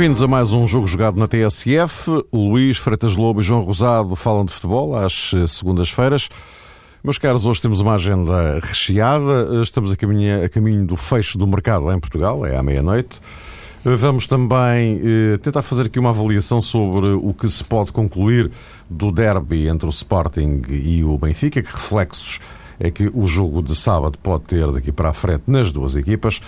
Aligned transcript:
Bem-vindos 0.00 0.22
a 0.22 0.26
mais 0.26 0.50
um 0.54 0.66
jogo 0.66 0.86
jogado 0.86 1.18
na 1.18 1.28
TSF. 1.28 2.24
O 2.32 2.52
Luís 2.52 2.78
Freitas 2.78 3.14
Lobo 3.14 3.42
e 3.42 3.44
João 3.44 3.60
Rosado 3.60 4.16
falam 4.16 4.46
de 4.46 4.50
futebol 4.50 4.96
às 4.96 5.30
eh, 5.34 5.46
segundas-feiras. 5.46 6.30
Meus 7.04 7.18
caros, 7.18 7.44
hoje 7.44 7.60
temos 7.60 7.80
uma 7.80 7.96
agenda 7.96 8.60
recheada. 8.62 9.60
Estamos 9.62 9.92
a 9.92 9.96
caminho, 9.96 10.42
a 10.42 10.48
caminho 10.48 10.86
do 10.86 10.96
fecho 10.96 11.36
do 11.36 11.46
mercado 11.46 11.92
em 11.92 12.00
Portugal, 12.00 12.46
é 12.46 12.56
à 12.56 12.62
meia-noite. 12.62 13.20
Vamos 13.84 14.26
também 14.26 15.02
eh, 15.04 15.36
tentar 15.36 15.60
fazer 15.60 15.84
aqui 15.84 15.98
uma 15.98 16.08
avaliação 16.08 16.62
sobre 16.62 17.08
o 17.08 17.34
que 17.34 17.46
se 17.46 17.62
pode 17.62 17.92
concluir 17.92 18.50
do 18.88 19.12
derby 19.12 19.68
entre 19.68 19.86
o 19.86 19.90
Sporting 19.90 20.62
e 20.70 21.04
o 21.04 21.18
Benfica, 21.18 21.62
que 21.62 21.70
reflexos 21.70 22.40
é 22.78 22.90
que 22.90 23.10
o 23.12 23.26
jogo 23.26 23.62
de 23.62 23.76
sábado 23.76 24.16
pode 24.22 24.44
ter 24.44 24.66
daqui 24.72 24.92
para 24.92 25.10
a 25.10 25.12
frente 25.12 25.42
nas 25.46 25.70
duas 25.70 25.94
equipas. 25.94 26.40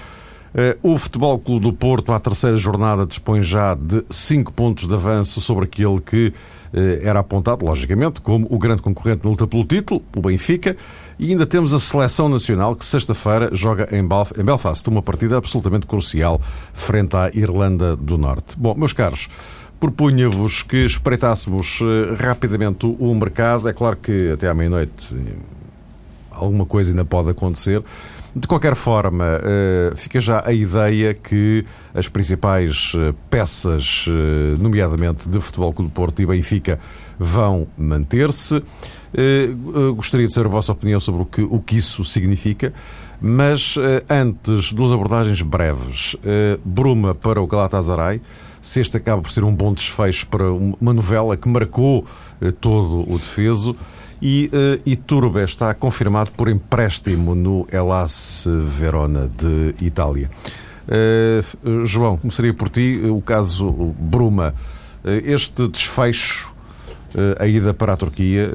Eh, 0.55 0.77
o 0.83 0.99
Futebol 0.99 1.39
Clube 1.39 1.67
do 1.67 1.73
Porto, 1.73 2.13
à 2.13 2.21
terceira 2.21 2.57
jornada, 2.57 3.07
dispõe 3.07 3.43
já 3.43 3.75
de 3.75 4.05
5 4.11 4.53
pontos 4.53 4.87
de 4.87 4.95
avanço 4.95 5.41
sobre 5.41 5.65
aquele 5.65 6.01
que 6.01 6.33
eh, 6.75 7.01
era 7.03 7.21
apontado, 7.21 7.65
logicamente, 7.65 8.21
como 8.21 8.47
o 8.51 8.59
grande 8.59 8.83
concorrente 8.83 9.25
na 9.25 9.31
luta 9.31 9.47
pelo 9.47 9.65
título, 9.65 10.03
o 10.15 10.21
Benfica. 10.21 10.77
E 11.19 11.31
ainda 11.31 11.47
temos 11.47 11.73
a 11.73 11.79
Seleção 11.79 12.29
Nacional, 12.29 12.75
que 12.75 12.85
sexta-feira 12.85 13.51
joga 13.53 13.89
em 13.93 14.07
Belfast, 14.45 14.87
uma 14.89 15.03
partida 15.03 15.37
absolutamente 15.37 15.87
crucial 15.87 16.41
frente 16.75 17.17
à 17.17 17.31
Irlanda 17.33 17.97
do 17.97 18.19
Norte. 18.19 18.59
Bom, 18.59 18.75
meus 18.75 18.93
caros, 18.93 19.29
propunha-vos 19.79 20.63
que 20.63 20.85
espreitássemos 20.85 21.81
eh, 21.81 22.15
rapidamente 22.23 22.87
o 22.87 23.15
mercado. 23.15 23.69
É 23.69 23.73
claro 23.73 23.97
que 23.97 24.33
até 24.33 24.49
à 24.49 24.55
meia-noite 24.55 25.15
alguma 26.31 26.67
coisa 26.67 26.91
ainda 26.91 27.05
pode 27.05 27.31
acontecer. 27.31 27.83
De 28.35 28.47
qualquer 28.47 28.75
forma, 28.75 29.27
eh, 29.43 29.93
fica 29.95 30.19
já 30.19 30.43
a 30.47 30.55
ideia 30.55 31.13
que 31.13 31.67
as 31.95 32.09
principais 32.09 32.93
eh, 32.97 33.13
peças, 33.29 34.07
eh, 34.09 34.57
nomeadamente 34.59 35.29
de 35.29 35.39
Futebol 35.39 35.71
Clube 35.71 35.93
Porto 35.93 36.23
e 36.23 36.27
Benfica, 36.27 36.79
vão 37.19 37.67
manter-se. 37.77 38.63
Gostaria 39.95 40.27
de 40.27 40.33
saber 40.33 40.47
a 40.47 40.51
vossa 40.51 40.73
opinião 40.73 40.99
sobre 40.99 41.21
o 41.21 41.27
que, 41.27 41.43
o 41.43 41.61
que 41.61 41.77
isso 41.77 42.03
significa. 42.07 42.73
Mas 43.21 43.77
antes, 44.09 44.73
duas 44.73 44.91
abordagens 44.91 45.43
breves. 45.43 46.17
Bruma 46.65 47.15
para 47.15 47.41
o 47.41 47.47
Galatasaray. 47.47 48.23
Se 48.63 48.81
este 48.81 48.97
acaba 48.97 49.21
por 49.21 49.31
ser 49.31 49.45
um 49.45 49.55
bom 49.55 49.75
desfecho 49.75 50.27
para 50.29 50.51
uma 50.51 50.95
novela 50.95 51.37
que 51.37 51.47
marcou 51.47 52.07
todo 52.61 53.05
o 53.07 53.19
defeso. 53.19 53.77
E 54.23 54.49
uh, 54.53 54.81
Iturbe 54.89 55.43
está 55.43 55.75
confirmado 55.75 56.31
por 56.31 56.49
empréstimo 56.49 57.35
no 57.35 57.67
Hellas 57.73 58.47
Verona 58.79 59.29
de 59.29 59.75
Itália. 59.85 60.31
Uh, 60.87 61.85
João, 61.85 62.17
começaria 62.17 62.55
por 62.55 62.69
ti 62.69 63.01
o 63.05 63.21
caso 63.21 63.73
Bruma. 63.99 64.55
Uh, 65.05 65.09
este 65.25 65.67
desfecho, 65.67 66.55
a 67.39 67.47
ida 67.47 67.75
para 67.75 67.93
a 67.93 67.97
Turquia, 67.97 68.51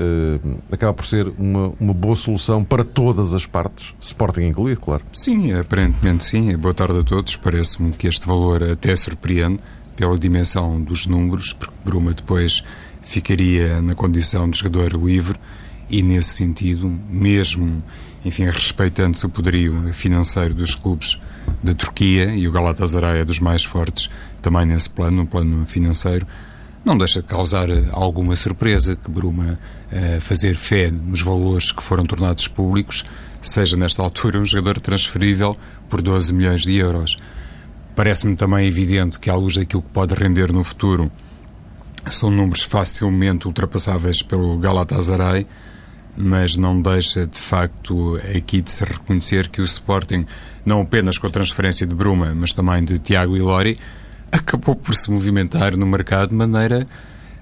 acaba 0.72 0.92
por 0.92 1.06
ser 1.06 1.28
uma, 1.38 1.72
uma 1.80 1.94
boa 1.94 2.16
solução 2.16 2.64
para 2.64 2.84
todas 2.84 3.32
as 3.32 3.46
partes, 3.46 3.94
Sporting 4.02 4.48
incluído, 4.48 4.82
claro. 4.82 5.04
Sim, 5.14 5.54
aparentemente 5.54 6.24
sim. 6.24 6.58
Boa 6.58 6.74
tarde 6.74 6.98
a 6.98 7.04
todos. 7.04 7.36
Parece-me 7.36 7.92
que 7.92 8.08
este 8.08 8.26
valor 8.26 8.64
até 8.64 8.96
surpreende 8.96 9.60
pela 9.96 10.18
dimensão 10.18 10.82
dos 10.82 11.06
números, 11.06 11.54
porque 11.54 11.76
Bruma 11.86 12.14
depois 12.14 12.64
ficaria 13.08 13.82
na 13.82 13.96
condição 13.96 14.50
de 14.50 14.60
jogador 14.60 14.94
livre 14.94 15.40
e, 15.90 16.04
nesse 16.04 16.30
sentido, 16.30 16.88
mesmo 17.10 17.82
enfim, 18.26 18.44
respeitando-se 18.46 19.26
o 19.26 19.30
poderio 19.30 19.94
financeiro 19.94 20.54
dos 20.54 20.76
clubes 20.76 21.20
da 21.64 21.74
Turquia, 21.74 22.36
e 22.36 22.48
o 22.48 22.52
Galatasaray 22.52 23.22
é 23.22 23.26
dos 23.26 23.40
mais 23.40 23.64
fortes 23.64 24.10
também 24.42 24.66
nesse 24.66 24.90
plano, 24.90 25.18
no 25.18 25.26
plano 25.26 25.66
financeiro, 25.66 26.28
não 26.84 26.98
deixa 26.98 27.22
de 27.22 27.28
causar 27.28 27.68
alguma 27.92 28.36
surpresa 28.36 28.96
que 28.96 29.10
Bruma 29.10 29.58
uh, 29.92 30.22
fazer 30.22 30.56
fé 30.56 30.92
nos 30.92 31.22
valores 31.22 31.72
que 31.72 31.82
foram 31.82 32.06
tornados 32.06 32.48
públicos, 32.48 33.06
seja 33.42 33.78
nesta 33.78 34.04
altura 34.04 34.40
um 34.40 34.46
jogador 34.46 34.80
transferível 34.80 35.56
por 35.90 36.02
12 36.02 36.34
milhões 36.34 36.64
de 36.64 36.76
euros. 36.76 37.18
Parece-me 37.96 38.36
também 38.36 38.68
evidente 38.68 39.20
que, 39.20 39.30
à 39.30 39.36
luz 39.36 39.56
daquilo 39.56 39.82
que 39.82 39.90
pode 39.90 40.14
render 40.14 40.52
no 40.52 40.64
futuro, 40.64 41.12
são 42.12 42.32
números 42.32 42.64
facilmente 42.64 43.48
ultrapassáveis 43.48 44.22
pelo 44.22 44.58
Galatasaray, 44.58 45.46
mas 46.16 46.58
não 46.58 46.82
deixa 46.82 47.28
de 47.28 47.38
facto 47.38 48.20
aqui 48.36 48.62
de 48.62 48.72
se 48.72 48.84
reconhecer 48.84 49.50
que 49.50 49.62
o 49.62 49.64
Sporting, 49.64 50.26
não 50.66 50.82
apenas 50.82 51.18
com 51.18 51.28
a 51.28 51.30
transferência 51.30 51.86
de 51.86 51.94
Bruma, 51.94 52.34
mas 52.36 52.54
também 52.54 52.84
de 52.84 52.98
Tiago 52.98 53.38
Ilori, 53.38 53.78
acabou 54.32 54.76
por 54.76 54.96
se 54.96 55.12
movimentar 55.12 55.78
no 55.78 55.86
mercado 55.86 56.30
de 56.30 56.36
maneira 56.36 56.88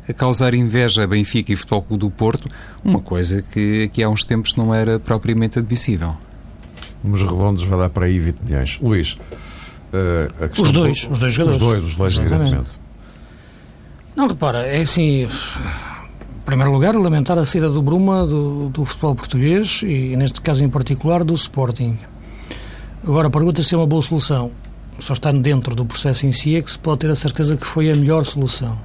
a 0.08 0.14
causar 0.14 0.54
inveja 0.54 1.04
a 1.04 1.08
Benfica 1.08 1.52
e 1.52 1.56
Futebol 1.56 1.82
Clube 1.82 2.02
do 2.02 2.12
Porto, 2.12 2.48
uma 2.84 3.00
coisa 3.00 3.42
que 3.42 3.86
aqui 3.86 4.04
há 4.04 4.10
uns 4.10 4.24
tempos 4.24 4.56
não 4.56 4.74
era 4.74 5.00
propriamente 5.00 5.58
admissível. 5.58 6.14
Números 7.04 7.30
redondos 7.30 7.64
vai 7.64 7.80
dar 7.80 7.90
para 7.90 8.06
aí 8.06 8.20
20 8.20 8.40
milhões. 8.42 8.80
Luís, 8.82 9.14
uh, 9.14 10.62
os 10.62 10.72
dois, 10.72 11.08
os 11.10 11.20
dois 11.20 11.34
jogadores. 11.34 11.62
Os 11.62 11.72
dois, 11.72 11.84
os 11.84 11.96
dois, 11.96 12.20
evidentemente. 12.20 12.85
Não, 14.16 14.28
repara, 14.28 14.60
é 14.66 14.82
assim 14.82 15.24
em 15.26 16.46
primeiro 16.46 16.72
lugar, 16.72 16.96
lamentar 16.96 17.38
a 17.38 17.46
saída 17.46 17.68
do 17.68 17.82
Bruma 17.82 18.26
do, 18.26 18.70
do 18.70 18.86
futebol 18.86 19.14
português 19.14 19.82
e, 19.84 20.16
neste 20.16 20.40
caso 20.40 20.64
em 20.64 20.70
particular, 20.70 21.24
do 21.24 21.34
Sporting. 21.34 21.98
Agora, 23.04 23.30
pergunta 23.30 23.62
se 23.62 23.76
é 23.76 23.78
uma 23.78 23.86
boa 23.86 24.02
solução. 24.02 24.52
Só 25.00 25.14
estando 25.14 25.42
dentro 25.42 25.76
do 25.76 25.86
processo 25.86 26.26
em 26.26 26.32
si 26.32 26.56
é 26.56 26.62
que 26.62 26.72
se 26.72 26.80
pode 26.80 27.00
ter 27.00 27.12
a 27.12 27.16
certeza 27.16 27.58
que 27.58 27.66
foi 27.66 27.92
a 27.92 27.96
melhor 27.96 28.26
solução. 28.26 28.78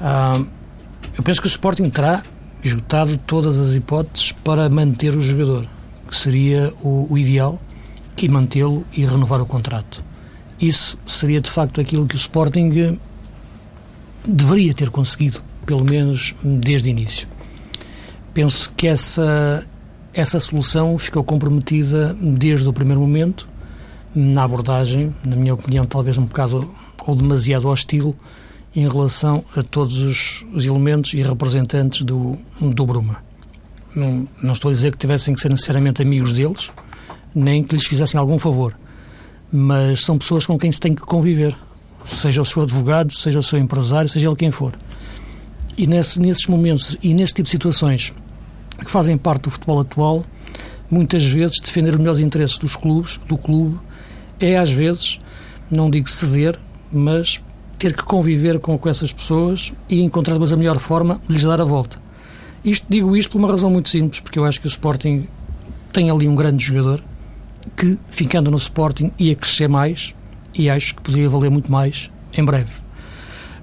Ah, 0.00 0.42
eu 1.16 1.22
penso 1.22 1.40
que 1.40 1.46
o 1.46 1.50
Sporting 1.50 1.88
terá 1.88 2.22
esgotado 2.64 3.16
todas 3.18 3.58
as 3.60 3.74
hipóteses 3.74 4.32
para 4.32 4.68
manter 4.68 5.14
o 5.14 5.20
jogador, 5.20 5.64
que 6.08 6.16
seria 6.16 6.72
o, 6.82 7.06
o 7.08 7.16
ideal, 7.16 7.60
que 8.16 8.28
mantê-lo 8.28 8.84
e 8.92 9.06
renovar 9.06 9.40
o 9.40 9.46
contrato. 9.46 10.02
Isso 10.60 10.98
seria 11.06 11.40
de 11.40 11.50
facto 11.50 11.80
aquilo 11.80 12.04
que 12.04 12.16
o 12.16 12.18
Sporting 12.18 12.98
deveria 14.28 14.74
ter 14.74 14.90
conseguido 14.90 15.40
pelo 15.64 15.84
menos 15.84 16.34
desde 16.42 16.88
o 16.88 16.90
início. 16.90 17.26
Penso 18.34 18.70
que 18.76 18.86
essa, 18.86 19.66
essa 20.12 20.38
solução 20.38 20.96
ficou 20.98 21.24
comprometida 21.24 22.14
desde 22.20 22.68
o 22.68 22.72
primeiro 22.72 23.00
momento, 23.00 23.48
na 24.14 24.44
abordagem, 24.44 25.14
na 25.24 25.36
minha 25.36 25.54
opinião, 25.54 25.84
talvez 25.84 26.18
um 26.18 26.24
bocado 26.24 26.70
ou 27.06 27.14
demasiado 27.14 27.68
hostil 27.68 28.14
em 28.74 28.88
relação 28.88 29.44
a 29.56 29.62
todos 29.62 29.98
os, 29.98 30.46
os 30.52 30.64
elementos 30.64 31.14
e 31.14 31.22
representantes 31.22 32.02
do, 32.02 32.38
do 32.60 32.86
Bruma. 32.86 33.18
Não, 33.94 34.28
não 34.42 34.52
estou 34.52 34.70
a 34.70 34.72
dizer 34.72 34.92
que 34.92 34.98
tivessem 34.98 35.34
que 35.34 35.40
ser 35.40 35.48
necessariamente 35.48 36.02
amigos 36.02 36.32
deles, 36.32 36.70
nem 37.34 37.64
que 37.64 37.74
lhes 37.74 37.86
fizessem 37.86 38.20
algum 38.20 38.38
favor, 38.38 38.74
mas 39.50 40.04
são 40.04 40.18
pessoas 40.18 40.46
com 40.46 40.58
quem 40.58 40.70
se 40.70 40.80
tem 40.80 40.94
que 40.94 41.02
conviver, 41.02 41.56
seja 42.08 42.42
o 42.42 42.44
seu 42.44 42.62
advogado, 42.62 43.12
seja 43.12 43.38
o 43.38 43.42
seu 43.42 43.58
empresário, 43.58 44.08
seja 44.08 44.26
ele 44.26 44.36
quem 44.36 44.50
for. 44.50 44.72
E 45.76 45.86
nesse, 45.86 46.20
nesses 46.20 46.46
momentos 46.46 46.96
e 47.02 47.14
nesse 47.14 47.34
tipo 47.34 47.44
de 47.44 47.50
situações 47.50 48.12
que 48.84 48.90
fazem 48.90 49.16
parte 49.16 49.42
do 49.42 49.50
futebol 49.50 49.80
atual, 49.80 50.24
muitas 50.90 51.24
vezes 51.24 51.60
defender 51.60 51.94
os 51.94 51.98
melhores 51.98 52.20
interesses 52.20 52.58
dos 52.58 52.74
clubes, 52.74 53.20
do 53.28 53.36
clube, 53.36 53.78
é 54.40 54.56
às 54.56 54.70
vezes, 54.70 55.20
não 55.70 55.90
digo 55.90 56.08
ceder, 56.08 56.58
mas 56.92 57.40
ter 57.78 57.94
que 57.94 58.02
conviver 58.02 58.58
com, 58.58 58.76
com 58.76 58.88
essas 58.88 59.12
pessoas 59.12 59.72
e 59.88 60.02
encontrar 60.02 60.34
depois 60.34 60.52
a 60.52 60.56
melhor 60.56 60.78
forma 60.78 61.20
de 61.28 61.34
lhes 61.34 61.44
dar 61.44 61.60
a 61.60 61.64
volta. 61.64 62.00
Isto, 62.64 62.86
digo 62.88 63.16
isto 63.16 63.30
por 63.32 63.38
uma 63.38 63.48
razão 63.48 63.70
muito 63.70 63.88
simples, 63.88 64.20
porque 64.20 64.38
eu 64.38 64.44
acho 64.44 64.60
que 64.60 64.66
o 64.66 64.68
Sporting 64.68 65.28
tem 65.92 66.10
ali 66.10 66.26
um 66.26 66.34
grande 66.34 66.64
jogador 66.64 67.02
que, 67.76 67.98
ficando 68.10 68.50
no 68.50 68.56
Sporting, 68.56 69.12
ia 69.18 69.34
crescer 69.34 69.68
mais 69.68 70.14
e 70.54 70.68
acho 70.70 70.94
que 70.94 71.02
poderia 71.02 71.28
valer 71.28 71.50
muito 71.50 71.70
mais 71.70 72.10
em 72.32 72.44
breve 72.44 72.88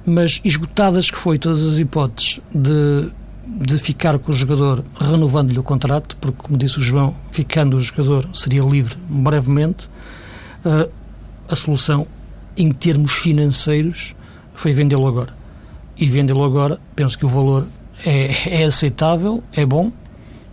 mas 0.05 0.39
esgotadas 0.45 1.09
que 1.09 1.17
foi 1.17 1.39
todas 1.39 1.63
as 1.63 1.79
hipóteses 1.79 2.39
de, 2.53 3.11
de 3.47 3.77
ficar 3.79 4.19
com 4.19 4.31
o 4.31 4.35
jogador 4.35 4.83
renovando-lhe 4.99 5.57
o 5.57 5.63
contrato, 5.63 6.15
porque, 6.17 6.37
como 6.43 6.57
disse 6.57 6.77
o 6.77 6.81
João, 6.81 7.15
ficando 7.31 7.77
o 7.77 7.79
jogador 7.79 8.29
seria 8.33 8.61
livre 8.61 8.95
brevemente, 9.09 9.89
uh, 10.63 10.89
a 11.49 11.55
solução, 11.55 12.07
em 12.55 12.71
termos 12.71 13.13
financeiros, 13.13 14.15
foi 14.53 14.71
vendê-lo 14.71 15.07
agora. 15.07 15.33
E 15.97 16.05
vendê-lo 16.05 16.43
agora, 16.43 16.79
penso 16.95 17.17
que 17.17 17.25
o 17.25 17.29
valor 17.29 17.65
é, 18.05 18.61
é 18.61 18.63
aceitável, 18.63 19.43
é 19.51 19.65
bom. 19.65 19.91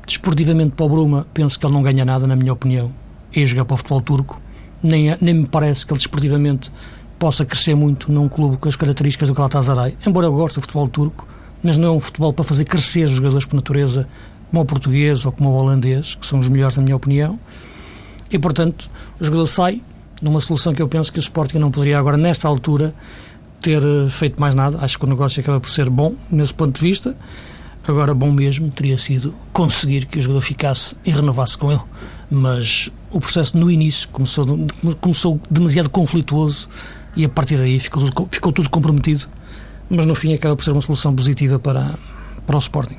Desportivamente 0.07 0.73
para 0.73 0.87
o 0.87 0.89
Bruma, 0.89 1.27
penso 1.33 1.59
que 1.59 1.67
ele 1.67 1.75
não 1.75 1.83
ganha 1.83 2.05
nada, 2.05 2.27
na 2.27 2.35
minha 2.35 2.53
opinião, 2.53 2.93
e 3.35 3.45
jogar 3.47 3.65
para 3.65 3.75
o 3.75 3.77
futebol 3.77 4.01
turco. 4.01 4.42
Nem, 4.83 5.17
nem 5.21 5.35
me 5.35 5.47
parece 5.47 5.87
que 5.87 5.93
ele 5.93 5.99
desportivamente 5.99 6.71
possa 7.19 7.45
crescer 7.45 7.75
muito 7.75 8.11
num 8.11 8.29
clube 8.29 8.57
com 8.57 8.69
as 8.69 8.75
características 8.75 9.29
do 9.29 9.35
Galatasaray, 9.35 9.97
embora 10.05 10.27
eu 10.27 10.33
goste 10.33 10.59
do 10.59 10.63
futebol 10.63 10.89
turco, 10.89 11.29
mas 11.63 11.77
não 11.77 11.89
é 11.89 11.91
um 11.93 12.01
futebol 12.01 12.33
para 12.33 12.45
fazer 12.45 12.65
crescer 12.65 13.05
os 13.05 13.13
jogadores 13.13 13.47
por 13.47 13.55
natureza, 13.55 14.09
como 14.51 14.63
o 14.63 14.67
português 14.67 15.25
ou 15.25 15.31
como 15.31 15.51
o 15.51 15.53
holandês, 15.55 16.17
que 16.17 16.27
são 16.27 16.41
os 16.41 16.49
melhores 16.49 16.77
na 16.77 16.83
minha 16.83 16.97
opinião. 16.97 17.39
E, 18.31 18.39
portanto, 18.39 18.91
o 19.21 19.25
jogador 19.25 19.47
sai 19.47 19.81
numa 20.21 20.41
solução 20.41 20.73
que 20.73 20.83
eu 20.83 20.89
penso 20.89 21.13
que 21.13 21.19
o 21.19 21.21
Sporting 21.21 21.59
não 21.59 21.71
poderia 21.71 21.99
agora, 21.99 22.17
nesta 22.17 22.49
altura, 22.49 22.95
ter 23.61 23.83
eh, 23.83 24.09
feito 24.09 24.41
mais 24.41 24.55
nada. 24.55 24.79
Acho 24.81 24.99
que 24.99 25.05
o 25.05 25.09
negócio 25.09 25.41
acaba 25.41 25.61
por 25.61 25.69
ser 25.69 25.89
bom 25.89 26.15
nesse 26.31 26.53
ponto 26.53 26.75
de 26.75 26.81
vista. 26.81 27.17
Agora, 27.87 28.15
bom 28.15 28.31
mesmo 28.31 28.71
teria 28.71 28.97
sido 28.97 29.35
conseguir 29.53 30.07
que 30.07 30.19
o 30.19 30.23
jogador 30.23 30.41
ficasse 30.41 30.97
e 31.05 31.11
renovasse 31.11 31.59
com 31.59 31.73
ele. 31.73 31.81
Mas 32.31 32.91
o 33.11 33.19
processo 33.19 33.59
no 33.59 33.71
início 33.71 34.09
começou, 34.11 34.47
começou 35.01 35.41
demasiado 35.51 35.91
conflituoso 35.91 36.69
e 37.17 37.25
a 37.25 37.29
partir 37.29 37.57
daí 37.57 37.79
ficou 37.79 38.09
tudo, 38.09 38.29
ficou 38.31 38.53
tudo 38.53 38.71
comprometido. 38.71 39.25
Mas 39.91 40.07
no 40.07 40.15
fim 40.15 40.33
acaba 40.33 40.57
por 40.57 40.63
ser 40.63 40.71
uma 40.71 40.81
solução 40.81 41.15
positiva 41.15 41.59
para, 41.59 41.99
para 42.47 42.57
o 42.57 42.59
Sporting. 42.59 42.97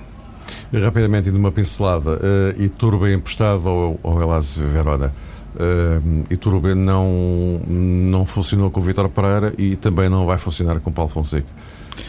Rapidamente, 0.72 1.30
indo 1.30 1.38
uma 1.38 1.52
pincelada, 1.52 2.12
uh, 2.12 2.62
e 2.62 2.68
Turbo 2.68 3.08
emprestado 3.08 3.68
ao, 3.68 4.00
ao 4.04 4.22
Elas 4.22 4.56
Verona. 4.56 5.12
Uh, 5.56 6.26
e 6.30 6.36
Turbo 6.36 6.74
não, 6.76 7.62
não 7.68 8.26
funcionou 8.26 8.70
com 8.70 8.80
o 8.80 8.84
Vitor 8.84 9.08
Pereira 9.10 9.54
e 9.58 9.76
também 9.76 10.10
não 10.10 10.26
vai 10.26 10.38
funcionar 10.38 10.80
com 10.80 10.92
Paulo 10.92 11.10
Fonseca. 11.10 11.48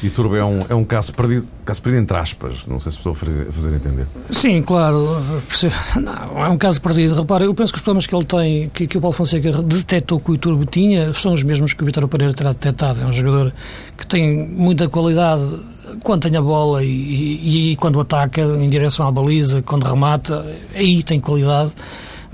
E 0.02 0.10
Turbo 0.10 0.36
é 0.36 0.44
um, 0.44 0.60
é 0.69 0.75
um 0.75 0.84
caso 0.84 1.12
perdido, 1.12 1.46
caso 1.64 1.81
perdido 1.82 2.02
entre 2.02 2.16
aspas, 2.16 2.66
não 2.66 2.81
sei 2.81 2.92
se 2.92 2.98
estou 2.98 3.12
a 3.12 3.14
fazer, 3.14 3.75
entender. 3.75 4.06
Sim, 4.31 4.62
claro, 4.62 5.22
não, 6.00 6.44
é 6.44 6.48
um 6.48 6.58
caso 6.58 6.81
perdido. 6.81 7.14
Repara, 7.14 7.44
eu 7.44 7.54
penso 7.54 7.72
que 7.72 7.78
os 7.78 7.82
problemas 7.82 8.06
que 8.06 8.14
ele 8.14 8.25
tem, 8.25 8.69
que, 8.70 8.86
que 8.86 8.98
o 8.98 9.00
Paulo 9.00 9.16
Fonseca 9.16 9.50
detectou 9.62 10.20
que 10.20 10.32
o 10.32 10.38
Turbo 10.38 10.64
tinha, 10.64 11.12
são 11.14 11.32
os 11.32 11.42
mesmos 11.42 11.72
que 11.72 11.82
o 11.82 11.86
Vitor 11.86 12.06
Pereira 12.08 12.34
terá 12.34 12.52
detectado. 12.52 13.00
É 13.00 13.06
um 13.06 13.12
jogador 13.12 13.52
que 13.96 14.06
tem 14.06 14.46
muita 14.48 14.88
qualidade 14.88 15.42
quando 16.02 16.22
tem 16.22 16.37
a 16.37 16.42
bola 16.42 16.82
e, 16.82 16.88
e, 16.88 17.72
e 17.72 17.76
quando 17.76 18.00
ataca 18.00 18.40
em 18.40 18.69
direção 18.69 19.06
à 19.06 19.12
baliza, 19.12 19.62
quando 19.62 19.84
remata, 19.84 20.44
aí 20.75 21.02
tem 21.02 21.20
qualidade 21.20 21.72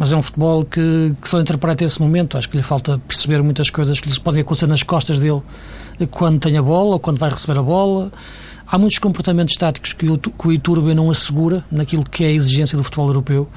mas 0.00 0.14
é 0.14 0.16
um 0.16 0.22
futebol 0.22 0.64
que, 0.64 1.14
que 1.20 1.28
só 1.28 1.38
interpreta 1.38 1.84
esse 1.84 2.00
momento. 2.00 2.38
Acho 2.38 2.48
que 2.48 2.56
lhe 2.56 2.62
falta 2.62 2.98
perceber 3.06 3.42
muitas 3.42 3.68
coisas 3.68 4.00
que 4.00 4.08
lhes 4.08 4.18
podem 4.18 4.40
acontecer 4.40 4.66
nas 4.66 4.82
costas 4.82 5.20
dele 5.20 5.42
quando 6.06 6.40
tem 6.40 6.56
a 6.56 6.62
bola 6.62 6.94
ou 6.94 7.00
quando 7.00 7.18
vai 7.18 7.30
receber 7.30 7.58
a 7.58 7.62
bola. 7.62 8.10
Há 8.66 8.78
muitos 8.78 8.98
comportamentos 8.98 9.56
táticos 9.56 9.92
que 9.92 10.06
o, 10.08 10.52
Iturbe 10.52 10.94
não 10.94 11.10
assegura 11.10 11.64
naquilo 11.70 12.04
que 12.04 12.22
é 12.22 12.28
a 12.28 12.32
exigência 12.32 12.78
do 12.78 12.84
futebol 12.84 13.08
europeu 13.08 13.48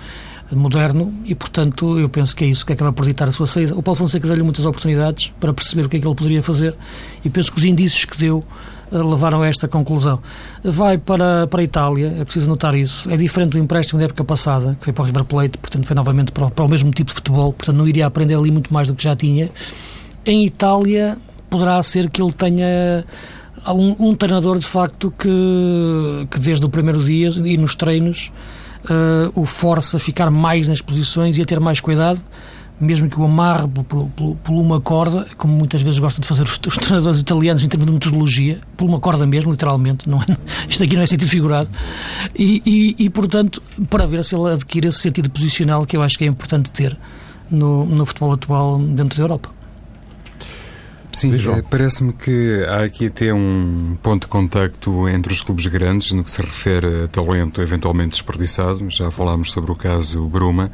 eh, 0.51 0.55
moderno 0.55 1.13
e, 1.23 1.35
portanto, 1.35 1.99
eu 1.99 2.09
penso 2.09 2.35
que 2.35 2.43
é 2.43 2.47
isso 2.47 2.65
que 2.65 2.73
acaba 2.73 2.91
por 2.91 3.05
ditar 3.05 3.27
a 3.27 3.31
sua 3.31 3.45
saída. 3.45 3.75
O 3.75 3.83
Paulo 3.83 3.99
Fonseca 3.99 4.25
deu-lhe 4.25 4.41
muitas 4.41 4.65
oportunidades 4.65 5.31
para 5.39 5.53
perceber 5.53 5.85
o 5.85 5.89
que 5.89 5.97
é 5.97 5.99
que 5.99 6.07
ele 6.07 6.15
poderia 6.15 6.41
fazer 6.41 6.75
e 7.23 7.29
penso 7.29 7.51
que 7.51 7.59
os 7.59 7.65
indícios 7.65 8.05
que 8.05 8.17
deu 8.17 8.43
eh, 8.91 8.97
levaram 8.97 9.41
a 9.41 9.47
esta 9.47 9.67
conclusão. 9.67 10.19
Vai 10.63 10.97
para, 10.97 11.47
para 11.47 11.61
a 11.61 11.63
Itália, 11.63 12.15
é 12.19 12.23
preciso 12.23 12.49
notar 12.49 12.75
isso. 12.75 13.09
É 13.09 13.17
diferente 13.17 13.51
do 13.51 13.57
empréstimo 13.57 13.99
da 13.99 14.05
época 14.05 14.23
passada, 14.23 14.75
que 14.79 14.85
foi 14.85 14.93
para 14.93 15.03
o 15.03 15.05
River 15.05 15.23
Plate, 15.25 15.57
portanto 15.57 15.85
foi 15.85 15.95
novamente 15.95 16.31
para, 16.31 16.49
para 16.49 16.65
o 16.65 16.67
mesmo 16.67 16.91
tipo 16.91 17.09
de 17.09 17.15
futebol, 17.15 17.53
portanto 17.53 17.75
não 17.75 17.87
iria 17.87 18.05
aprender 18.05 18.35
ali 18.35 18.51
muito 18.51 18.73
mais 18.73 18.87
do 18.87 18.95
que 18.95 19.03
já 19.03 19.15
tinha. 19.15 19.49
Em 20.25 20.45
Itália, 20.45 21.17
poderá 21.53 21.83
ser 21.83 22.09
que 22.09 22.19
ele 22.19 22.33
tenha 22.33 23.05
um, 23.67 24.09
um 24.09 24.15
treinador 24.15 24.57
de 24.57 24.65
facto 24.65 25.13
que, 25.15 26.27
que 26.31 26.39
desde 26.39 26.65
o 26.65 26.69
primeiro 26.69 26.99
dia 26.99 27.29
e 27.29 27.55
nos 27.57 27.75
treinos 27.75 28.31
uh, 28.85 29.39
o 29.39 29.45
força 29.45 29.97
a 29.97 29.99
ficar 29.99 30.31
mais 30.31 30.67
nas 30.67 30.81
posições 30.81 31.37
e 31.37 31.43
a 31.43 31.45
ter 31.45 31.59
mais 31.59 31.79
cuidado 31.79 32.19
mesmo 32.81 33.07
que 33.07 33.19
o 33.19 33.23
amarre 33.23 33.67
por, 33.67 33.83
por, 34.07 34.35
por, 34.35 34.53
uma 34.53 34.81
corda, 34.81 35.27
como 35.37 35.53
muitas 35.53 35.83
vezes 35.83 35.99
gostam 35.99 36.21
de 36.21 36.27
fazer 36.27 36.41
os, 36.41 36.59
os, 36.65 36.77
treinadores 36.77 37.19
italianos 37.21 37.63
em 37.63 37.67
termos 37.69 37.85
de 37.85 37.93
metodologia, 37.93 38.59
por 38.75 38.85
uma 38.85 38.99
corda 38.99 39.27
mesmo, 39.27 39.51
literalmente, 39.51 40.09
não 40.09 40.19
é, 40.21 40.25
isto 40.67 40.83
aqui 40.83 40.95
não 40.95 41.03
é 41.03 41.05
sentido 41.05 41.29
figurado, 41.29 41.69
e, 42.35 42.63
e, 42.65 43.05
e, 43.05 43.09
portanto, 43.11 43.61
para 43.91 44.07
ver 44.07 44.23
se 44.23 44.35
ele 44.35 44.51
adquire 44.51 44.87
esse 44.87 44.99
sentido 44.99 45.29
posicional 45.29 45.85
que 45.85 45.95
eu 45.95 46.01
acho 46.01 46.17
que 46.17 46.25
é 46.25 46.27
importante 46.27 46.71
ter 46.71 46.97
no, 47.49 47.85
no 47.85 48.05
futebol 48.07 48.33
atual 48.33 48.79
dentro 48.79 49.17
da 49.17 49.23
Europa. 49.23 49.62
Sim, 51.13 51.33
eh, 51.35 51.63
parece-me 51.69 52.11
que 52.11 52.65
há 52.67 52.83
aqui 52.83 53.05
até 53.05 53.33
um 53.33 53.95
ponto 54.01 54.23
de 54.23 54.27
contacto 54.27 55.07
entre 55.07 55.31
os 55.31 55.41
clubes 55.41 55.67
grandes 55.67 56.11
no 56.11 56.23
que 56.23 56.31
se 56.31 56.41
refere 56.41 57.03
a 57.03 57.07
talento 57.07 57.61
eventualmente 57.61 58.11
desperdiçado. 58.11 58.85
Já 58.89 59.09
falámos 59.11 59.51
sobre 59.51 59.71
o 59.71 59.75
caso 59.75 60.25
Bruma. 60.25 60.71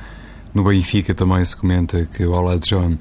No 0.53 0.63
Benfica 0.63 1.13
também 1.13 1.44
se 1.45 1.56
comenta 1.56 2.06
que 2.06 2.25
o 2.25 2.31
Ola 2.31 2.57
John 2.57 2.97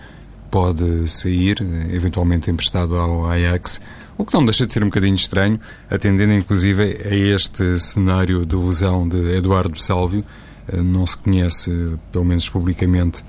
pode 0.51 1.09
sair, 1.09 1.59
eh, 1.61 1.95
eventualmente 1.95 2.51
emprestado 2.51 2.97
ao 2.97 3.31
Ajax, 3.31 3.81
o 4.17 4.25
que 4.25 4.35
não 4.35 4.45
deixa 4.45 4.67
de 4.67 4.73
ser 4.73 4.83
um 4.83 4.87
bocadinho 4.87 5.15
estranho, 5.15 5.59
atendendo 5.89 6.33
inclusive 6.33 6.83
a 6.83 7.15
este 7.15 7.79
cenário 7.79 8.45
de 8.45 8.57
lesão 8.57 9.09
de 9.09 9.37
Eduardo 9.37 9.81
Sálvio. 9.81 10.25
Eh, 10.67 10.83
não 10.83 11.07
se 11.07 11.17
conhece, 11.17 11.71
pelo 12.11 12.25
menos 12.25 12.49
publicamente, 12.49 13.23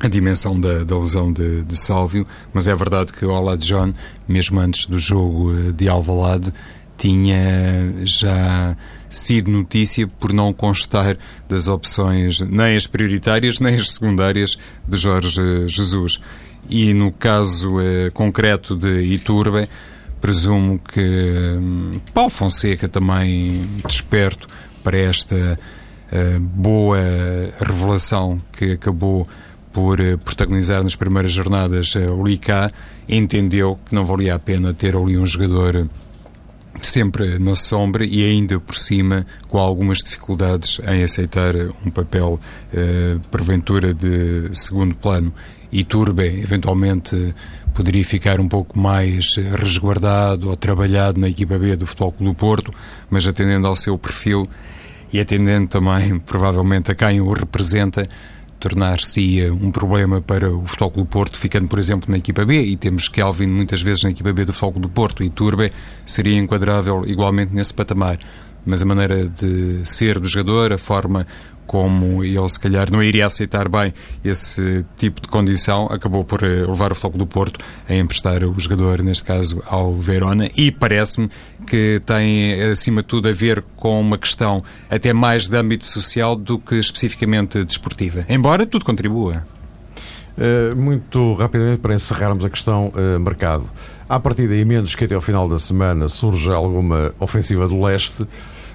a 0.00 0.08
dimensão 0.08 0.58
da, 0.58 0.82
da 0.82 0.98
lesão 0.98 1.32
de, 1.32 1.62
de 1.62 1.76
Sálvio, 1.76 2.26
mas 2.52 2.66
é 2.66 2.74
verdade 2.74 3.12
que 3.12 3.24
o 3.24 3.30
Ola 3.30 3.56
John, 3.56 3.92
mesmo 4.26 4.58
antes 4.58 4.86
do 4.86 4.98
jogo 4.98 5.54
eh, 5.54 5.72
de 5.72 5.88
Alvalade, 5.88 6.52
tinha 6.96 7.94
já 8.02 8.76
sido 9.08 9.50
notícia 9.50 10.06
por 10.06 10.32
não 10.32 10.52
constar 10.52 11.16
das 11.48 11.66
opções 11.66 12.40
nem 12.40 12.76
as 12.76 12.86
prioritárias 12.86 13.58
nem 13.58 13.74
as 13.74 13.92
secundárias 13.92 14.56
de 14.86 14.96
Jorge 14.96 15.68
Jesus. 15.68 16.20
E 16.68 16.94
no 16.94 17.12
caso 17.12 17.80
eh, 17.80 18.10
concreto 18.10 18.76
de 18.76 19.02
Iturbe, 19.02 19.68
presumo 20.20 20.78
que 20.78 21.00
hum, 21.58 22.00
Paulo 22.14 22.30
Fonseca 22.30 22.88
também 22.88 23.66
desperto 23.86 24.46
para 24.82 24.96
esta 24.96 25.58
uh, 26.12 26.40
boa 26.40 26.98
revelação 27.58 28.40
que 28.52 28.72
acabou 28.72 29.26
por 29.72 30.00
eh, 30.00 30.16
protagonizar 30.16 30.82
nas 30.82 30.96
primeiras 30.96 31.32
jornadas 31.32 31.94
eh, 31.96 32.08
o 32.08 32.24
Licá, 32.24 32.68
entendeu 33.08 33.78
que 33.84 33.94
não 33.94 34.04
valia 34.04 34.34
a 34.34 34.38
pena 34.38 34.74
ter 34.74 34.96
ali 34.96 35.16
um 35.16 35.26
jogador 35.26 35.88
sempre 36.82 37.38
na 37.38 37.54
sombra 37.54 38.04
e 38.04 38.24
ainda 38.24 38.58
por 38.58 38.74
cima 38.74 39.24
com 39.48 39.58
algumas 39.58 39.98
dificuldades 39.98 40.80
em 40.86 41.02
aceitar 41.02 41.54
um 41.84 41.90
papel 41.90 42.40
eh, 42.72 43.16
porventura 43.30 43.94
de 43.94 44.50
segundo 44.52 44.94
plano. 44.94 45.32
E 45.72 45.84
Turbe 45.84 46.24
eventualmente 46.24 47.32
poderia 47.74 48.04
ficar 48.04 48.40
um 48.40 48.48
pouco 48.48 48.76
mais 48.76 49.36
resguardado 49.36 50.50
ou 50.50 50.56
trabalhado 50.56 51.20
na 51.20 51.28
equipa 51.28 51.56
B 51.58 51.76
do 51.76 51.86
Futebol 51.86 52.12
Clube 52.12 52.32
do 52.32 52.36
Porto, 52.36 52.74
mas 53.08 53.24
atendendo 53.24 53.68
ao 53.68 53.76
seu 53.76 53.96
perfil 53.96 54.48
e 55.12 55.20
atendendo 55.20 55.68
também 55.68 56.18
provavelmente 56.26 56.90
a 56.90 56.94
quem 56.94 57.20
o 57.20 57.30
representa, 57.32 58.08
tornar-se 58.60 59.50
um 59.50 59.72
problema 59.72 60.20
para 60.20 60.54
o 60.54 60.66
Futebol 60.66 60.90
Clube 60.90 61.10
Porto, 61.10 61.38
ficando, 61.38 61.66
por 61.66 61.78
exemplo, 61.78 62.10
na 62.10 62.18
equipa 62.18 62.44
B, 62.44 62.62
e 62.62 62.76
temos 62.76 63.08
Kelvin 63.08 63.46
muitas 63.46 63.80
vezes 63.80 64.04
na 64.04 64.10
equipa 64.10 64.32
B 64.32 64.44
do 64.44 64.52
Futebol 64.52 64.72
Clube 64.72 64.86
do 64.86 64.92
Porto, 64.92 65.24
e 65.24 65.30
Turbe 65.30 65.70
seria 66.04 66.38
enquadrável 66.38 67.02
igualmente 67.06 67.54
nesse 67.54 67.72
patamar. 67.72 68.18
Mas 68.64 68.82
a 68.82 68.84
maneira 68.84 69.26
de 69.26 69.80
ser 69.84 70.20
do 70.20 70.28
jogador, 70.28 70.74
a 70.74 70.78
forma 70.78 71.26
como 71.70 72.24
ele 72.24 72.48
se 72.48 72.58
calhar 72.58 72.90
não 72.90 73.00
iria 73.00 73.24
aceitar 73.24 73.68
bem 73.68 73.94
esse 74.24 74.84
tipo 74.96 75.20
de 75.20 75.28
condição, 75.28 75.86
acabou 75.86 76.24
por 76.24 76.42
eh, 76.42 76.66
levar 76.66 76.90
o 76.90 76.96
Futebol 76.96 77.18
do 77.20 77.26
Porto 77.28 77.64
a 77.88 77.94
emprestar 77.94 78.42
o 78.42 78.58
jogador, 78.58 79.00
neste 79.04 79.22
caso, 79.22 79.62
ao 79.68 79.94
Verona, 79.94 80.48
e 80.56 80.72
parece-me 80.72 81.30
que 81.68 82.00
tem, 82.04 82.60
acima 82.60 83.02
de 83.02 83.06
tudo, 83.06 83.28
a 83.28 83.32
ver 83.32 83.64
com 83.76 84.00
uma 84.00 84.18
questão 84.18 84.60
até 84.90 85.12
mais 85.12 85.46
de 85.46 85.56
âmbito 85.56 85.86
social 85.86 86.34
do 86.34 86.58
que 86.58 86.74
especificamente 86.74 87.62
desportiva. 87.62 88.26
Embora 88.28 88.66
tudo 88.66 88.84
contribua. 88.84 89.44
Uh, 90.36 90.74
muito 90.74 91.34
rapidamente, 91.34 91.78
para 91.78 91.94
encerrarmos 91.94 92.44
a 92.44 92.50
questão 92.50 92.92
mercado. 93.20 93.70
À 94.08 94.18
partida, 94.18 94.56
e 94.56 94.64
menos 94.64 94.96
que 94.96 95.04
até 95.04 95.14
ao 95.14 95.20
final 95.20 95.48
da 95.48 95.56
semana 95.56 96.08
surja 96.08 96.52
alguma 96.52 97.14
ofensiva 97.20 97.68
do 97.68 97.80
leste, 97.80 98.26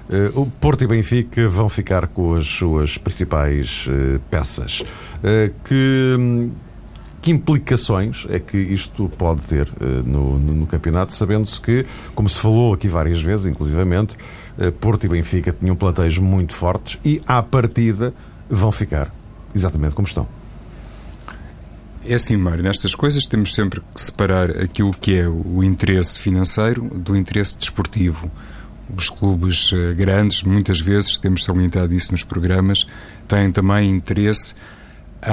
Uh, 0.08 0.40
o 0.40 0.46
Porto 0.46 0.84
e 0.84 0.86
Benfica 0.86 1.48
vão 1.48 1.68
ficar 1.68 2.06
com 2.06 2.34
as 2.34 2.46
suas 2.46 2.96
principais 2.96 3.86
uh, 3.88 4.20
peças. 4.30 4.80
Uh, 4.80 5.52
que, 5.64 6.50
que, 7.20 7.30
implicações 7.32 8.24
é 8.30 8.38
que 8.38 8.56
isto 8.56 9.10
pode 9.18 9.42
ter 9.42 9.68
no, 10.04 10.38
no, 10.38 10.54
no, 10.54 10.66
campeonato, 10.66 11.12
sabendo-se 11.12 11.60
que, 11.60 11.84
como 12.14 12.28
se 12.28 12.40
falou 12.40 12.72
aqui 12.72 12.86
várias 12.86 13.20
vezes, 13.20 13.46
inclusivamente, 13.46 14.16
Porto 14.80 15.04
e 15.04 15.08
Benfica 15.08 15.52
tinham 15.52 15.74
plateios 15.74 16.18
muito 16.18 16.54
fortes 16.54 17.00
e, 17.04 17.20
à 17.26 17.42
partida, 17.42 18.14
vão 18.48 18.70
ficar 18.70 19.12
exatamente 19.52 19.96
como 19.96 20.06
estão. 20.06 20.28
É 22.04 22.14
assim, 22.14 22.36
Mário, 22.36 22.62
nestas 22.62 22.94
coisas 22.94 23.26
temos 23.26 23.52
sempre 23.52 23.80
que 23.80 24.00
separar 24.00 24.50
aquilo 24.50 24.92
que 24.92 25.18
é 25.18 25.28
o 25.28 25.64
interesse 25.64 26.20
financeiro 26.20 26.82
do 26.94 27.16
interesse 27.16 27.58
desportivo 27.58 28.30
os 28.94 29.10
clubes 29.10 29.72
eh, 29.72 29.94
grandes, 29.94 30.42
muitas 30.42 30.80
vezes, 30.80 31.18
temos 31.18 31.44
salientado 31.44 31.92
isso 31.94 32.12
nos 32.12 32.22
programas, 32.22 32.86
têm 33.26 33.50
também 33.50 33.90
interesse 33.90 34.54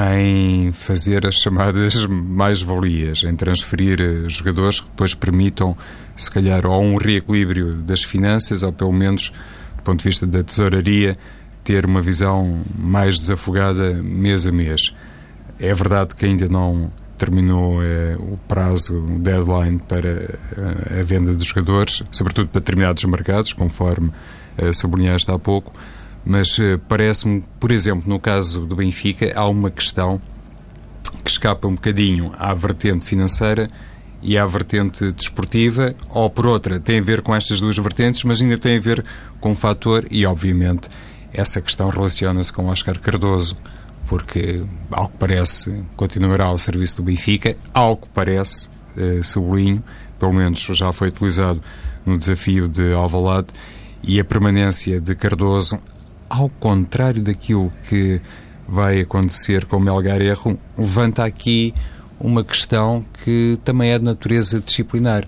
em 0.09 0.71
fazer 0.71 1.27
as 1.27 1.35
chamadas 1.35 2.05
mais-valias, 2.07 3.23
em 3.23 3.35
transferir 3.35 3.99
eh, 4.01 4.29
jogadores 4.29 4.79
que 4.79 4.87
depois 4.87 5.13
permitam, 5.13 5.75
se 6.15 6.31
calhar, 6.31 6.65
ou 6.65 6.81
um 6.83 6.95
reequilíbrio 6.95 7.75
das 7.75 8.03
finanças, 8.03 8.63
ou 8.63 8.73
pelo 8.73 8.93
menos, 8.93 9.31
do 9.77 9.83
ponto 9.83 9.99
de 9.99 10.05
vista 10.05 10.25
da 10.25 10.41
tesouraria, 10.41 11.15
ter 11.63 11.85
uma 11.85 12.01
visão 12.01 12.61
mais 12.77 13.19
desafogada 13.19 14.01
mês 14.01 14.47
a 14.47 14.51
mês. 14.51 14.93
É 15.59 15.73
verdade 15.73 16.15
que 16.15 16.25
ainda 16.25 16.47
não 16.47 16.91
terminou 17.23 17.81
eh, 17.81 18.17
o 18.19 18.37
prazo, 18.49 18.97
o 18.97 19.19
deadline 19.19 19.79
para 19.79 20.37
a 20.99 21.03
venda 21.03 21.33
de 21.33 21.45
jogadores, 21.45 22.03
sobretudo 22.11 22.49
para 22.49 22.59
determinados 22.59 23.05
mercados, 23.05 23.53
conforme 23.53 24.11
eh, 24.57 24.73
sublinhaste 24.73 25.31
há 25.31 25.39
pouco. 25.39 25.71
Mas 26.25 26.59
eh, 26.59 26.77
parece-me, 26.89 27.41
por 27.61 27.71
exemplo, 27.71 28.03
no 28.09 28.19
caso 28.19 28.65
do 28.65 28.75
Benfica, 28.75 29.31
há 29.35 29.47
uma 29.47 29.71
questão 29.71 30.21
que 31.23 31.31
escapa 31.31 31.65
um 31.65 31.75
bocadinho 31.75 32.33
à 32.37 32.53
vertente 32.53 33.05
financeira 33.05 33.69
e 34.21 34.37
à 34.37 34.45
vertente 34.45 35.09
desportiva, 35.13 35.95
ou 36.09 36.29
por 36.29 36.45
outra, 36.45 36.77
tem 36.77 36.99
a 36.99 37.01
ver 37.01 37.21
com 37.21 37.33
estas 37.33 37.61
duas 37.61 37.77
vertentes, 37.77 38.25
mas 38.25 38.41
ainda 38.41 38.57
tem 38.57 38.77
a 38.77 38.81
ver 38.81 39.03
com 39.39 39.51
um 39.51 39.55
fator, 39.55 40.05
e 40.11 40.25
obviamente 40.25 40.89
essa 41.33 41.61
questão 41.61 41.89
relaciona-se 41.89 42.51
com 42.51 42.67
Oscar 42.67 42.99
Cardoso, 42.99 43.55
porque, 44.07 44.65
ao 44.91 45.07
que 45.07 45.17
parece, 45.17 45.83
continuará 45.95 46.45
ao 46.45 46.57
serviço 46.57 46.97
do 46.97 47.03
Benfica, 47.03 47.55
ao 47.73 47.97
que 47.97 48.09
parece, 48.09 48.69
eh, 48.97 49.21
sublinho, 49.23 49.83
pelo 50.19 50.33
menos 50.33 50.59
já 50.59 50.91
foi 50.93 51.09
utilizado 51.09 51.61
no 52.05 52.17
desafio 52.17 52.67
de 52.67 52.93
Alvalade, 52.93 53.47
e 54.03 54.19
a 54.19 54.25
permanência 54.25 54.99
de 54.99 55.15
Cardoso, 55.15 55.79
ao 56.29 56.49
contrário 56.49 57.21
daquilo 57.21 57.71
que 57.87 58.21
vai 58.67 59.01
acontecer 59.01 59.65
com 59.65 59.79
Melgar 59.79 60.21
Erro, 60.21 60.57
levanta 60.77 61.23
aqui 61.23 61.73
uma 62.19 62.43
questão 62.43 63.03
que 63.23 63.59
também 63.63 63.91
é 63.91 63.99
de 63.99 64.05
natureza 64.05 64.59
disciplinar. 64.59 65.27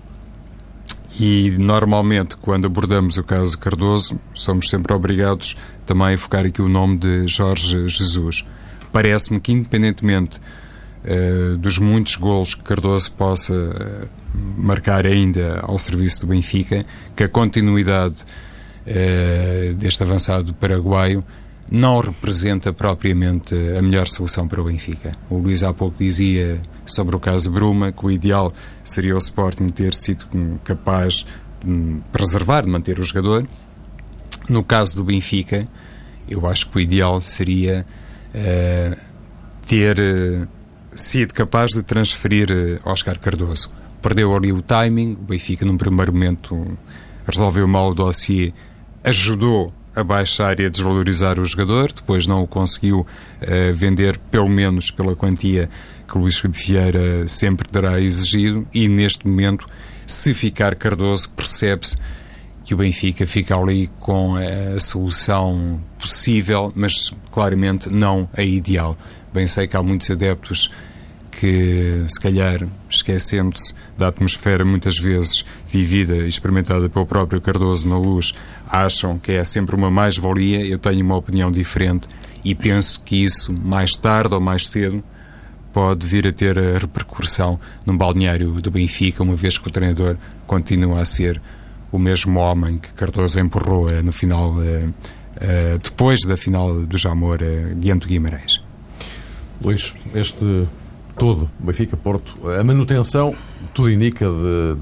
E 1.20 1.54
normalmente, 1.58 2.36
quando 2.36 2.66
abordamos 2.66 3.16
o 3.16 3.22
caso 3.22 3.56
Cardoso, 3.58 4.18
somos 4.34 4.68
sempre 4.68 4.92
obrigados 4.92 5.56
também 5.84 6.14
a 6.14 6.18
focar 6.18 6.44
aqui 6.44 6.60
o 6.60 6.68
nome 6.68 6.96
de 6.98 7.28
Jorge 7.28 7.88
Jesus. 7.88 8.44
Parece-me 8.96 9.38
que, 9.38 9.52
independentemente 9.52 10.40
uh, 11.04 11.58
dos 11.58 11.76
muitos 11.78 12.16
golos 12.16 12.54
que 12.54 12.62
Cardoso 12.62 13.12
possa 13.12 13.52
uh, 13.52 14.08
marcar 14.56 15.04
ainda 15.06 15.60
ao 15.64 15.78
serviço 15.78 16.20
do 16.20 16.28
Benfica, 16.28 16.82
que 17.14 17.24
a 17.24 17.28
continuidade 17.28 18.24
uh, 18.86 19.74
deste 19.74 20.02
avançado 20.02 20.54
paraguaio 20.54 21.22
não 21.70 22.00
representa 22.00 22.72
propriamente 22.72 23.54
a 23.78 23.82
melhor 23.82 24.08
solução 24.08 24.48
para 24.48 24.62
o 24.62 24.64
Benfica. 24.64 25.12
O 25.28 25.36
Luís 25.36 25.62
há 25.62 25.74
pouco 25.74 25.98
dizia 25.98 26.58
sobre 26.86 27.14
o 27.14 27.20
caso 27.20 27.50
Bruma 27.50 27.92
que 27.92 28.06
o 28.06 28.10
ideal 28.10 28.50
seria 28.82 29.14
o 29.14 29.18
Sporting 29.18 29.66
ter 29.66 29.92
sido 29.92 30.26
capaz 30.64 31.26
de 31.62 31.96
preservar, 32.10 32.62
de 32.62 32.70
manter 32.70 32.98
o 32.98 33.02
jogador. 33.02 33.46
No 34.48 34.64
caso 34.64 34.96
do 34.96 35.04
Benfica, 35.04 35.68
eu 36.26 36.46
acho 36.46 36.70
que 36.70 36.78
o 36.78 36.80
ideal 36.80 37.20
seria 37.20 37.84
uh, 38.36 38.96
ter 39.66 39.98
uh, 39.98 40.48
sido 40.94 41.32
capaz 41.32 41.72
de 41.72 41.82
transferir 41.82 42.48
uh, 42.50 42.88
Oscar 42.88 43.18
Cardoso. 43.18 43.70
Perdeu 44.02 44.34
ali 44.34 44.52
o 44.52 44.62
timing, 44.62 45.16
o 45.20 45.24
Benfica 45.24 45.64
num 45.64 45.76
primeiro 45.76 46.12
momento 46.12 46.78
resolveu 47.26 47.66
mal 47.66 47.90
o 47.90 47.94
dossiê, 47.94 48.52
ajudou 49.02 49.72
a 49.94 50.04
baixar 50.04 50.60
e 50.60 50.66
a 50.66 50.68
desvalorizar 50.68 51.40
o 51.40 51.44
jogador, 51.44 51.90
depois 51.92 52.26
não 52.26 52.42
o 52.42 52.46
conseguiu 52.46 53.06
vender, 53.74 54.18
pelo 54.30 54.48
menos 54.48 54.90
pela 54.90 55.16
quantia 55.16 55.70
que 56.06 56.18
Luís 56.18 56.38
Filipe 56.38 56.66
Vieira 56.66 57.26
sempre 57.26 57.66
terá 57.66 57.98
exigido, 57.98 58.66
e 58.72 58.88
neste 58.88 59.26
momento, 59.26 59.66
se 60.06 60.34
ficar 60.34 60.74
Cardoso, 60.76 61.30
percebe-se 61.30 61.96
que 62.66 62.74
o 62.74 62.76
Benfica 62.76 63.24
fica 63.28 63.56
ali 63.56 63.88
com 64.00 64.34
a 64.34 64.78
solução 64.80 65.80
possível, 65.96 66.72
mas 66.74 67.12
claramente 67.30 67.88
não 67.88 68.28
a 68.36 68.42
ideal. 68.42 68.96
Bem 69.32 69.46
sei 69.46 69.68
que 69.68 69.76
há 69.76 69.82
muitos 69.84 70.10
adeptos 70.10 70.68
que, 71.30 72.04
se 72.08 72.18
calhar, 72.18 72.66
esquecendo-se 72.90 73.72
da 73.96 74.08
atmosfera 74.08 74.64
muitas 74.64 74.98
vezes 74.98 75.44
vivida 75.70 76.16
e 76.16 76.28
experimentada 76.28 76.88
pelo 76.88 77.06
próprio 77.06 77.40
Cardoso 77.40 77.88
na 77.88 77.96
luz, 77.96 78.34
acham 78.68 79.16
que 79.16 79.30
é 79.30 79.44
sempre 79.44 79.76
uma 79.76 79.90
mais-valia. 79.90 80.66
Eu 80.66 80.78
tenho 80.78 81.04
uma 81.04 81.16
opinião 81.16 81.52
diferente 81.52 82.08
e 82.44 82.52
penso 82.52 83.00
que 83.00 83.22
isso, 83.22 83.54
mais 83.62 83.92
tarde 83.92 84.34
ou 84.34 84.40
mais 84.40 84.66
cedo, 84.66 85.04
pode 85.72 86.04
vir 86.04 86.26
a 86.26 86.32
ter 86.32 86.58
a 86.58 86.78
repercussão 86.78 87.60
no 87.84 87.96
balneário 87.96 88.60
do 88.60 88.72
Benfica, 88.72 89.22
uma 89.22 89.36
vez 89.36 89.56
que 89.56 89.68
o 89.68 89.70
treinador 89.70 90.16
continua 90.48 91.00
a 91.00 91.04
ser 91.04 91.40
o 91.96 91.98
mesmo 91.98 92.38
homem 92.38 92.78
que 92.78 92.92
Cardoso 92.92 93.40
empurrou 93.40 93.88
eh, 93.88 94.02
no 94.02 94.12
final, 94.12 94.54
eh, 94.62 94.88
eh, 95.40 95.78
depois 95.82 96.20
da 96.26 96.36
final 96.36 96.74
do 96.74 96.98
Jamor 96.98 97.38
diante 97.76 98.02
do 98.02 98.08
Guimarães. 98.08 98.60
Luís, 99.62 99.94
este 100.14 100.66
todo, 101.18 101.50
Benfica-Porto, 101.58 102.36
a 102.48 102.62
manutenção, 102.62 103.34
tudo 103.72 103.90
indica 103.90 104.26
de, 104.26 104.76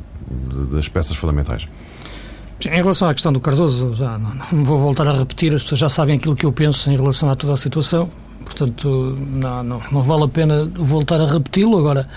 de, 0.51 0.75
das 0.75 0.89
peças 0.89 1.17
fundamentais. 1.17 1.69
Em 2.65 2.71
relação 2.71 3.09
à 3.09 3.15
questão 3.15 3.33
do 3.33 3.39
Cardoso, 3.39 3.95
já 3.95 4.19
não, 4.19 4.35
não, 4.35 4.65
vou 4.65 4.79
voltar 4.81 5.07
a 5.07 5.13
repetir, 5.13 5.55
as 5.55 5.63
pessoas 5.63 5.79
já 5.79 5.89
sabem 5.89 6.17
aquilo 6.17 6.35
que 6.35 6.47
eu 6.47 6.53
penso 6.53 6.91
em 6.91 6.97
relação 6.97 7.31
a 7.31 7.37
toda 7.37 7.53
a 7.53 7.57
situação, 7.57 8.11
portanto, 8.43 9.17
não, 9.31 9.63
não, 9.63 9.83
não 9.93 10.03
vale 10.03 10.25
a 10.25 10.29
pena 10.29 10.65
voltar 10.65 11.21
a 11.21 11.27
repeti-lo. 11.27 11.79
Agora, 11.79 12.09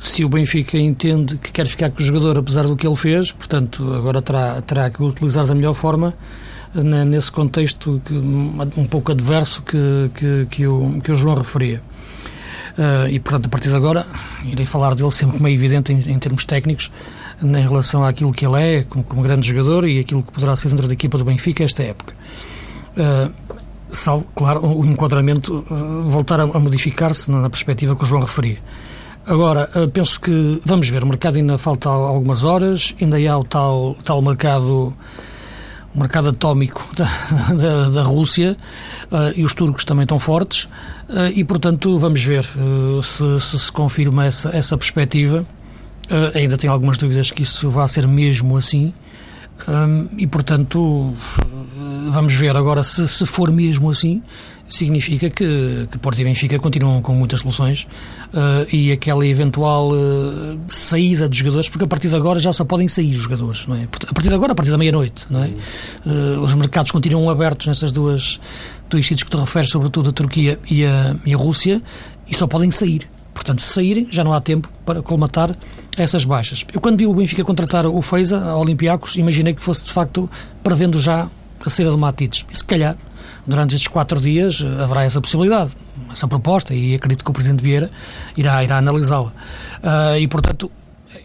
se 0.00 0.24
o 0.24 0.28
Benfica 0.30 0.78
entende 0.78 1.36
que 1.36 1.52
quer 1.52 1.66
ficar 1.66 1.90
com 1.90 2.02
o 2.02 2.04
jogador, 2.04 2.38
apesar 2.38 2.62
do 2.62 2.74
que 2.74 2.86
ele 2.86 2.96
fez, 2.96 3.30
portanto, 3.32 3.94
agora 3.94 4.22
terá, 4.22 4.60
terá 4.62 4.90
que 4.90 5.02
o 5.02 5.06
utilizar 5.06 5.46
da 5.46 5.54
melhor 5.54 5.74
forma 5.74 6.14
né, 6.74 7.04
nesse 7.04 7.30
contexto 7.30 8.00
que, 8.04 8.14
um 8.14 8.86
pouco 8.88 9.12
adverso 9.12 9.62
que, 9.62 10.10
que, 10.14 10.46
que, 10.50 10.66
o, 10.66 11.00
que 11.04 11.12
o 11.12 11.14
João 11.14 11.36
referia. 11.36 11.82
Uh, 12.78 13.08
e, 13.08 13.20
portanto, 13.20 13.46
a 13.46 13.48
partir 13.50 13.68
de 13.68 13.74
agora, 13.74 14.06
irei 14.44 14.64
falar 14.64 14.94
dele 14.94 15.10
sempre 15.10 15.36
como 15.36 15.48
é 15.48 15.52
evidente 15.52 15.92
em, 15.92 15.98
em 15.98 16.18
termos 16.18 16.46
técnicos, 16.46 16.90
em 17.42 17.62
relação 17.62 18.02
àquilo 18.02 18.32
que 18.32 18.46
ele 18.46 18.58
é, 18.58 18.82
como, 18.84 19.04
como, 19.04 19.22
grande 19.22 19.46
jogador 19.46 19.86
e 19.86 19.98
aquilo 19.98 20.22
que 20.22 20.32
poderá 20.32 20.56
ser 20.56 20.68
dentro 20.70 20.86
da 20.86 20.94
equipa 20.94 21.18
do 21.18 21.24
Benfica 21.24 21.62
esta 21.62 21.82
época. 21.82 22.14
Uh, 22.96 23.30
salvo, 23.90 24.26
claro, 24.34 24.64
o 24.64 24.86
enquadramento 24.86 25.64
uh, 25.70 26.04
voltar 26.04 26.40
a, 26.40 26.44
a 26.44 26.58
modificar-se 26.58 27.30
na, 27.30 27.40
na, 27.40 27.50
perspectiva 27.50 27.94
que 27.94 28.04
o 28.04 28.06
João 28.06 28.22
referia. 28.22 28.58
Agora, 29.26 29.70
penso 29.92 30.20
que, 30.20 30.60
vamos 30.64 30.88
ver, 30.88 31.04
o 31.04 31.06
mercado 31.06 31.36
ainda 31.36 31.58
falta 31.58 31.88
algumas 31.88 32.42
horas, 32.42 32.94
ainda 33.00 33.16
há 33.16 33.38
o 33.38 33.44
tal, 33.44 33.96
tal 34.02 34.22
mercado 34.22 34.94
o 35.94 35.98
mercado 35.98 36.28
atómico 36.28 36.84
da, 36.96 37.08
da, 37.54 37.90
da 37.90 38.02
Rússia 38.02 38.56
uh, 39.10 39.36
e 39.36 39.44
os 39.44 39.54
turcos 39.54 39.84
também 39.84 40.04
estão 40.04 40.18
fortes 40.18 40.64
uh, 41.08 41.30
e, 41.34 41.44
portanto, 41.44 41.98
vamos 41.98 42.22
ver 42.22 42.44
uh, 42.56 43.02
se, 43.02 43.40
se, 43.40 43.58
se 43.58 43.72
confirma 43.72 44.24
essa, 44.24 44.50
essa 44.50 44.76
perspectiva. 44.76 45.44
ainda 46.34 46.56
tenho 46.56 46.72
algumas 46.72 46.98
dúvidas 46.98 47.30
que 47.30 47.42
isso 47.42 47.70
vá 47.70 47.86
ser 47.88 48.06
mesmo 48.06 48.56
assim. 48.56 48.92
Um, 49.68 50.08
e, 50.16 50.26
portanto, 50.26 51.12
vamos 52.10 52.34
ver 52.34 52.56
agora 52.56 52.82
se, 52.82 53.06
se 53.06 53.24
for 53.26 53.50
mesmo 53.50 53.90
assim, 53.90 54.22
significa 54.68 55.28
que, 55.28 55.88
que 55.90 55.98
Porto 55.98 56.20
e 56.20 56.24
Benfica 56.24 56.58
continuam 56.58 57.02
com 57.02 57.14
muitas 57.14 57.40
soluções 57.40 57.86
uh, 58.32 58.66
e 58.72 58.92
aquela 58.92 59.26
eventual 59.26 59.90
uh, 59.92 60.58
saída 60.68 61.28
de 61.28 61.38
jogadores, 61.38 61.68
porque 61.68 61.84
a 61.84 61.88
partir 61.88 62.08
de 62.08 62.16
agora 62.16 62.38
já 62.38 62.52
só 62.52 62.64
podem 62.64 62.88
sair 62.88 63.12
jogadores, 63.14 63.66
não 63.66 63.76
é? 63.76 63.84
A 63.84 64.14
partir 64.14 64.28
de 64.28 64.34
agora, 64.34 64.52
a 64.52 64.54
partir 64.54 64.70
da 64.70 64.78
meia-noite, 64.78 65.26
não 65.28 65.42
é? 65.42 65.50
Uh, 66.06 66.40
os 66.40 66.54
mercados 66.54 66.90
continuam 66.90 67.28
abertos 67.28 67.66
nessas 67.66 67.92
duas 67.92 68.40
dois 68.88 69.06
sítios 69.06 69.24
que 69.24 69.30
tu 69.30 69.38
referes, 69.38 69.70
sobretudo 69.70 70.10
a 70.10 70.12
Turquia 70.12 70.58
e 70.68 70.84
a, 70.84 71.16
e 71.24 71.32
a 71.32 71.36
Rússia, 71.36 71.82
e 72.28 72.34
só 72.34 72.46
podem 72.46 72.70
sair. 72.70 73.08
Portanto, 73.32 73.60
se 73.60 73.72
saírem, 73.72 74.08
já 74.10 74.22
não 74.24 74.32
há 74.32 74.40
tempo 74.40 74.68
para 74.84 75.00
colmatar 75.00 75.56
essas 75.96 76.24
baixas. 76.24 76.66
Eu, 76.74 76.80
quando 76.80 76.98
vi 76.98 77.06
o 77.06 77.14
Benfica 77.14 77.44
contratar 77.44 77.86
o 77.86 78.02
Feiza, 78.02 78.38
a 78.38 78.56
Olympiacos, 78.56 79.16
imaginei 79.16 79.54
que 79.54 79.62
fosse, 79.62 79.84
de 79.84 79.92
facto, 79.92 80.28
prevendo 80.62 81.00
já 81.00 81.28
a 81.64 81.70
saída 81.70 81.90
do 81.90 81.98
Matites. 81.98 82.46
E 82.50 82.56
se 82.56 82.64
calhar 82.64 82.96
durante 83.46 83.74
estes 83.74 83.88
quatro 83.88 84.20
dias 84.20 84.62
eh, 84.62 84.82
haverá 84.82 85.04
essa 85.04 85.20
possibilidade, 85.20 85.72
essa 86.10 86.26
proposta, 86.28 86.74
e 86.74 86.94
acredito 86.94 87.24
que 87.24 87.30
o 87.30 87.34
Presidente 87.34 87.62
Vieira 87.62 87.90
irá, 88.36 88.62
irá 88.64 88.78
analisá-la. 88.78 89.32
Uh, 89.82 90.18
e, 90.18 90.26
portanto, 90.28 90.70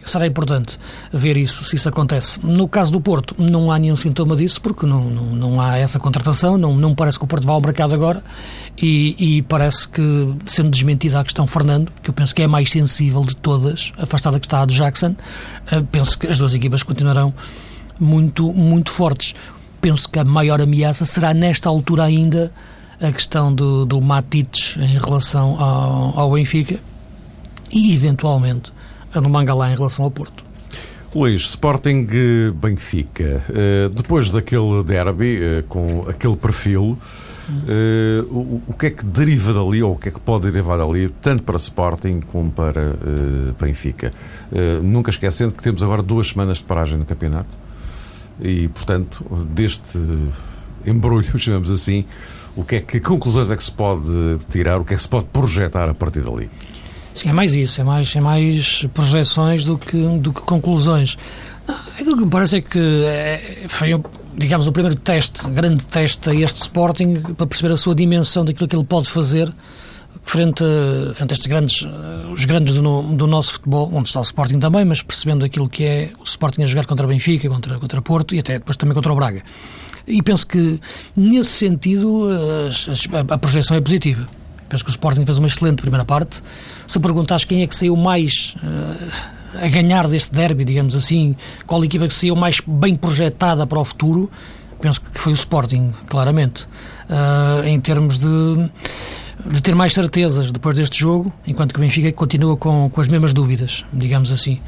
será 0.04 0.26
importante 0.26 0.78
ver 1.12 1.36
isso, 1.36 1.64
se 1.64 1.76
isso 1.76 1.88
acontece. 1.88 2.40
No 2.44 2.68
caso 2.68 2.92
do 2.92 3.00
Porto, 3.00 3.34
não 3.38 3.70
há 3.70 3.78
nenhum 3.78 3.96
sintoma 3.96 4.36
disso, 4.36 4.60
porque 4.60 4.86
não, 4.86 5.04
não, 5.10 5.24
não 5.24 5.60
há 5.60 5.78
essa 5.78 5.98
contratação, 5.98 6.56
não, 6.56 6.74
não 6.76 6.94
parece 6.94 7.18
que 7.18 7.24
o 7.24 7.28
Porto 7.28 7.46
vá 7.46 7.52
ao 7.54 7.60
mercado 7.60 7.94
agora, 7.94 8.22
e, 8.76 9.16
e, 9.18 9.42
parece 9.42 9.88
que, 9.88 10.34
sendo 10.46 10.70
desmentida 10.70 11.20
a 11.20 11.24
questão 11.24 11.46
Fernando, 11.46 11.90
que 12.02 12.10
eu 12.10 12.14
penso 12.14 12.34
que 12.34 12.42
é 12.42 12.44
a 12.44 12.48
mais 12.48 12.70
sensível 12.70 13.22
de 13.22 13.34
todas, 13.36 13.92
afastada 13.98 14.38
que 14.38 14.46
está 14.46 14.60
a 14.60 14.64
do 14.64 14.72
Jackson, 14.72 15.10
uh, 15.72 15.84
penso 15.90 16.18
que 16.18 16.26
as 16.26 16.38
duas 16.38 16.54
equipas 16.54 16.82
continuarão 16.82 17.34
muito, 17.98 18.52
muito 18.52 18.90
fortes 18.90 19.34
penso 19.86 20.08
que 20.08 20.18
a 20.18 20.24
maior 20.24 20.60
ameaça 20.60 21.04
será 21.04 21.32
nesta 21.32 21.68
altura 21.68 22.02
ainda 22.02 22.50
a 23.00 23.12
questão 23.12 23.54
do, 23.54 23.86
do 23.86 24.00
Matites 24.00 24.76
em 24.78 24.98
relação 24.98 25.62
ao, 25.62 26.18
ao 26.18 26.32
Benfica 26.32 26.80
e 27.72 27.94
eventualmente 27.94 28.72
a 29.14 29.20
do 29.20 29.28
Mangalá 29.28 29.70
em 29.70 29.76
relação 29.76 30.04
ao 30.04 30.10
Porto. 30.10 30.42
Luís, 31.14 31.42
Sporting 31.42 32.04
Benfica, 32.60 33.44
eh, 33.48 33.88
depois 33.94 34.28
daquele 34.28 34.82
derby 34.82 35.38
eh, 35.40 35.64
com 35.68 36.04
aquele 36.08 36.34
perfil, 36.34 36.98
o, 38.28 38.74
que 38.76 38.86
é 38.86 38.90
que 38.90 39.04
deriva 39.04 39.52
dali, 39.52 39.84
ou 39.84 39.92
o 39.92 39.96
que 39.96 40.08
é 40.08 40.10
que 40.10 40.18
pode 40.18 40.50
derivar 40.50 40.78
dali, 40.78 41.08
tanto 41.22 41.44
para 41.44 41.56
Sporting 41.58 42.22
como 42.32 42.50
para 42.50 42.96
Benfica? 43.60 44.12
Nunca 44.82 45.10
esquecendo 45.10 45.54
que 45.54 45.62
temos 45.62 45.80
agora 45.80 46.02
duas 46.02 46.26
semanas 46.26 46.58
de 46.58 46.64
paragem 46.64 46.98
no 46.98 47.04
campeonato 47.04 47.65
e, 48.40 48.68
portanto, 48.68 49.24
deste 49.50 49.98
embrulho, 50.86 51.26
chamamos 51.38 51.70
assim, 51.70 52.04
o 52.56 52.64
que 52.64 52.76
é 52.76 52.80
que 52.80 53.00
conclusões 53.00 53.50
é 53.50 53.56
que 53.56 53.64
se 53.64 53.72
pode 53.72 54.38
tirar, 54.50 54.80
o 54.80 54.84
que 54.84 54.94
é 54.94 54.96
que 54.96 55.02
se 55.02 55.08
pode 55.08 55.26
projetar 55.26 55.88
a 55.88 55.94
partir 55.94 56.22
dali? 56.22 56.48
Sim, 57.14 57.30
é 57.30 57.32
mais 57.32 57.54
isso, 57.54 57.80
é 57.80 57.84
mais, 57.84 58.14
é 58.14 58.20
mais 58.20 58.86
projeções 58.92 59.64
do 59.64 59.78
que, 59.78 59.96
do 60.18 60.32
que 60.32 60.40
conclusões. 60.42 61.16
Aquilo 61.98 62.16
que 62.16 62.24
me 62.24 62.30
parece 62.30 62.56
é 62.56 62.60
que 62.60 63.04
é, 63.04 63.64
foi, 63.68 63.98
digamos, 64.36 64.68
o 64.68 64.72
primeiro 64.72 64.98
teste, 64.98 65.48
grande 65.48 65.84
teste 65.84 66.28
a 66.28 66.34
este 66.34 66.60
Sporting 66.60 67.20
para 67.36 67.46
perceber 67.46 67.72
a 67.72 67.76
sua 67.76 67.94
dimensão 67.94 68.44
daquilo 68.44 68.68
que 68.68 68.76
ele 68.76 68.84
pode 68.84 69.08
fazer 69.08 69.50
frente 70.26 70.64
a, 70.64 71.14
frente 71.14 71.32
a 71.32 71.34
estes 71.34 71.46
grandes, 71.46 71.88
os 72.32 72.44
grandes 72.44 72.74
do, 72.74 73.02
do, 73.02 73.26
nosso 73.28 73.54
futebol, 73.54 73.88
onde 73.92 74.08
está 74.08 74.18
o 74.18 74.22
Sporting 74.24 74.58
também, 74.58 74.84
mas 74.84 75.00
percebendo 75.00 75.44
aquilo 75.44 75.68
que 75.68 75.84
é 75.84 76.10
o 76.18 76.24
Sporting 76.24 76.64
a 76.64 76.66
jogar 76.66 76.84
contra 76.84 77.06
Benfica, 77.06 77.48
contra, 77.48 77.78
contra 77.78 78.02
Porto 78.02 78.34
e 78.34 78.40
até 78.40 78.58
depois 78.58 78.76
também 78.76 78.92
contra 78.92 79.12
o 79.12 79.16
Braga. 79.16 79.42
E 80.04 80.20
penso 80.22 80.44
que, 80.46 80.80
nesse 81.16 81.50
sentido, 81.50 82.26
a, 82.28 83.34
a 83.34 83.38
projeção 83.38 83.76
é 83.76 83.80
positiva. 83.80 84.28
Penso 84.68 84.84
que 84.84 84.90
o 84.90 84.92
Sporting 84.92 85.24
fez 85.24 85.38
uma 85.38 85.46
excelente 85.46 85.80
primeira 85.80 86.04
parte. 86.04 86.42
Se 86.88 86.98
perguntares 86.98 87.44
quem 87.44 87.62
é 87.62 87.66
que 87.66 87.74
saiu 87.74 87.96
mais 87.96 88.56
uh, 88.56 89.58
a 89.64 89.68
ganhar 89.68 90.08
deste 90.08 90.32
derby, 90.32 90.64
digamos 90.64 90.96
assim, 90.96 91.36
qual 91.66 91.84
equipa 91.84 92.08
que 92.08 92.14
saiu 92.14 92.34
mais 92.34 92.60
bem 92.66 92.96
projetada 92.96 93.64
para 93.64 93.78
o 93.78 93.84
futuro, 93.84 94.28
penso 94.80 95.00
que 95.00 95.18
foi 95.18 95.32
o 95.32 95.34
Sporting, 95.34 95.94
claramente. 96.08 96.66
Uh, 97.08 97.64
em 97.64 97.80
termos 97.80 98.18
de, 98.18 98.68
de 99.50 99.62
ter 99.62 99.74
mais 99.74 99.92
certezas 99.92 100.52
depois 100.52 100.76
deste 100.76 100.98
jogo, 100.98 101.32
enquanto 101.46 101.72
que 101.72 101.78
o 101.78 101.82
Benfica 101.82 102.12
continua 102.12 102.56
com, 102.56 102.90
com 102.90 103.00
as 103.00 103.08
mesmas 103.08 103.32
dúvidas, 103.32 103.84
digamos 103.92 104.32
assim. 104.32 104.60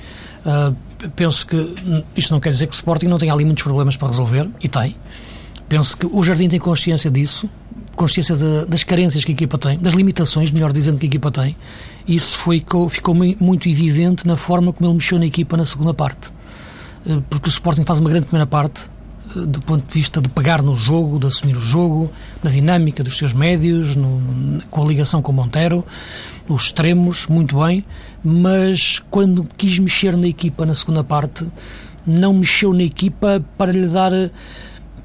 Uh, 0.47 0.75
penso 1.11 1.47
que 1.47 1.75
isto 2.17 2.33
não 2.33 2.41
quer 2.41 2.51
dizer 2.51 2.67
que 2.67 2.73
o 2.73 2.75
Sporting 2.75 3.07
não 3.07 3.19
tenha 3.19 3.33
ali 3.33 3.45
muitos 3.45 3.65
problemas 3.65 3.97
para 3.97 4.09
resolver, 4.09 4.49
e 4.63 4.69
tem. 4.69 4.97
Penso 5.69 5.97
que 5.97 6.07
o 6.07 6.23
Jardim 6.23 6.49
tem 6.49 6.59
consciência 6.59 7.11
disso, 7.11 7.49
consciência 7.95 8.37
de, 8.37 8.67
das 8.67 8.85
carências 8.85 9.25
que 9.25 9.33
a 9.33 9.35
equipa 9.35 9.59
tem, 9.59 9.79
das 9.79 9.93
limitações, 9.93 10.51
melhor 10.51 10.73
dizendo, 10.73 10.99
que 10.99 11.07
a 11.07 11.09
equipa 11.09 11.31
tem. 11.31 11.57
Isso 12.07 12.39
foi, 12.39 12.65
ficou 12.89 13.15
muito 13.15 13.69
evidente 13.69 14.27
na 14.27 14.37
forma 14.37 14.73
como 14.73 14.89
ele 14.89 14.95
mexeu 14.95 15.19
na 15.19 15.27
equipa 15.27 15.57
na 15.57 15.67
segunda 15.67 15.93
parte. 15.93 16.31
Eh, 17.07 17.19
porque 17.29 17.49
o 17.49 17.51
Sporting 17.51 17.85
faz 17.85 18.01
uma 18.01 18.09
grande 18.09 18.27
primeira 18.27 18.47
parte, 18.47 18.89
do 19.47 19.61
ponto 19.61 19.87
de 19.87 19.95
vista 19.95 20.21
de 20.21 20.29
pegar 20.29 20.63
no 20.63 20.77
jogo, 20.77 21.19
de 21.19 21.27
assumir 21.27 21.57
o 21.57 21.61
jogo, 21.61 22.11
na 22.43 22.51
dinâmica 22.51 23.03
dos 23.03 23.17
seus 23.17 23.33
médios, 23.33 23.97
no, 23.97 24.61
com 24.71 24.83
a 24.83 24.87
ligação 24.87 25.21
com 25.23 25.33
o 25.33 25.35
Montero, 25.35 25.85
os 26.49 26.65
extremos, 26.65 27.27
muito 27.27 27.59
bem, 27.59 27.85
mas 28.25 28.99
quando 29.11 29.47
quis 29.57 29.79
mexer 29.79 30.17
na 30.17 30.27
equipa 30.27 30.65
na 30.65 30.75
segunda 30.75 31.05
parte, 31.05 31.47
não 32.07 32.33
mexeu 32.33 32.73
na 32.73 32.83
equipa 32.83 33.45
para 33.57 33.71
lhe 33.71 33.87
dar 33.87 34.13
eh, 34.13 34.31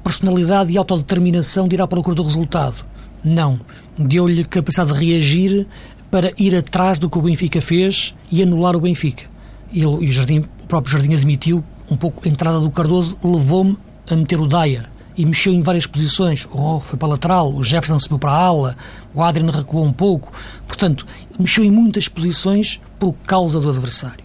personalidade 0.02 0.72
e 0.72 0.78
autodeterminação 0.78 1.68
de 1.68 1.76
ir 1.76 1.82
à 1.82 1.86
procura 1.86 2.16
do 2.16 2.22
resultado. 2.22 2.84
Não. 3.22 3.60
Deu-lhe 3.98 4.44
capacidade 4.44 4.92
de 4.92 5.04
reagir 5.04 5.66
para 6.10 6.32
ir 6.38 6.54
atrás 6.54 6.98
do 6.98 7.10
que 7.10 7.18
o 7.18 7.22
Benfica 7.22 7.60
fez 7.60 8.14
e 8.30 8.42
anular 8.42 8.74
o 8.76 8.80
Benfica. 8.80 9.24
Ele, 9.72 10.04
e 10.04 10.08
o, 10.08 10.12
Jardim, 10.12 10.38
o 10.38 10.66
próprio 10.66 10.92
Jardim 10.92 11.14
admitiu, 11.14 11.64
um 11.90 11.96
pouco 11.96 12.26
a 12.26 12.28
entrada 12.28 12.60
do 12.60 12.70
Cardoso 12.70 13.18
levou-me 13.22 13.76
a 14.08 14.16
meter 14.16 14.40
o 14.40 14.46
Dyer 14.46 14.88
e 15.16 15.24
mexeu 15.24 15.52
em 15.52 15.62
várias 15.62 15.86
posições. 15.86 16.46
O 16.50 16.56
Rojo 16.56 16.84
foi 16.86 16.98
para 16.98 17.08
a 17.08 17.10
lateral, 17.12 17.54
o 17.54 17.62
Jefferson 17.62 17.98
subiu 17.98 18.18
para 18.18 18.32
a 18.32 18.36
ala, 18.36 18.76
o 19.14 19.22
Adrian 19.22 19.50
recuou 19.50 19.84
um 19.84 19.92
pouco. 19.92 20.32
Portanto, 20.66 21.06
mexeu 21.38 21.64
em 21.64 21.70
muitas 21.70 22.08
posições 22.08 22.80
por 22.98 23.14
causa 23.26 23.60
do 23.60 23.68
adversário. 23.70 24.24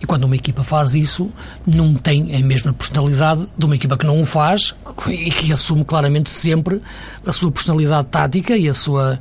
E 0.00 0.06
quando 0.06 0.24
uma 0.24 0.34
equipa 0.34 0.64
faz 0.64 0.96
isso, 0.96 1.30
não 1.64 1.94
tem 1.94 2.34
a 2.34 2.40
mesma 2.40 2.72
personalidade 2.72 3.46
de 3.56 3.64
uma 3.64 3.76
equipa 3.76 3.96
que 3.96 4.04
não 4.04 4.20
o 4.20 4.24
faz 4.24 4.74
e 5.08 5.30
que 5.30 5.52
assume 5.52 5.84
claramente 5.84 6.28
sempre 6.28 6.82
a 7.24 7.32
sua 7.32 7.52
personalidade 7.52 8.08
tática 8.08 8.56
e 8.56 8.68
a 8.68 8.74
sua, 8.74 9.20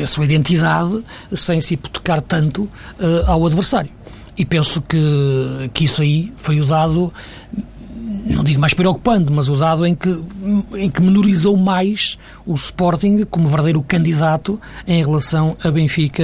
a 0.00 0.06
sua 0.06 0.24
identidade 0.24 1.02
sem 1.32 1.58
se 1.58 1.74
hipotecar 1.74 2.20
tanto 2.20 2.62
uh, 2.62 2.70
ao 3.26 3.44
adversário. 3.44 3.90
E 4.36 4.44
penso 4.44 4.80
que, 4.82 5.68
que 5.74 5.82
isso 5.82 6.00
aí 6.00 6.32
foi 6.36 6.60
o 6.60 6.64
dado 6.64 7.12
não 8.26 8.44
digo 8.44 8.60
mais 8.60 8.74
preocupante, 8.74 9.30
mas 9.32 9.48
o 9.48 9.56
dado 9.56 9.86
em 9.86 9.94
que, 9.94 10.08
em 10.74 10.90
que 10.90 11.00
menorizou 11.00 11.56
mais 11.56 12.18
o 12.46 12.54
Sporting 12.54 13.24
como 13.24 13.48
verdadeiro 13.48 13.82
candidato 13.82 14.60
em 14.86 15.02
relação 15.04 15.56
a 15.62 15.70
Benfica 15.70 16.22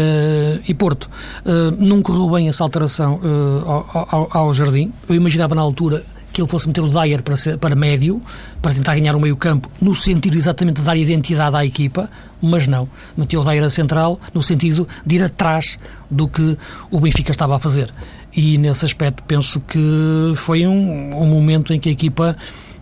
e 0.67 0.75
Porto. 0.75 1.09
Uh, 1.45 1.75
não 1.79 2.03
correu 2.03 2.29
bem 2.31 2.49
essa 2.49 2.63
alteração 2.63 3.21
uh, 3.23 3.69
ao, 3.69 4.09
ao, 4.11 4.29
ao, 4.31 4.53
Jardim. 4.53 4.93
Eu 5.09 5.15
imaginava 5.15 5.55
na 5.55 5.63
altura 5.63 6.03
que 6.33 6.41
ele 6.41 6.49
fosse 6.49 6.67
meter 6.67 6.81
o 6.81 6.89
Dyer 6.89 7.23
para, 7.23 7.37
ser, 7.37 7.59
para 7.59 7.77
médio, 7.77 8.21
para 8.61 8.75
tentar 8.75 8.95
ganhar 8.95 9.15
o 9.15 9.21
meio 9.21 9.37
campo, 9.37 9.71
no 9.81 9.95
sentido 9.95 10.37
exatamente 10.37 10.77
de 10.77 10.83
dar 10.83 10.97
identidade 10.97 11.55
à 11.55 11.65
equipa, 11.65 12.11
mas 12.43 12.67
não. 12.67 12.89
Meteu 13.17 13.41
o 13.41 13.45
Dyer 13.45 13.63
a 13.63 13.71
central, 13.71 14.19
no 14.33 14.43
sentido 14.43 14.87
de 15.07 15.17
ir 15.17 15.23
atrás 15.23 15.79
do 16.11 16.27
que 16.27 16.59
o 16.91 16.99
Benfica 16.99 17.31
estava 17.31 17.55
a 17.55 17.59
fazer 17.59 17.93
e 18.37 18.59
nesse 18.59 18.85
aspecto 18.85 19.23
penso 19.25 19.61
que 19.61 20.33
foi 20.37 20.67
um, 20.67 21.17
um 21.17 21.27
momento 21.27 21.73
em 21.73 21.79
que 21.79 21.89
a 21.89 21.93
equipa 21.93 22.37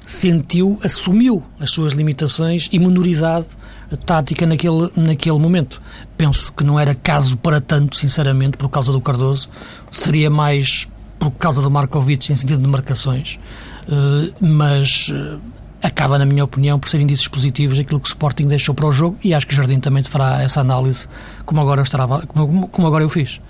sentiu, 0.07 0.79
assumiu 0.83 1.43
as 1.61 1.71
suas 1.71 1.93
limitações 1.93 2.69
e 2.73 2.79
minoridade 2.79 3.47
tática 3.97 4.47
naquele, 4.47 4.91
naquele 4.97 5.39
momento. 5.39 5.81
Penso 6.17 6.53
que 6.53 6.65
não 6.65 6.79
era 6.79 6.95
caso 6.95 7.37
para 7.37 7.61
tanto, 7.61 7.97
sinceramente, 7.97 8.57
por 8.57 8.69
causa 8.69 8.93
do 8.93 9.01
Cardoso, 9.01 9.49
seria 9.91 10.31
mais 10.31 10.89
por 11.19 11.31
causa 11.33 11.63
do 11.63 11.71
Markovic 11.71 12.33
em 12.33 12.35
sentido 12.35 12.61
de 12.61 12.69
marcações, 12.69 13.39
uh, 13.87 14.35
mas 14.41 15.09
uh, 15.11 15.39
acaba, 15.81 16.19
na 16.19 16.25
minha 16.25 16.43
opinião, 16.43 16.81
por 16.81 16.89
ser 16.89 17.01
indícios 17.01 17.29
positivos 17.29 17.79
aquilo 17.79 18.01
que 18.01 18.09
o 18.09 18.11
Sporting 18.11 18.49
deixou 18.49 18.75
para 18.75 18.87
o 18.87 18.93
jogo 18.93 19.17
e 19.23 19.33
acho 19.33 19.47
que 19.47 19.55
o 19.55 19.57
Jardim 19.57 19.79
também 19.79 20.03
fará 20.03 20.43
essa 20.43 20.61
análise 20.61 21.07
como 21.45 21.61
agora, 21.61 21.83
estará, 21.83 22.09
como, 22.27 22.67
como 22.69 22.87
agora 22.89 23.05
eu 23.05 23.09
fiz. 23.09 23.41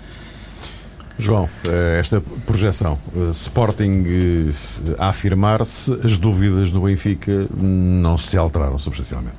João, 1.17 1.47
eh, 1.67 1.99
esta 1.99 2.21
projeção, 2.45 2.97
eh, 3.15 3.31
Sporting 3.31 4.03
eh, 4.05 4.95
a 4.97 5.09
afirmar-se, 5.09 5.93
as 6.03 6.17
dúvidas 6.17 6.71
do 6.71 6.81
Benfica 6.81 7.47
não 7.55 8.17
se 8.17 8.37
alteraram 8.37 8.79
substancialmente. 8.79 9.37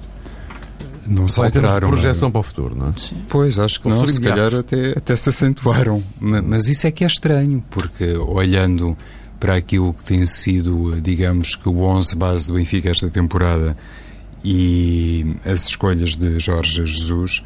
Não 1.08 1.28
se 1.28 1.40
alteraram. 1.40 1.88
projeção 1.88 2.30
para 2.30 2.40
o 2.40 2.42
futuro, 2.42 2.74
não 2.76 2.88
é? 2.88 2.92
Sim. 2.96 3.16
Pois, 3.28 3.58
acho 3.58 3.80
que 3.80 3.88
não, 3.88 4.06
se 4.06 4.20
calhar 4.20 4.54
até, 4.54 4.92
até 4.96 5.14
se 5.14 5.28
acentuaram. 5.28 6.02
Mas 6.18 6.68
isso 6.68 6.87
é 6.87 6.90
que 6.90 7.04
é 7.04 7.06
estranho, 7.06 7.62
porque 7.70 8.16
olhando 8.16 8.96
para 9.38 9.56
aquilo 9.56 9.92
que 9.92 10.02
tem 10.02 10.24
sido, 10.24 10.98
digamos 11.02 11.56
que 11.56 11.68
o 11.68 11.80
11 11.80 12.16
base 12.16 12.46
do 12.46 12.54
Benfica 12.54 12.88
esta 12.88 13.10
temporada 13.10 13.76
e 14.42 15.37
as 15.44 15.66
escolhas 15.66 16.16
de 16.16 16.38
Jorge 16.38 16.76
Jesus, 16.76 17.44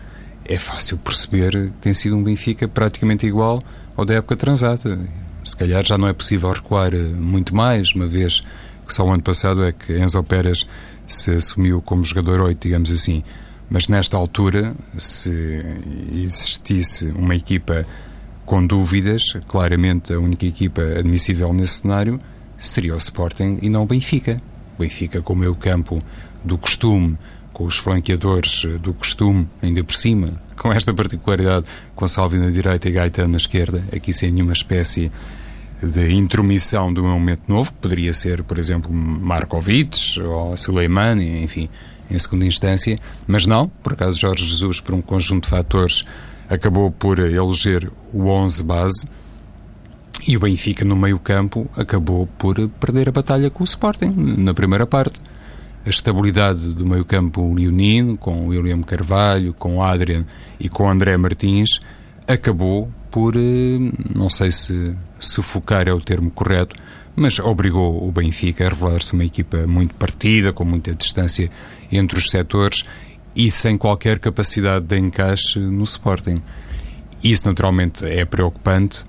é 0.48 0.58
fácil 0.58 0.96
perceber 0.96 1.52
que 1.52 1.78
tem 1.80 1.92
sido 1.92 2.16
um 2.16 2.24
Benfica 2.24 2.66
praticamente 2.66 3.26
igual 3.26 3.60
ou 3.96 4.04
da 4.04 4.14
época 4.14 4.34
transata. 4.34 4.98
Se 5.44 5.56
calhar 5.56 5.84
já 5.84 5.96
não 5.96 6.08
é 6.08 6.12
possível 6.12 6.50
recuar 6.50 6.94
eh, 6.94 6.98
muito 6.98 7.54
mais, 7.54 7.92
uma 7.94 8.06
vez 8.06 8.42
que 8.86 8.92
só 8.92 9.04
o 9.04 9.12
ano 9.12 9.22
passado 9.22 9.62
é 9.62 9.70
que 9.72 9.98
Enzo 9.98 10.22
Pérez 10.24 10.66
se 11.06 11.30
assumiu 11.30 11.82
como 11.82 12.02
jogador 12.02 12.40
8, 12.40 12.58
digamos 12.60 12.90
assim. 12.90 13.22
Mas 13.70 13.86
nesta 13.86 14.16
altura, 14.16 14.74
se 14.96 15.62
existisse 16.12 17.06
uma 17.08 17.36
equipa 17.36 17.86
com 18.46 18.66
dúvidas, 18.66 19.34
claramente 19.46 20.12
a 20.14 20.18
única 20.18 20.46
equipa 20.46 20.80
admissível 20.80 21.52
nesse 21.52 21.82
cenário 21.82 22.18
seria 22.56 22.94
o 22.94 22.98
Sporting 22.98 23.58
e 23.60 23.68
não 23.68 23.82
o 23.82 23.86
Benfica. 23.86 24.40
O 24.76 24.82
Benfica 24.82 25.20
com 25.20 25.34
o 25.34 25.36
meio 25.36 25.54
campo 25.54 25.98
do 26.42 26.56
costume, 26.56 27.18
com 27.52 27.64
os 27.64 27.76
flanqueadores 27.76 28.64
eh, 28.64 28.78
do 28.78 28.94
costume, 28.94 29.48
ainda 29.62 29.82
por 29.82 29.94
cima, 29.94 30.40
com 30.56 30.72
esta 30.72 30.92
particularidade, 30.92 31.66
com 31.94 32.06
Salvi 32.06 32.38
na 32.38 32.50
direita 32.50 32.88
e 32.88 32.92
Gaetano 32.92 33.32
na 33.32 33.36
esquerda, 33.36 33.82
aqui 33.94 34.12
sem 34.12 34.30
nenhuma 34.30 34.52
espécie 34.52 35.10
de 35.82 36.12
intromissão 36.12 36.88
um 36.88 37.02
momento 37.02 37.42
novo, 37.48 37.72
que 37.72 37.78
poderia 37.78 38.12
ser, 38.12 38.42
por 38.42 38.58
exemplo, 38.58 38.92
Markovic 38.92 40.20
ou 40.20 40.56
Suleimani, 40.56 41.42
enfim, 41.42 41.68
em 42.10 42.18
segunda 42.18 42.44
instância, 42.44 42.98
mas 43.26 43.46
não, 43.46 43.68
por 43.68 43.92
acaso 43.92 44.18
Jorge 44.18 44.44
Jesus, 44.44 44.80
por 44.80 44.94
um 44.94 45.02
conjunto 45.02 45.44
de 45.44 45.50
fatores, 45.50 46.04
acabou 46.48 46.90
por 46.90 47.18
eleger 47.18 47.90
o 48.12 48.26
11 48.26 48.62
base 48.64 49.08
e 50.26 50.36
o 50.36 50.40
Benfica 50.40 50.84
no 50.84 50.96
meio 50.96 51.18
campo 51.18 51.68
acabou 51.76 52.26
por 52.38 52.56
perder 52.80 53.08
a 53.08 53.12
batalha 53.12 53.50
com 53.50 53.62
o 53.62 53.64
Sporting 53.64 54.12
na 54.16 54.52
primeira 54.52 54.86
parte 54.86 55.20
a 55.88 55.90
estabilidade 55.90 56.68
do 56.74 56.86
meio-campo 56.86 57.54
leonino, 57.54 58.14
com 58.18 58.42
o 58.42 58.48
William 58.48 58.82
Carvalho, 58.82 59.54
com 59.54 59.78
o 59.78 59.82
Adrian 59.82 60.26
e 60.60 60.68
com 60.68 60.84
o 60.84 60.88
André 60.90 61.16
Martins, 61.16 61.80
acabou 62.26 62.92
por, 63.10 63.34
eh, 63.34 63.78
não 64.14 64.28
sei 64.28 64.52
se 64.52 64.94
sufocar 65.18 65.88
é 65.88 65.92
o 65.92 65.98
termo 65.98 66.30
correto, 66.30 66.76
mas 67.16 67.38
obrigou 67.38 68.06
o 68.06 68.12
Benfica 68.12 68.66
a 68.66 68.68
revelar-se 68.68 69.14
uma 69.14 69.24
equipa 69.24 69.66
muito 69.66 69.94
partida, 69.94 70.52
com 70.52 70.62
muita 70.62 70.94
distância 70.94 71.50
entre 71.90 72.18
os 72.18 72.28
setores 72.28 72.84
e 73.34 73.50
sem 73.50 73.78
qualquer 73.78 74.18
capacidade 74.18 74.84
de 74.84 74.98
encaixe 74.98 75.58
no 75.58 75.84
Sporting. 75.84 76.42
Isso 77.24 77.48
naturalmente 77.48 78.04
é 78.04 78.26
preocupante. 78.26 79.06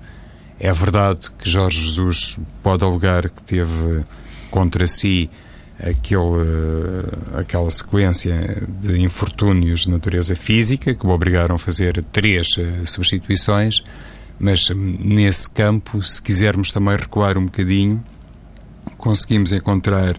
É 0.58 0.72
verdade 0.72 1.30
que 1.38 1.48
Jorge 1.48 1.78
Jesus 1.78 2.38
pode 2.62 2.82
alegar 2.82 3.28
que 3.28 3.42
teve 3.42 4.02
contra 4.50 4.86
si 4.86 5.28
aquele, 5.82 7.04
aquela 7.34 7.70
sequência 7.70 8.66
de 8.80 9.00
infortúnios 9.00 9.80
de 9.80 9.90
natureza 9.90 10.36
física 10.36 10.94
que 10.94 11.06
o 11.06 11.10
obrigaram 11.10 11.54
a 11.54 11.58
fazer 11.58 12.04
três 12.12 12.48
eh, 12.58 12.84
substituições, 12.84 13.82
mas 14.38 14.68
nesse 14.70 15.48
campo, 15.50 16.02
se 16.02 16.20
quisermos 16.20 16.72
também 16.72 16.96
recuar 16.96 17.36
um 17.38 17.46
bocadinho, 17.46 18.02
conseguimos 18.96 19.52
encontrar 19.52 20.16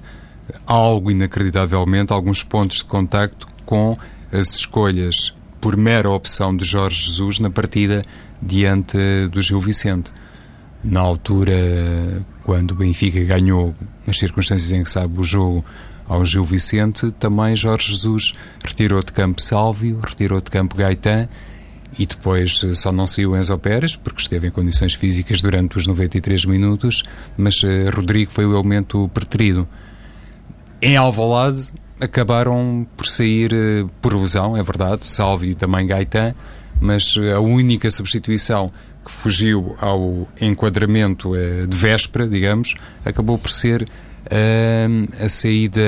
algo 0.65 1.11
inacreditavelmente, 1.11 2.11
alguns 2.11 2.43
pontos 2.43 2.77
de 2.77 2.83
contacto 2.85 3.47
com 3.65 3.97
as 4.31 4.55
escolhas 4.55 5.33
por 5.59 5.77
mera 5.77 6.09
opção 6.09 6.55
de 6.55 6.65
Jorge 6.65 7.05
Jesus 7.05 7.39
na 7.39 7.49
partida 7.49 8.01
diante 8.41 8.97
do 9.31 9.41
Gil 9.41 9.61
Vicente. 9.61 10.11
Na 10.83 10.99
altura, 10.99 11.53
quando 12.43 12.71
o 12.71 12.75
Benfica 12.75 13.23
ganhou, 13.23 13.73
nas 14.05 14.17
circunstâncias 14.17 14.71
em 14.71 14.83
que 14.83 14.89
sabe 14.89 15.19
o 15.19 15.23
jogo, 15.23 15.63
ao 16.07 16.25
Gil 16.25 16.43
Vicente, 16.43 17.09
também 17.11 17.55
Jorge 17.55 17.93
Jesus 17.93 18.33
retirou 18.63 19.01
de 19.01 19.13
campo 19.13 19.41
Sálvio, 19.41 19.99
retirou 20.03 20.41
de 20.41 20.51
campo 20.51 20.75
Gaetan 20.75 21.29
e 21.97 22.05
depois 22.05 22.65
só 22.73 22.91
não 22.91 23.07
saiu 23.07 23.37
Enzo 23.37 23.57
Pérez, 23.57 23.95
porque 23.95 24.21
esteve 24.21 24.47
em 24.47 24.51
condições 24.51 24.93
físicas 24.93 25.41
durante 25.41 25.77
os 25.77 25.87
93 25.87 26.45
minutos, 26.45 27.03
mas 27.37 27.63
uh, 27.63 27.89
Rodrigo 27.93 28.31
foi 28.31 28.45
o 28.45 28.53
elemento 28.53 29.09
preterido. 29.13 29.67
Em 30.81 30.97
Alvalade 30.97 31.71
acabaram 31.99 32.85
por 32.97 33.05
sair 33.05 33.53
uh, 33.53 33.89
por 34.01 34.13
lesão, 34.13 34.57
é 34.57 34.63
verdade, 34.63 35.05
Sálvio 35.05 35.51
e 35.51 35.55
também 35.55 35.87
Gaetan, 35.87 36.33
mas 36.79 37.15
a 37.33 37.39
única 37.39 37.91
substituição 37.91 38.69
que 39.03 39.11
fugiu 39.11 39.75
ao 39.79 40.27
enquadramento 40.39 41.31
uh, 41.31 41.67
de 41.67 41.77
véspera, 41.77 42.27
digamos, 42.27 42.75
acabou 43.03 43.37
por 43.37 43.49
ser 43.49 43.83
uh, 43.83 45.23
a 45.23 45.29
saída 45.29 45.81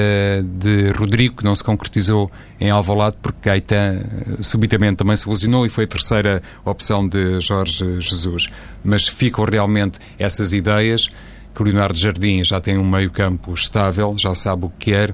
de 0.44 0.90
Rodrigo, 0.92 1.38
que 1.38 1.44
não 1.44 1.56
se 1.56 1.64
concretizou 1.64 2.30
em 2.60 2.70
Alvalade, 2.70 3.18
porque 3.22 3.50
Gaetan 3.50 4.02
uh, 4.40 4.44
subitamente 4.44 4.98
também 4.98 5.16
se 5.16 5.28
lesionou 5.30 5.66
e 5.66 5.70
foi 5.70 5.84
a 5.84 5.88
terceira 5.88 6.42
opção 6.66 7.08
de 7.08 7.40
Jorge 7.40 8.02
Jesus. 8.02 8.48
Mas 8.84 9.08
ficam 9.08 9.46
realmente 9.46 10.00
essas 10.18 10.54
ideias 10.54 11.10
que 11.54 11.62
o 11.62 11.66
Leonardo 11.66 11.98
Jardim 11.98 12.44
já 12.44 12.60
tem 12.60 12.78
um 12.78 12.90
meio 12.90 13.12
campo 13.12 13.54
estável, 13.54 14.16
já 14.18 14.34
sabe 14.34 14.66
o 14.66 14.70
que 14.70 14.92
quer, 14.92 15.14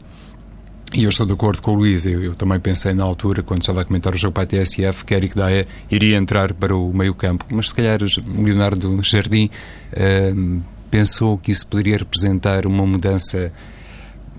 e 0.94 1.04
eu 1.04 1.10
estou 1.10 1.26
de 1.26 1.34
acordo 1.34 1.62
com 1.62 1.72
o 1.72 1.76
Luís. 1.76 2.06
Eu, 2.06 2.24
eu, 2.24 2.36
também 2.36 2.60
pensei 2.60 2.94
na 2.94 3.04
altura, 3.04 3.44
quando 3.44 3.62
estava 3.62 3.82
a 3.82 3.86
comentar 3.86 4.14
o 4.14 4.18
jogo 4.18 4.34
para 4.34 4.44
a 4.44 4.46
TSF, 4.46 5.06
que 5.06 5.14
Eric 5.14 5.36
Daya 5.36 5.68
iria 5.90 6.18
entrar 6.18 6.54
para 6.54 6.76
o 6.76 6.92
meio-campo. 6.94 7.46
Mas 7.52 7.70
se 7.70 7.76
calhar 7.76 8.00
o 8.02 8.44
Leonardo 8.44 9.00
Jardim 9.04 9.50
uh, 9.94 10.62
pensou 10.90 11.38
que 11.38 11.52
isso 11.52 11.68
poderia 11.68 11.98
representar 11.98 12.66
uma 12.66 12.86
mudança 12.88 13.54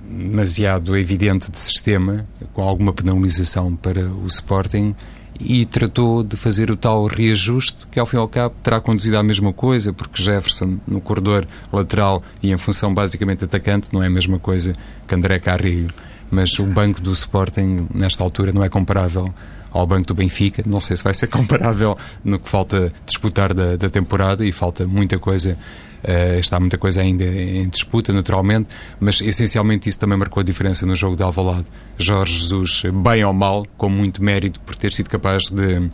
demasiado 0.05 0.97
evidente 0.97 1.53
de 1.53 1.59
sistema, 1.59 2.27
com 2.53 2.63
alguma 2.63 2.93
penalização 2.93 3.77
para 3.77 4.11
o 4.11 4.27
Sporting, 4.27 4.95
e 5.39 5.65
tratou 5.65 6.25
de 6.25 6.37
fazer 6.37 6.69
o 6.69 6.77
tal 6.77 7.07
reajuste 7.07 7.87
que, 7.87 8.01
ao 8.01 8.05
fim 8.05 8.17
e 8.17 8.19
ao 8.19 8.29
cabo, 8.29 8.57
terá 8.63 8.81
conduzido 8.81 9.17
à 9.17 9.23
mesma 9.23 9.53
coisa, 9.53 9.93
porque 9.93 10.21
Jefferson, 10.21 10.79
no 10.87 11.01
corredor 11.01 11.47
lateral 11.73 12.23
e 12.43 12.51
em 12.51 12.59
função 12.59 12.93
basicamente 12.93 13.45
atacante, 13.45 13.89
não 13.93 14.03
é 14.03 14.09
a 14.09 14.11
mesma 14.11 14.39
coisa 14.39 14.75
que 15.07 15.15
André 15.15 15.39
Carrilho 15.39 15.95
mas 16.31 16.59
o 16.59 16.67
banco 16.67 17.01
do 17.01 17.13
Sporting, 17.13 17.87
nesta 17.95 18.23
altura, 18.23 18.53
não 18.53 18.63
é 18.63 18.69
comparável 18.69 19.33
ao 19.71 19.87
banco 19.87 20.07
do 20.09 20.15
Benfica. 20.15 20.63
Não 20.67 20.81
sei 20.81 20.97
se 20.97 21.05
vai 21.05 21.15
ser 21.15 21.27
comparável 21.29 21.97
no 22.25 22.39
que 22.39 22.49
falta 22.49 22.93
disputar 23.07 23.55
da, 23.55 23.77
da 23.77 23.89
temporada 23.89 24.45
e 24.45 24.53
falta 24.53 24.87
muita 24.87 25.19
coisa. 25.19 25.57
Uh, 26.03 26.41
está 26.41 26.59
muita 26.59 26.79
coisa 26.79 27.03
ainda 27.03 27.25
em 27.25 27.69
disputa, 27.69 28.11
naturalmente, 28.11 28.71
mas 28.99 29.21
essencialmente 29.21 29.87
isso 29.87 29.99
também 29.99 30.17
marcou 30.17 30.41
a 30.41 30.45
diferença 30.45 30.87
no 30.87 30.97
jogo 30.97 31.15
de 31.15 31.23
Alvalade. 31.23 31.67
Jorge 31.99 32.39
Jesus, 32.39 32.85
bem 33.05 33.23
ou 33.23 33.35
mal, 33.35 33.67
com 33.77 33.91
muito 33.91 34.23
mérito 34.23 34.59
por 34.61 34.75
ter 34.75 34.95
sido 34.95 35.11
capaz 35.11 35.51
de 35.51 35.91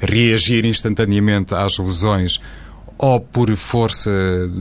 reagir 0.00 0.66
instantaneamente 0.66 1.54
às 1.54 1.78
lesões 1.78 2.38
ou 2.98 3.20
por 3.20 3.48
força 3.56 4.10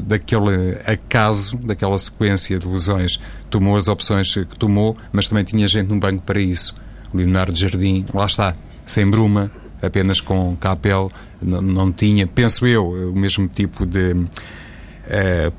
daquele 0.05 0.77
acaso, 0.85 1.57
daquela 1.57 1.97
sequência 1.97 2.59
de 2.59 2.67
lesões, 2.67 3.19
tomou 3.49 3.75
as 3.75 3.87
opções 3.87 4.31
que 4.33 4.45
tomou, 4.59 4.95
mas 5.11 5.27
também 5.27 5.43
tinha 5.43 5.67
gente 5.67 5.87
no 5.87 5.99
banco 5.99 6.21
para 6.21 6.39
isso. 6.39 6.75
O 7.11 7.17
Leonardo 7.17 7.57
Jardim, 7.57 8.05
lá 8.13 8.27
está, 8.27 8.55
sem 8.85 9.09
bruma, 9.09 9.51
apenas 9.81 10.21
com 10.21 10.55
capel, 10.57 11.11
não, 11.41 11.61
não 11.61 11.91
tinha, 11.91 12.27
penso 12.27 12.67
eu, 12.67 12.87
o 12.87 13.15
mesmo 13.15 13.47
tipo 13.47 13.85
de. 13.85 14.13
Uh, 14.13 15.53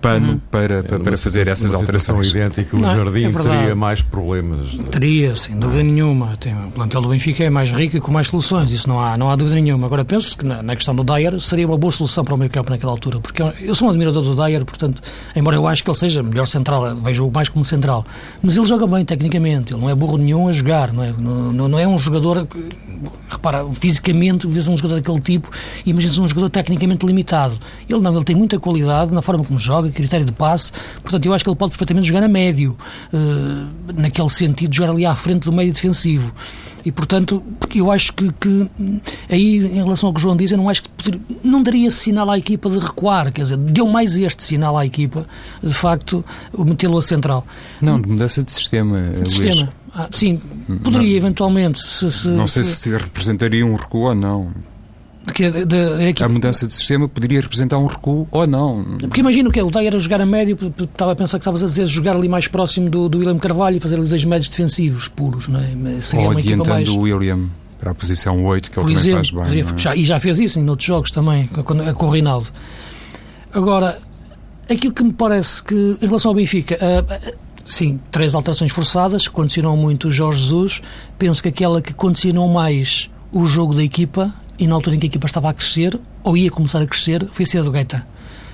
pano 0.00 0.32
uhum. 0.32 0.40
para, 0.50 0.82
para, 0.82 1.00
para 1.00 1.16
fazer 1.16 1.46
essas 1.46 1.74
alterações. 1.74 2.30
idêntica, 2.30 2.76
o 2.76 2.80
não, 2.80 2.88
Jardim 2.94 3.24
é 3.24 3.30
teria 3.30 3.76
mais 3.76 4.00
problemas. 4.02 4.68
Teria, 4.90 5.36
sem 5.36 5.58
dúvida 5.58 5.82
nenhuma. 5.82 6.36
Tem, 6.38 6.54
o 6.54 6.70
plantel 6.70 7.02
do 7.02 7.08
Benfica 7.08 7.44
é 7.44 7.50
mais 7.50 7.70
rico 7.70 7.96
e 7.96 8.00
com 8.00 8.10
mais 8.10 8.28
soluções, 8.28 8.70
isso 8.70 8.88
não 8.88 9.00
há, 9.00 9.16
não 9.16 9.30
há 9.30 9.36
dúvida 9.36 9.60
nenhuma. 9.60 9.86
Agora, 9.86 10.04
penso 10.04 10.36
que 10.36 10.44
na, 10.44 10.62
na 10.62 10.74
questão 10.74 10.94
do 10.94 11.04
Dyer 11.04 11.38
seria 11.40 11.66
uma 11.66 11.76
boa 11.76 11.92
solução 11.92 12.24
para 12.24 12.34
o 12.34 12.38
meio 12.38 12.50
campo 12.50 12.70
naquela 12.70 12.92
altura, 12.92 13.20
porque 13.20 13.42
eu, 13.42 13.48
eu 13.60 13.74
sou 13.74 13.88
um 13.88 13.90
admirador 13.90 14.22
do 14.22 14.34
Dyer, 14.34 14.64
portanto, 14.64 15.02
embora 15.36 15.56
eu 15.56 15.66
acho 15.66 15.84
que 15.84 15.90
ele 15.90 15.98
seja 15.98 16.22
melhor 16.22 16.46
central, 16.46 16.94
vejo-o 16.96 17.30
mais 17.30 17.48
como 17.48 17.64
central, 17.64 18.04
mas 18.42 18.56
ele 18.56 18.66
joga 18.66 18.86
bem 18.86 19.04
tecnicamente, 19.04 19.72
ele 19.72 19.80
não 19.80 19.90
é 19.90 19.94
burro 19.94 20.16
nenhum 20.16 20.48
a 20.48 20.52
jogar, 20.52 20.92
não 20.92 21.02
é, 21.02 21.12
não, 21.16 21.68
não 21.68 21.78
é 21.78 21.86
um 21.86 21.98
jogador 21.98 22.46
repara, 23.28 23.64
fisicamente, 23.72 24.46
vês 24.46 24.68
um 24.68 24.76
jogador 24.76 24.96
daquele 24.96 25.20
tipo 25.20 25.50
e 25.84 25.90
imagina 25.90 26.22
um 26.22 26.28
jogador 26.28 26.50
tecnicamente 26.50 27.06
limitado. 27.06 27.58
Ele 27.88 28.00
não, 28.00 28.14
ele 28.14 28.24
tem 28.24 28.36
muita 28.36 28.58
qualidade 28.58 29.12
na 29.14 29.22
forma 29.22 29.44
como 29.44 29.58
joga, 29.58 29.89
critério 29.92 30.24
de 30.24 30.32
passe, 30.32 30.72
portanto 31.02 31.26
eu 31.26 31.32
acho 31.32 31.44
que 31.44 31.50
ele 31.50 31.56
pode 31.56 31.70
perfeitamente 31.70 32.06
jogar 32.06 32.22
a 32.22 32.28
médio, 32.28 32.76
uh, 33.12 33.92
naquele 33.94 34.28
sentido, 34.28 34.74
jogar 34.74 34.92
ali 34.92 35.06
à 35.06 35.14
frente 35.14 35.44
do 35.44 35.52
meio 35.52 35.72
defensivo. 35.72 36.32
E, 36.84 36.90
portanto, 36.90 37.42
eu 37.74 37.90
acho 37.90 38.12
que, 38.14 38.32
que, 38.32 38.70
aí, 39.28 39.58
em 39.58 39.82
relação 39.82 40.08
ao 40.08 40.14
que 40.14 40.18
o 40.18 40.22
João 40.22 40.36
diz, 40.36 40.50
eu 40.50 40.58
não 40.58 40.68
acho 40.68 40.82
que 40.82 40.88
poderia, 40.88 41.20
não 41.44 41.62
daria 41.62 41.90
sinal 41.90 42.30
à 42.30 42.38
equipa 42.38 42.70
de 42.70 42.78
recuar, 42.78 43.30
quer 43.32 43.42
dizer, 43.42 43.56
deu 43.58 43.86
mais 43.86 44.16
este 44.16 44.42
sinal 44.42 44.78
à 44.78 44.86
equipa, 44.86 45.26
de 45.62 45.74
facto, 45.74 46.24
metê-lo 46.56 46.96
a 46.96 47.02
central. 47.02 47.46
Não, 47.80 48.00
de 48.00 48.08
mudança 48.08 48.42
de 48.42 48.50
sistema. 48.50 48.98
De 49.00 49.28
sistema. 49.28 49.68
Ah, 49.94 50.08
sim, 50.10 50.40
poderia 50.82 51.10
não, 51.10 51.16
eventualmente. 51.16 51.80
Se, 51.80 52.10
se, 52.10 52.28
não 52.28 52.46
sei 52.46 52.62
se, 52.62 52.76
se 52.76 52.92
representaria 52.92 53.66
um 53.66 53.74
recuo 53.74 54.08
ou 54.08 54.14
não. 54.14 54.52
De, 55.32 55.64
de, 55.64 56.12
de, 56.12 56.24
a 56.24 56.28
mudança 56.28 56.66
de 56.66 56.72
sistema 56.72 57.08
poderia 57.08 57.40
representar 57.40 57.78
um 57.78 57.86
recuo 57.86 58.26
ou 58.30 58.46
não. 58.46 58.98
Porque 59.00 59.20
imagino 59.20 59.50
que 59.50 59.60
é, 59.60 59.64
o 59.64 59.70
Dai 59.70 59.86
era 59.86 59.98
jogar 59.98 60.20
a 60.20 60.26
médio, 60.26 60.58
estava 60.78 61.12
a 61.12 61.16
pensar 61.16 61.38
que 61.38 61.42
estavas 61.42 61.62
a 61.62 61.66
dizer 61.66 61.86
jogar 61.86 62.16
ali 62.16 62.28
mais 62.28 62.48
próximo 62.48 62.88
do, 62.88 63.08
do 63.08 63.18
William 63.18 63.38
Carvalho 63.38 63.76
e 63.76 63.80
fazer 63.80 63.96
ali 63.96 64.08
dois 64.08 64.24
médios 64.24 64.50
defensivos 64.50 65.08
puros, 65.08 65.48
não 65.48 65.60
é? 65.60 66.00
Seria 66.00 66.26
ou 66.26 66.32
adiantando 66.32 66.70
mais... 66.70 66.88
o 66.88 66.98
William 67.00 67.48
para 67.78 67.92
a 67.92 67.94
posição 67.94 68.44
8, 68.44 68.70
que 68.70 68.78
ele 68.78 68.86
Por 68.86 68.94
também 68.94 69.12
exemplo, 69.12 69.40
faz 69.40 69.50
bem. 69.50 69.60
É? 69.60 69.78
Já, 69.78 69.96
e 69.96 70.04
já 70.04 70.20
fez 70.20 70.38
isso 70.38 70.60
em 70.60 70.68
outros 70.68 70.86
jogos 70.86 71.10
também, 71.10 71.46
com, 71.46 71.94
com 71.94 72.06
o 72.06 72.10
Reinaldo. 72.10 72.48
Agora, 73.52 73.98
aquilo 74.68 74.92
que 74.92 75.02
me 75.02 75.12
parece 75.12 75.62
que, 75.62 75.96
em 76.00 76.06
relação 76.06 76.30
ao 76.30 76.34
Benfica, 76.34 76.76
uh, 76.76 77.36
sim, 77.64 77.98
três 78.10 78.34
alterações 78.34 78.70
forçadas, 78.70 79.26
condicionam 79.26 79.76
muito 79.76 80.08
o 80.08 80.10
Jorge 80.10 80.42
Jesus. 80.42 80.82
Penso 81.18 81.42
que 81.42 81.48
aquela 81.48 81.80
que 81.80 81.94
condicionou 81.94 82.48
mais 82.48 83.10
o 83.32 83.46
jogo 83.46 83.74
da 83.74 83.82
equipa 83.82 84.32
e 84.60 84.66
na 84.66 84.74
altura 84.74 84.94
em 84.94 84.98
que 84.98 85.06
a 85.06 85.08
equipa 85.08 85.26
estava 85.26 85.48
a 85.48 85.54
crescer, 85.54 85.98
ou 86.22 86.36
ia 86.36 86.50
começar 86.50 86.80
a 86.80 86.86
crescer, 86.86 87.26
foi 87.32 87.44
a 87.44 87.46
saída 87.46 87.64
do 87.64 87.72
Gaeta. 87.72 88.06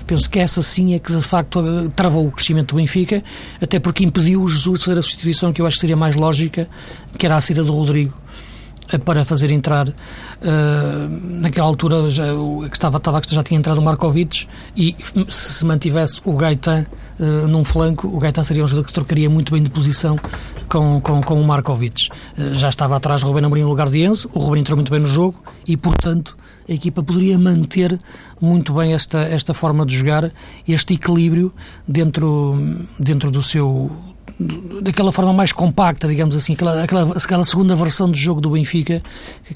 Penso 0.07 0.29
que 0.29 0.39
essa 0.39 0.61
sim 0.61 0.93
é 0.93 0.99
que 0.99 1.11
de 1.11 1.21
facto 1.21 1.61
travou 1.93 2.25
o 2.25 2.31
crescimento 2.31 2.69
do 2.69 2.77
Benfica, 2.77 3.21
até 3.61 3.77
porque 3.77 4.05
impediu 4.05 4.41
o 4.41 4.47
Jesus 4.47 4.79
de 4.79 4.85
fazer 4.85 4.99
a 4.99 5.01
substituição 5.01 5.51
que 5.51 5.61
eu 5.61 5.67
acho 5.67 5.75
que 5.75 5.81
seria 5.81 5.97
mais 5.97 6.15
lógica, 6.15 6.69
que 7.17 7.25
era 7.25 7.35
a 7.35 7.41
saída 7.41 7.61
do 7.61 7.73
Rodrigo 7.73 8.13
eh, 8.89 8.97
para 8.97 9.25
fazer 9.25 9.51
entrar 9.51 9.89
uh, 9.89 9.93
naquela 11.21 11.67
altura 11.67 12.07
já, 12.07 12.23
que 12.69 12.77
estava, 12.77 12.97
estava 12.97 13.21
já 13.29 13.43
tinha 13.43 13.59
entrado 13.59 13.79
o 13.79 13.81
Markovic 13.81 14.47
e 14.77 14.95
se 15.27 15.65
mantivesse 15.65 16.21
o 16.23 16.31
Gaetan 16.37 16.85
uh, 17.19 17.47
num 17.47 17.63
flanco, 17.63 18.07
o 18.07 18.19
Gaetan 18.19 18.43
seria 18.43 18.63
um 18.63 18.67
jogador 18.67 18.85
que 18.85 18.91
se 18.91 18.95
trocaria 18.95 19.29
muito 19.29 19.53
bem 19.53 19.63
de 19.63 19.69
posição 19.69 20.17
com, 20.69 20.99
com, 21.01 21.21
com 21.21 21.39
o 21.39 21.43
Markovic. 21.45 22.09
Uh, 22.37 22.53
já 22.53 22.69
estava 22.69 22.95
atrás 22.95 23.23
Ruben 23.23 23.45
Amorim 23.45 23.61
no 23.61 23.69
lugar 23.69 23.89
de 23.89 23.99
Enzo, 23.99 24.29
o 24.33 24.39
Ruben 24.39 24.61
entrou 24.61 24.75
muito 24.75 24.91
bem 24.91 24.99
no 24.99 25.07
jogo 25.07 25.41
e, 25.67 25.75
portanto, 25.75 26.37
a 26.67 26.73
equipa 26.73 27.01
poderia 27.01 27.39
manter 27.39 27.97
muito 28.41 28.73
bem 28.73 28.93
esta, 28.93 29.19
esta 29.19 29.53
forma 29.53 29.85
de 29.85 29.95
jogar, 29.95 30.31
este 30.67 30.95
equilíbrio 30.95 31.53
dentro, 31.87 32.57
dentro 32.99 33.31
do 33.31 33.41
seu 33.41 33.89
daquela 34.83 35.11
forma 35.11 35.33
mais 35.33 35.51
compacta, 35.51 36.07
digamos 36.07 36.35
assim, 36.35 36.53
aquela, 36.53 36.83
aquela, 36.83 37.17
aquela 37.17 37.43
segunda 37.43 37.75
versão 37.75 38.09
do 38.09 38.17
jogo 38.17 38.39
do 38.39 38.51
Benfica 38.51 39.01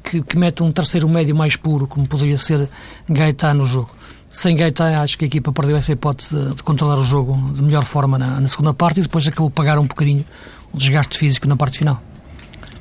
que, 0.03 0.21
que 0.21 0.37
mete 0.37 0.63
um 0.63 0.71
terceiro 0.71 1.07
médio 1.07 1.35
mais 1.35 1.55
puro, 1.55 1.85
como 1.85 2.07
poderia 2.07 2.37
ser 2.37 2.67
Gaetan 3.07 3.55
no 3.55 3.65
jogo. 3.65 3.91
Sem 4.31 4.55
Gaetan, 4.55 5.01
acho 5.01 5.17
que 5.17 5.25
a 5.25 5.27
equipa 5.27 5.51
perdeu 5.51 5.75
essa 5.75 5.91
hipótese 5.91 6.33
de, 6.33 6.55
de 6.55 6.63
controlar 6.63 6.97
o 6.97 7.03
jogo 7.03 7.35
de 7.51 7.61
melhor 7.61 7.83
forma 7.83 8.17
na, 8.17 8.39
na 8.39 8.47
segunda 8.47 8.73
parte 8.73 9.01
e 9.01 9.03
depois 9.03 9.27
acabou 9.27 9.49
a 9.49 9.51
pagar 9.51 9.77
um 9.77 9.85
bocadinho 9.85 10.25
o 10.71 10.77
desgaste 10.77 11.17
físico 11.17 11.49
na 11.49 11.57
parte 11.57 11.79
final. 11.79 12.01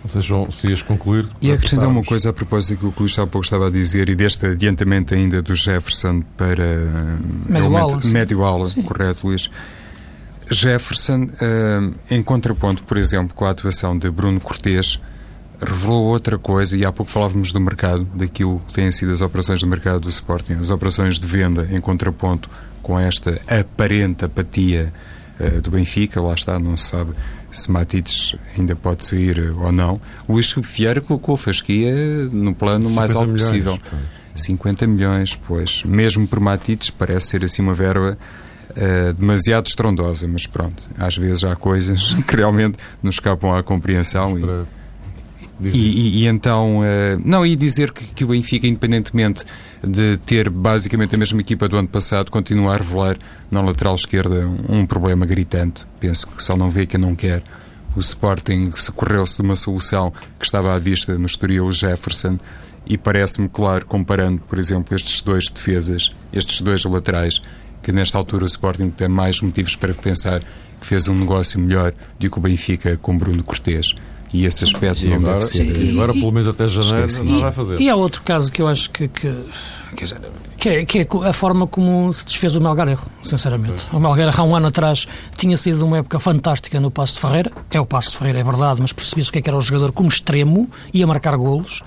Ou 0.04 0.08
seja, 0.08 0.24
João, 0.24 0.52
se 0.52 0.68
ias 0.68 0.80
concluir. 0.80 1.28
E 1.42 1.50
acrescentar 1.50 1.88
uma 1.88 2.04
coisa 2.04 2.30
a 2.30 2.32
propósito 2.32 2.86
do 2.86 2.92
que 2.92 3.00
o 3.00 3.02
Luís 3.02 3.18
há 3.18 3.26
pouco 3.26 3.44
estava 3.44 3.66
a 3.66 3.70
dizer 3.70 4.08
e 4.08 4.14
deste 4.14 4.46
adiantamento 4.46 5.12
ainda 5.12 5.42
do 5.42 5.54
Jefferson 5.56 6.22
para 6.36 6.64
médio 7.48 7.76
ala, 7.76 8.00
médio 8.04 8.44
ala 8.44 8.70
correto, 8.86 9.26
Luís. 9.26 9.50
Jefferson, 10.48 11.24
uh, 11.24 11.94
em 12.08 12.22
contraponto, 12.22 12.84
por 12.84 12.96
exemplo, 12.96 13.34
com 13.34 13.44
a 13.44 13.50
atuação 13.50 13.98
de 13.98 14.08
Bruno 14.08 14.40
Cortes, 14.40 15.00
revelou 15.60 16.04
outra 16.04 16.38
coisa, 16.38 16.76
e 16.76 16.84
há 16.84 16.92
pouco 16.92 17.10
falávamos 17.10 17.52
do 17.52 17.60
mercado, 17.60 18.06
daquilo 18.14 18.60
que 18.66 18.74
têm 18.74 18.90
sido 18.90 19.12
as 19.12 19.20
operações 19.20 19.60
de 19.60 19.66
mercado 19.66 20.00
do 20.00 20.08
Sporting, 20.08 20.54
as 20.54 20.70
operações 20.70 21.18
de 21.18 21.26
venda 21.26 21.68
em 21.70 21.80
contraponto 21.80 22.48
com 22.82 22.98
esta 22.98 23.40
aparente 23.46 24.24
apatia 24.24 24.92
uh, 25.38 25.60
do 25.60 25.70
Benfica, 25.70 26.20
lá 26.20 26.34
está, 26.34 26.58
não 26.58 26.76
se 26.76 26.86
sabe 26.86 27.12
se 27.52 27.70
Matites 27.70 28.36
ainda 28.56 28.76
pode 28.76 29.04
sair 29.04 29.52
ou 29.56 29.72
não. 29.72 30.00
Luís 30.28 30.54
Vieira 30.56 31.00
colocou 31.00 31.36
Fasquia 31.36 31.92
no 32.30 32.54
plano 32.54 32.88
mais 32.90 33.14
alto 33.16 33.32
milhões, 33.32 33.48
possível. 33.48 33.78
50 34.34 34.86
milhões, 34.86 35.34
pois. 35.34 35.82
Mesmo 35.84 36.26
por 36.26 36.40
Matites, 36.40 36.90
parece 36.90 37.26
ser 37.26 37.44
assim 37.44 37.62
uma 37.62 37.74
verba 37.74 38.16
uh, 38.70 39.12
demasiado 39.14 39.66
estrondosa, 39.66 40.28
mas 40.28 40.46
pronto, 40.46 40.88
às 40.98 41.16
vezes 41.16 41.44
há 41.44 41.56
coisas 41.56 42.14
que 42.26 42.36
realmente 42.36 42.78
nos 43.02 43.16
escapam 43.16 43.54
à 43.56 43.62
compreensão. 43.62 44.38
E... 44.38 44.79
E, 45.60 45.68
e, 45.68 46.22
e, 46.22 46.26
então, 46.26 46.80
uh, 46.80 47.20
não, 47.22 47.44
e 47.44 47.54
dizer 47.54 47.92
que, 47.92 48.04
que, 48.14 48.24
o 48.24 48.28
Benfica, 48.28 48.66
independentemente 48.66 49.44
de 49.86 50.16
ter 50.18 50.48
basicamente 50.48 51.14
a 51.14 51.18
mesma 51.18 51.40
equipa 51.40 51.68
do 51.68 51.76
ano 51.76 51.88
passado, 51.88 52.30
continua 52.30 52.74
a 52.74 52.76
revelar 52.78 53.18
na 53.50 53.60
lateral 53.60 53.94
esquerda 53.94 54.46
um, 54.68 54.86
problema 54.86 55.26
gritante. 55.26 55.86
Penso 55.98 56.26
que 56.28 56.42
só 56.42 56.56
não 56.56 56.70
vê 56.70 56.86
quem 56.86 56.98
não 56.98 57.14
quer. 57.14 57.42
O 57.94 58.00
Sporting 58.00 58.72
socorreu-se 58.74 59.36
de 59.36 59.42
uma 59.42 59.56
solução 59.56 60.12
que 60.38 60.46
estava 60.46 60.74
à 60.74 60.78
vista 60.78 61.18
no 61.18 61.26
Estoril 61.26 61.70
Jefferson 61.72 62.38
e 62.86 62.96
parece-me 62.96 63.48
claro, 63.48 63.84
comparando, 63.84 64.40
por 64.48 64.58
exemplo, 64.58 64.94
estes 64.94 65.20
dois 65.20 65.48
defesas, 65.48 66.10
estes 66.32 66.60
dois 66.62 66.84
laterais, 66.84 67.42
que 67.82 67.92
nesta 67.92 68.16
altura 68.16 68.44
o 68.44 68.46
Sporting 68.46 68.90
tem 68.90 69.08
mais 69.08 69.40
motivos 69.40 69.76
para 69.76 69.92
pensar 69.92 70.40
que 70.80 70.86
fez 70.86 71.08
um 71.08 71.14
negócio 71.14 71.60
melhor 71.60 71.92
do 72.18 72.30
que 72.30 72.38
o 72.38 72.40
Benfica 72.40 72.96
com 72.96 73.16
Bruno 73.16 73.42
Cortes 73.42 73.94
e 74.32 74.44
esse 74.44 74.64
aspecto 74.64 75.04
e 75.04 75.08
não 75.08 75.16
agora, 75.16 75.32
deve 75.34 75.46
ser. 75.46 75.76
E 75.76 75.90
agora, 75.90 76.12
pelo 76.12 76.32
menos 76.32 76.48
até 76.48 76.68
janeiro, 76.68 77.06
esquecido. 77.06 77.30
não 77.30 77.40
vai 77.40 77.52
fazer. 77.52 77.80
E 77.80 77.88
há 77.88 77.96
outro 77.96 78.22
caso 78.22 78.50
que 78.50 78.62
eu 78.62 78.68
acho 78.68 78.90
que, 78.90 79.08
que, 79.08 79.34
dizer, 79.96 80.20
que, 80.56 80.68
é, 80.68 80.84
que, 80.84 80.98
é, 81.00 81.06
a 81.28 81.32
forma 81.32 81.66
como 81.66 82.12
se 82.12 82.24
desfez 82.24 82.54
o 82.54 82.60
Melgarejo, 82.60 83.02
sinceramente. 83.22 83.84
O 83.92 83.98
Melgarejo, 83.98 84.40
há 84.40 84.44
um 84.44 84.54
ano 84.54 84.68
atrás, 84.68 85.08
tinha 85.36 85.56
sido 85.56 85.84
uma 85.84 85.98
época 85.98 86.18
fantástica 86.18 86.78
no 86.78 86.90
Passo 86.90 87.14
de 87.14 87.20
Ferreira. 87.20 87.52
É 87.70 87.80
o 87.80 87.86
Passo 87.86 88.10
de 88.12 88.18
Ferreira, 88.18 88.40
é 88.40 88.44
verdade, 88.44 88.80
mas 88.80 88.92
percebia-se 88.92 89.30
o 89.30 89.32
que, 89.32 89.38
é 89.38 89.42
que 89.42 89.48
era 89.48 89.56
o 89.56 89.60
jogador 89.60 89.90
como 89.92 90.08
extremo, 90.08 90.70
ia 90.92 91.06
marcar 91.06 91.36
golos. 91.36 91.82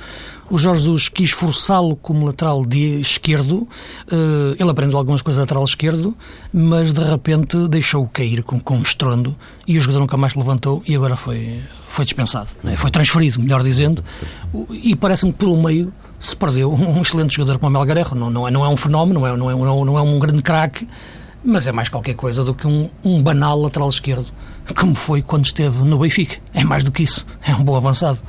O 0.50 0.58
Jorge 0.58 0.82
Jesus 0.82 1.10
quis 1.10 1.32
forçá-lo 1.32 1.96
como 1.96 2.26
lateral 2.26 2.66
de 2.66 3.00
esquerdo. 3.00 3.68
Uh, 4.08 4.56
ele 4.60 4.70
aprendeu 4.70 4.98
algumas 4.98 5.22
coisas 5.22 5.40
lateral 5.40 5.64
esquerdo, 5.64 6.16
mas 6.54 6.92
de 6.92 7.04
repente 7.04 7.68
deixou-o 7.68 8.08
cair 8.08 8.44
com, 8.44 8.60
com 8.60 8.78
um 8.78 8.82
estrondo 8.82 9.36
e 9.66 9.78
o 9.78 9.82
jogador 9.82 10.02
nunca 10.02 10.18
mais 10.18 10.34
se 10.34 10.40
levantou 10.40 10.84
e 10.86 10.96
agora 10.96 11.16
foi, 11.16 11.62
foi 11.88 12.04
dispensado. 12.04 12.50
Né? 12.64 12.76
Foi 12.76 12.92
transferido, 12.92 13.42
melhor 13.42 13.64
dizendo. 13.64 14.04
E 14.70 14.96
parece-me 14.96 15.32
que 15.32 15.40
pelo 15.40 15.62
meio 15.62 15.94
se 16.20 16.36
perdeu 16.36 16.74
um 16.74 17.02
excelente 17.02 17.36
jogador 17.36 17.58
como 17.60 17.70
o 17.70 17.80
Melgarejo. 17.80 18.16
Não, 18.16 18.30
não, 18.30 18.48
é, 18.48 18.52
não 18.52 18.66
é 18.66 18.70
um 18.70 18.78
fenómeno, 18.78 19.22
não 19.22 19.28
é, 19.28 19.38
não 19.38 19.50
é, 19.50 19.86
não 19.86 19.98
é 19.98 20.02
um 20.02 20.20
grande 20.20 20.42
craque, 20.42 20.88
mas 21.44 21.68
é 21.68 21.72
mais 21.72 21.90
qualquer 21.90 22.16
coisa 22.16 22.44
do 22.44 22.54
que 22.54 22.68
um, 22.68 22.90
um 23.04 23.22
banal 23.22 23.60
lateral 23.60 23.90
esquerdo, 23.90 24.26
como 24.80 24.94
foi 24.94 25.22
quando 25.22 25.46
esteve 25.46 25.84
no 25.84 25.98
Benfica. 25.98 26.38
É 26.54 26.64
mais 26.64 26.84
do 26.84 26.92
que 26.92 27.04
isso. 27.04 27.26
É 27.46 27.56
um 27.56 27.64
bom 27.64 27.76
avançado. 27.76 28.20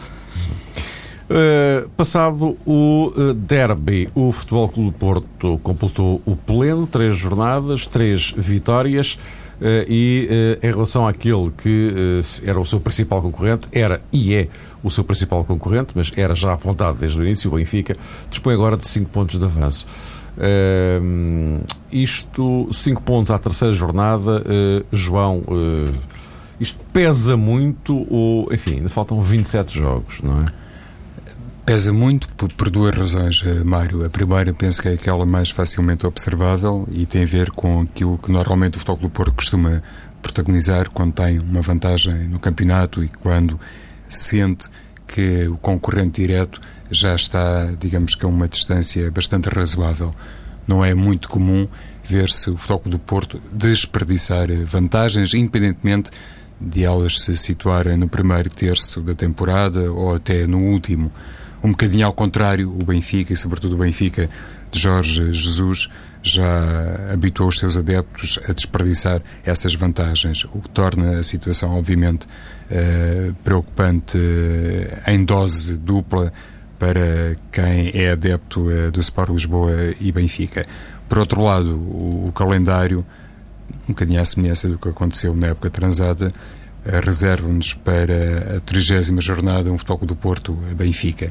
Uh, 1.25 1.89
passado 1.91 2.55
o 2.67 3.11
uh, 3.17 3.33
derby, 3.33 4.11
o 4.15 4.31
Futebol 4.31 4.69
Clube 4.69 4.99
Porto 4.99 5.59
completou 5.63 6.21
o 6.27 6.37
pleno, 6.37 6.87
três 6.87 7.17
jornadas, 7.17 7.87
três 7.87 8.35
vitórias. 8.37 9.19
Uh, 9.55 9.87
e 9.89 10.29
em 10.63 10.67
relação 10.67 11.07
àquele 11.07 11.51
que 11.57 12.23
era 12.45 12.59
o 12.59 12.67
seu 12.67 12.81
principal 12.81 13.23
concorrente, 13.23 13.69
era 13.73 14.03
e 14.13 14.35
é 14.35 14.49
o 14.83 14.91
seu 14.91 15.05
principal 15.05 15.45
concorrente, 15.45 15.93
mas 15.95 16.13
era 16.17 16.35
já 16.35 16.53
apontado 16.53 16.99
desde 16.99 17.19
o 17.19 17.25
início, 17.25 17.51
o 17.51 17.55
Benfica, 17.55 17.97
dispõe 18.29 18.53
agora 18.53 18.77
de 18.77 18.87
5 18.87 19.09
pontos 19.11 19.39
de 19.39 19.45
avanço. 19.45 19.87
isto, 21.91 22.69
5 22.71 23.01
pontos 23.03 23.31
à 23.31 23.39
terceira 23.39 23.73
jornada, 23.73 24.45
João, 24.93 25.43
isto 26.61 26.81
pesa 26.93 27.37
muito, 27.37 28.07
ou, 28.13 28.53
enfim, 28.53 28.79
ainda 28.79 28.89
faltam 28.89 29.21
27 29.23 29.79
jogos, 29.79 30.21
não 30.21 30.41
é? 30.41 30.64
Pesa 31.65 31.95
muito 31.95 32.29
por, 32.35 32.53
por, 32.53 32.69
duas 32.69 32.95
razões, 32.95 33.43
eh, 33.43 33.65
Mário. 33.65 34.05
A 34.05 34.11
primeira, 34.11 34.53
penso 34.53 34.83
que 34.83 34.89
é 34.89 34.93
aquela 34.93 35.25
mais 35.25 35.49
facilmente 35.49 36.07
observável 36.07 36.87
e 36.93 37.07
tem 37.07 37.23
a 37.23 37.27
ver 37.27 37.51
com 37.51 37.81
aquilo 37.81 38.19
que 38.19 38.31
normalmente 38.31 38.77
o 38.77 38.81
Futebol 38.81 39.01
do 39.01 39.09
Porto 39.09 39.33
costuma 39.33 39.83
protagonizar 40.21 40.91
quando 40.91 41.15
tem 41.15 41.39
uma 41.39 41.63
vantagem 41.63 42.29
no 42.29 42.39
campeonato 42.39 43.03
e 43.03 43.09
quando 43.09 43.59
sente 44.11 44.69
que 45.07 45.49
o 45.49 45.57
concorrente 45.57 46.21
direto 46.21 46.61
já 46.91 47.15
está, 47.15 47.73
digamos 47.81 48.15
que 48.15 48.27
a 48.27 48.29
uma 48.29 48.47
distância 48.47 49.11
bastante 49.11 49.49
razoável. 49.49 50.15
Não 50.69 50.85
é 50.85 50.93
muito 50.93 51.31
comum 51.31 51.67
ver-se 52.05 52.51
o 52.51 52.59
Futebol 52.59 52.93
do 52.93 52.99
Porto 52.99 53.41
desperdiçar 53.51 54.49
vantagens, 54.67 55.33
independentemente 55.33 56.11
de 56.61 56.85
elas 56.85 57.21
se 57.21 57.35
situarem 57.35 57.97
no 57.97 58.07
primeiro 58.07 58.51
terço 58.51 59.01
da 59.01 59.15
temporada 59.15 59.91
ou 59.91 60.15
até 60.15 60.47
no 60.47 60.61
último 60.61 61.11
um 61.65 61.71
bocadinho 61.71 62.07
ao 62.07 62.13
contrário, 62.13 62.69
o 62.69 62.85
Benfica 62.85 63.33
e 63.33 63.37
sobretudo 63.37 63.75
o 63.75 63.79
Benfica 63.79 64.29
de 64.71 64.79
Jorge 64.79 65.33
Jesus 65.33 65.89
já 66.23 66.69
habituou 67.11 67.49
os 67.49 67.59
seus 67.59 67.79
adeptos 67.79 68.39
a 68.47 68.53
desperdiçar 68.53 69.23
essas 69.45 69.75
vantagens, 69.75 70.45
o 70.45 70.61
que 70.61 70.69
torna 70.69 71.19
a 71.19 71.23
situação, 71.23 71.75
obviamente, 71.75 72.27
uh, 72.27 73.35
preocupante 73.43 74.19
uh, 74.19 75.11
em 75.11 75.25
dose 75.25 75.79
dupla 75.79 76.31
para 76.79 77.35
quem 77.51 77.91
é 77.95 78.13
adepto 78.13 78.69
uh, 78.69 78.91
do 78.91 79.01
Sport 79.01 79.31
Lisboa 79.31 79.95
e 79.99 80.13
Benfica. 80.13 80.63
Por 81.09 81.19
outro 81.19 81.43
lado, 81.43 81.77
o, 81.77 82.27
o 82.29 82.33
calendário, 82.33 83.05
um 83.89 83.93
bocadinho 83.93 84.21
à 84.21 84.25
semelhança 84.25 84.69
do 84.69 84.79
que 84.79 84.89
aconteceu 84.89 85.35
na 85.35 85.49
época 85.49 85.71
transada, 85.71 86.31
reserva-nos 87.05 87.75
para 87.75 88.57
a 88.57 88.61
30 88.61 89.21
jornada 89.21 89.73
um 89.73 89.79
Futebol 89.79 90.07
do 90.07 90.17
Porto 90.17 90.53
Benfica 90.77 91.29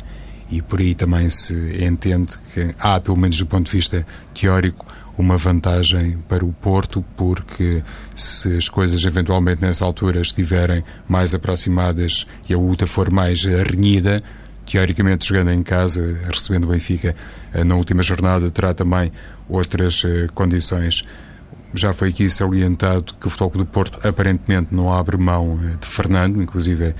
e 0.50 0.62
por 0.62 0.80
aí 0.80 0.94
também 0.94 1.30
se 1.30 1.54
entende 1.84 2.38
que 2.54 2.76
há, 2.80 3.00
pelo 3.00 3.18
menos 3.18 3.38
do 3.38 3.46
ponto 3.46 3.66
de 3.66 3.72
vista 3.72 4.06
teórico, 4.34 4.86
uma 5.18 5.38
vantagem 5.38 6.18
para 6.28 6.44
o 6.44 6.52
Porto, 6.54 7.04
porque 7.16 7.84
se 8.16 8.58
as 8.58 8.68
coisas 8.68 9.04
eventualmente 9.04 9.62
nessa 9.62 9.86
altura 9.86 10.22
estiverem 10.22 10.84
mais 11.08 11.34
aproximadas 11.36 12.26
e 12.50 12.54
a 12.54 12.58
luta 12.58 12.88
for 12.88 13.12
mais 13.12 13.44
renhida, 13.44 14.22
teoricamente 14.66 15.28
jogando 15.28 15.52
em 15.52 15.62
casa, 15.62 16.20
recebendo 16.32 16.66
o 16.66 16.68
Benfica 16.68 17.16
eh, 17.54 17.64
na 17.64 17.76
última 17.76 18.02
jornada, 18.02 18.50
terá 18.50 18.74
também 18.74 19.12
outras 19.48 20.04
eh, 20.06 20.28
condições. 20.34 21.04
Já 21.74 21.92
foi 21.92 22.10
aqui 22.10 22.30
salientado 22.30 23.16
que 23.20 23.28
o 23.28 23.30
Futebol 23.30 23.64
do 23.64 23.66
Porto 23.66 24.08
aparentemente 24.08 24.70
não 24.72 24.94
abre 24.94 25.18
mão 25.18 25.60
eh, 25.64 25.78
de 25.80 25.88
Fernando, 25.88 26.42
inclusive 26.42 26.94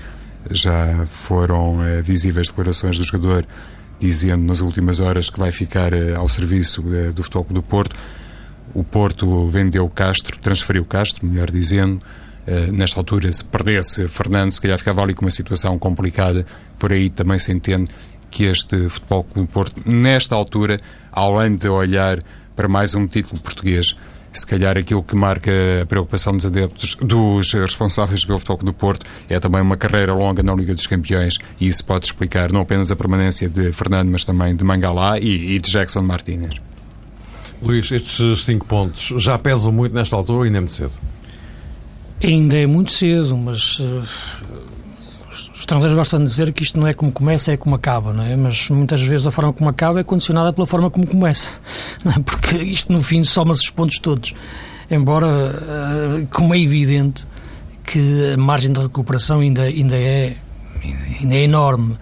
já 0.50 1.06
foram 1.06 1.82
eh, 1.82 2.02
visíveis 2.02 2.48
declarações 2.48 2.98
do 2.98 3.04
jogador 3.04 3.46
dizendo 3.98 4.44
nas 4.44 4.60
últimas 4.60 5.00
horas 5.00 5.30
que 5.30 5.38
vai 5.38 5.52
ficar 5.52 5.92
eh, 5.92 6.14
ao 6.14 6.28
serviço 6.28 6.84
eh, 6.92 7.12
do 7.12 7.22
Futebol 7.22 7.46
do 7.50 7.62
Porto. 7.62 7.96
O 8.74 8.82
Porto 8.82 9.48
vendeu 9.48 9.88
Castro, 9.88 10.36
transferiu 10.38 10.84
Castro, 10.84 11.26
melhor 11.26 11.50
dizendo. 11.50 12.00
nesta 12.72 13.00
altura, 13.00 13.32
se 13.32 13.42
perdesse 13.42 14.06
Fernando, 14.08 14.52
se 14.52 14.60
calhar 14.60 14.76
ficava 14.76 15.00
ali 15.00 15.14
com 15.14 15.24
uma 15.24 15.30
situação 15.30 15.78
complicada. 15.78 16.44
Por 16.78 16.92
aí 16.92 17.08
também 17.08 17.38
se 17.38 17.52
entende 17.52 17.88
que 18.30 18.44
este 18.44 18.88
Futebol 18.88 19.26
do 19.34 19.46
Porto, 19.46 19.80
nesta 19.86 20.34
altura, 20.34 20.76
além 21.12 21.54
de 21.54 21.68
olhar 21.68 22.18
para 22.56 22.68
mais 22.68 22.96
um 22.96 23.06
título 23.06 23.40
português, 23.40 23.96
se 24.38 24.46
calhar 24.46 24.76
aquilo 24.76 25.02
que 25.02 25.14
marca 25.14 25.50
a 25.82 25.86
preocupação 25.86 26.36
dos 26.36 26.46
adeptos, 26.46 26.96
dos 26.96 27.52
responsáveis 27.52 28.24
pelo 28.24 28.38
Futebol 28.38 28.64
do 28.64 28.72
Porto, 28.72 29.06
é 29.28 29.38
também 29.38 29.60
uma 29.60 29.76
carreira 29.76 30.12
longa 30.12 30.42
na 30.42 30.54
Liga 30.54 30.74
dos 30.74 30.86
Campeões 30.86 31.38
e 31.60 31.68
isso 31.68 31.84
pode 31.84 32.06
explicar 32.06 32.52
não 32.52 32.60
apenas 32.60 32.90
a 32.90 32.96
permanência 32.96 33.48
de 33.48 33.72
Fernando, 33.72 34.10
mas 34.10 34.24
também 34.24 34.54
de 34.54 34.64
Mangalá 34.64 35.18
e, 35.18 35.54
e 35.54 35.58
de 35.58 35.70
Jackson 35.70 36.02
Martínez. 36.02 36.54
Luís, 37.62 37.90
estes 37.90 38.44
cinco 38.44 38.66
pontos 38.66 39.22
já 39.22 39.38
pesam 39.38 39.72
muito 39.72 39.94
nesta 39.94 40.16
altura 40.16 40.38
ou 40.38 40.44
ainda 40.44 40.58
é 40.58 40.60
muito 40.60 40.74
cedo? 40.74 40.92
Ainda 42.22 42.58
é 42.58 42.66
muito 42.66 42.92
cedo, 42.92 43.36
mas 43.36 43.78
uh, 43.80 44.02
os 45.34 45.60
estrangeiros 45.60 45.94
gostam 45.94 46.20
de 46.20 46.26
dizer 46.26 46.52
que 46.52 46.62
isto 46.62 46.78
não 46.78 46.86
é 46.86 46.92
como 46.92 47.10
começa, 47.10 47.52
é 47.52 47.56
como 47.56 47.74
acaba, 47.74 48.12
não 48.12 48.22
é? 48.24 48.36
Mas 48.36 48.68
muitas 48.70 49.02
vezes 49.02 49.26
a 49.26 49.30
forma 49.30 49.52
como 49.52 49.68
acaba 49.68 50.00
é 50.00 50.04
condicionada 50.04 50.52
pela 50.52 50.66
forma 50.66 50.90
como 50.90 51.06
começa, 51.06 51.58
é? 52.06 52.20
Porque 52.20 52.58
isto 52.58 52.92
no 52.92 53.02
fim 53.02 53.22
soma-se 53.24 53.62
os 53.62 53.70
pontos 53.70 53.98
todos. 53.98 54.34
Embora, 54.90 55.26
uh, 55.26 56.26
como 56.30 56.54
é 56.54 56.60
evidente, 56.60 57.26
que 57.84 58.32
a 58.34 58.36
margem 58.36 58.72
de 58.72 58.80
recuperação 58.80 59.40
ainda, 59.40 59.62
ainda 59.62 59.96
é 59.96 60.36
ainda 61.20 61.34
é 61.34 61.42
enorme, 61.42 61.96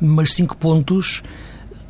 mas 0.00 0.34
5 0.34 0.56
pontos 0.56 1.22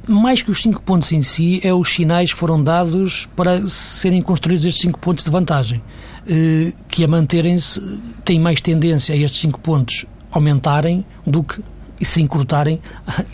mais 0.08 0.40
que 0.40 0.50
os 0.50 0.62
5 0.62 0.82
pontos 0.82 1.12
em 1.12 1.20
si, 1.20 1.60
é 1.62 1.72
os 1.72 1.90
sinais 1.90 2.32
que 2.32 2.38
foram 2.38 2.62
dados 2.62 3.26
para 3.36 3.66
serem 3.68 4.22
construídos 4.22 4.64
estes 4.64 4.80
5 4.80 4.98
pontos 4.98 5.22
de 5.22 5.30
vantagem, 5.30 5.82
eh, 6.26 6.72
que 6.88 7.04
a 7.04 7.08
manterem-se 7.08 8.00
tem 8.24 8.40
mais 8.40 8.62
tendência 8.62 9.14
a 9.14 9.18
estes 9.18 9.38
5 9.42 9.60
pontos 9.60 10.06
aumentarem 10.30 11.04
do 11.26 11.42
que 11.42 11.62
se 12.02 12.22
encurtarem, 12.22 12.80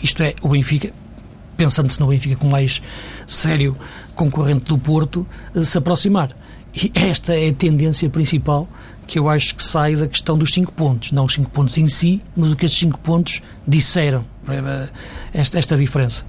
isto 0.01 0.23
é, 0.23 0.33
o 0.41 0.49
Benfica, 0.49 0.91
pensando-se 1.55 1.99
no 1.99 2.07
Benfica 2.07 2.35
como 2.35 2.51
mais 2.51 2.81
sério 3.27 3.77
concorrente 4.15 4.65
do 4.65 4.77
Porto, 4.77 5.27
se 5.63 5.77
aproximar. 5.77 6.35
E 6.73 6.91
esta 6.93 7.33
é 7.35 7.49
a 7.49 7.53
tendência 7.53 8.09
principal 8.09 8.67
que 9.07 9.19
eu 9.19 9.29
acho 9.29 9.55
que 9.55 9.63
sai 9.63 9.95
da 9.95 10.07
questão 10.07 10.37
dos 10.37 10.51
5 10.53 10.71
pontos, 10.73 11.11
não 11.11 11.25
os 11.25 11.33
5 11.33 11.49
pontos 11.51 11.77
em 11.77 11.87
si, 11.87 12.21
mas 12.35 12.51
o 12.51 12.55
que 12.55 12.65
estes 12.65 12.79
5 12.79 12.99
pontos 12.99 13.41
disseram, 13.67 14.25
esta, 15.31 15.59
esta 15.59 15.77
diferença 15.77 16.25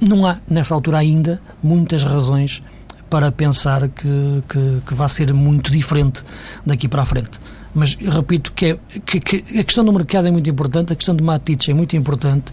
não 0.00 0.26
há, 0.26 0.38
nesta 0.48 0.74
altura 0.74 0.98
ainda, 0.98 1.40
muitas 1.62 2.04
razões 2.04 2.62
para 3.08 3.30
pensar 3.30 3.88
que, 3.88 4.42
que, 4.48 4.82
que 4.86 4.94
vai 4.94 5.08
ser 5.08 5.32
muito 5.32 5.70
diferente 5.70 6.24
daqui 6.64 6.88
para 6.88 7.02
a 7.02 7.06
frente. 7.06 7.30
Mas 7.74 7.94
repito 7.94 8.52
que, 8.52 8.66
é, 8.66 8.78
que, 9.04 9.20
que, 9.20 9.58
a 9.58 9.64
questão 9.64 9.84
do 9.84 9.92
mercado 9.92 10.28
é 10.28 10.30
muito 10.30 10.48
importante, 10.48 10.92
a 10.92 10.96
questão 10.96 11.14
do 11.14 11.24
Matites 11.24 11.68
é 11.68 11.74
muito 11.74 11.96
importante. 11.96 12.52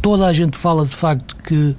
Toda 0.00 0.26
a 0.26 0.32
gente 0.32 0.56
fala 0.56 0.84
de 0.84 0.94
facto 0.94 1.36
que 1.36 1.74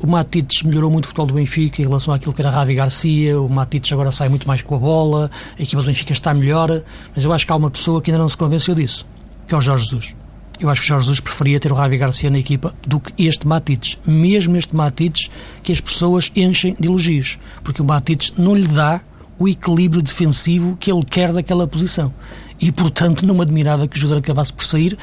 o 0.00 0.06
Matites 0.06 0.62
melhorou 0.64 0.90
muito 0.90 1.04
o 1.04 1.08
futebol 1.08 1.26
do 1.26 1.34
Benfica 1.34 1.80
em 1.80 1.84
relação 1.84 2.12
àquilo 2.12 2.32
que 2.32 2.42
era 2.42 2.50
Ravi 2.50 2.74
Garcia. 2.74 3.40
O 3.40 3.48
Matites 3.48 3.92
agora 3.92 4.10
sai 4.10 4.28
muito 4.28 4.46
mais 4.48 4.62
com 4.62 4.74
a 4.74 4.78
bola, 4.78 5.30
a 5.58 5.62
equipa 5.62 5.80
do 5.80 5.86
Benfica 5.86 6.12
está 6.12 6.34
melhor. 6.34 6.82
Mas 7.14 7.24
eu 7.24 7.32
acho 7.32 7.46
que 7.46 7.52
há 7.52 7.56
uma 7.56 7.70
pessoa 7.70 8.02
que 8.02 8.10
ainda 8.10 8.20
não 8.20 8.28
se 8.28 8.36
convenceu 8.36 8.74
disso, 8.74 9.06
que 9.46 9.54
é 9.54 9.58
o 9.58 9.60
Jorge 9.60 9.84
Jesus 9.84 10.22
eu 10.62 10.70
acho 10.70 10.80
que 10.80 10.84
o 10.84 10.88
Jorge 10.88 11.06
Jesus 11.06 11.20
preferia 11.20 11.58
ter 11.58 11.72
o 11.72 11.74
Ravi 11.74 11.98
Garcia 11.98 12.30
na 12.30 12.38
equipa 12.38 12.72
do 12.86 13.00
que 13.00 13.12
este 13.26 13.46
Matites. 13.46 13.98
Mesmo 14.06 14.56
este 14.56 14.76
Matites 14.76 15.28
que 15.62 15.72
as 15.72 15.80
pessoas 15.80 16.30
enchem 16.36 16.76
de 16.78 16.86
elogios. 16.86 17.38
Porque 17.64 17.82
o 17.82 17.84
Matites 17.84 18.32
não 18.38 18.54
lhe 18.54 18.68
dá 18.68 19.00
o 19.38 19.48
equilíbrio 19.48 20.02
defensivo 20.02 20.76
que 20.78 20.90
ele 20.90 21.04
quer 21.04 21.32
daquela 21.32 21.66
posição. 21.66 22.12
E, 22.60 22.70
portanto, 22.70 23.26
não 23.26 23.34
me 23.34 23.42
admirava 23.42 23.88
que 23.88 23.96
o 23.96 24.00
jogador 24.00 24.20
acabasse 24.20 24.52
por 24.52 24.64
sair, 24.64 24.96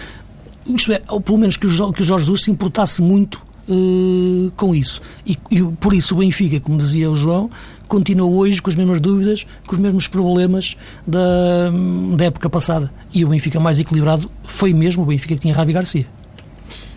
isto 0.66 0.92
é, 0.92 1.02
ou 1.08 1.20
pelo 1.20 1.38
menos 1.38 1.58
que 1.58 1.68
o, 1.68 1.94
que 1.94 2.02
o 2.02 2.06
Jorge 2.06 2.26
Jesus 2.26 2.44
se 2.44 2.52
importasse 2.52 3.02
muito 3.02 3.42
uh, 3.68 4.52
com 4.56 4.74
isso. 4.74 5.02
E, 5.26 5.38
e, 5.52 5.64
por 5.64 5.94
isso 5.94 6.16
o 6.16 6.20
Benfica, 6.20 6.60
como 6.60 6.78
dizia 6.78 7.10
o 7.10 7.16
João, 7.16 7.50
continua 7.88 8.30
hoje 8.30 8.62
com 8.62 8.70
as 8.70 8.76
mesmas 8.76 9.02
dúvidas, 9.02 9.46
com 9.66 9.74
os 9.74 9.80
mesmos 9.80 10.08
problemas 10.08 10.78
da, 11.06 11.72
da 12.16 12.26
época 12.26 12.50
passada. 12.50 12.92
E 13.14 13.26
o 13.26 13.30
Benfica 13.30 13.60
mais 13.60 13.80
equilibrado 13.80 14.30
foi 14.44 14.74
mesmo 14.74 15.04
o 15.04 15.06
Benfica 15.06 15.36
que 15.36 15.42
tinha 15.42 15.54
Ravi 15.54 15.74
Garcia. 15.74 16.19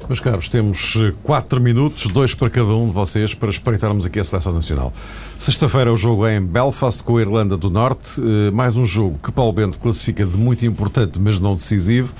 Meus 0.09 0.21
caros, 0.21 0.49
temos 0.49 0.95
4 1.23 1.59
eh, 1.59 1.63
minutos, 1.63 2.07
dois 2.09 2.35
para 2.35 2.51
cada 2.51 2.75
um 2.75 2.87
de 2.87 2.93
vocês, 2.93 3.35
para 3.35 3.51
espreitarmos 3.51 4.05
aqui 4.05 4.19
a 4.19 4.25
Seleção 4.25 4.53
Nacional. 4.53 4.93
Sexta-feira 5.39 5.93
o 5.93 5.97
jogo 5.97 6.27
é 6.27 6.37
em 6.37 6.41
Belfast 6.41 7.03
com 7.03 7.17
a 7.17 7.21
Irlanda 7.21 7.57
do 7.57 7.71
Norte, 7.71 8.21
eh, 8.21 8.51
mais 8.51 8.77
um 8.77 8.85
jogo 8.85 9.19
que 9.23 9.31
Paulo 9.31 9.53
Bento 9.53 9.79
classifica 9.79 10.27
de 10.27 10.37
muito 10.37 10.67
importante, 10.67 11.19
mas 11.19 11.39
não 11.39 11.55
decisivo 11.55 12.13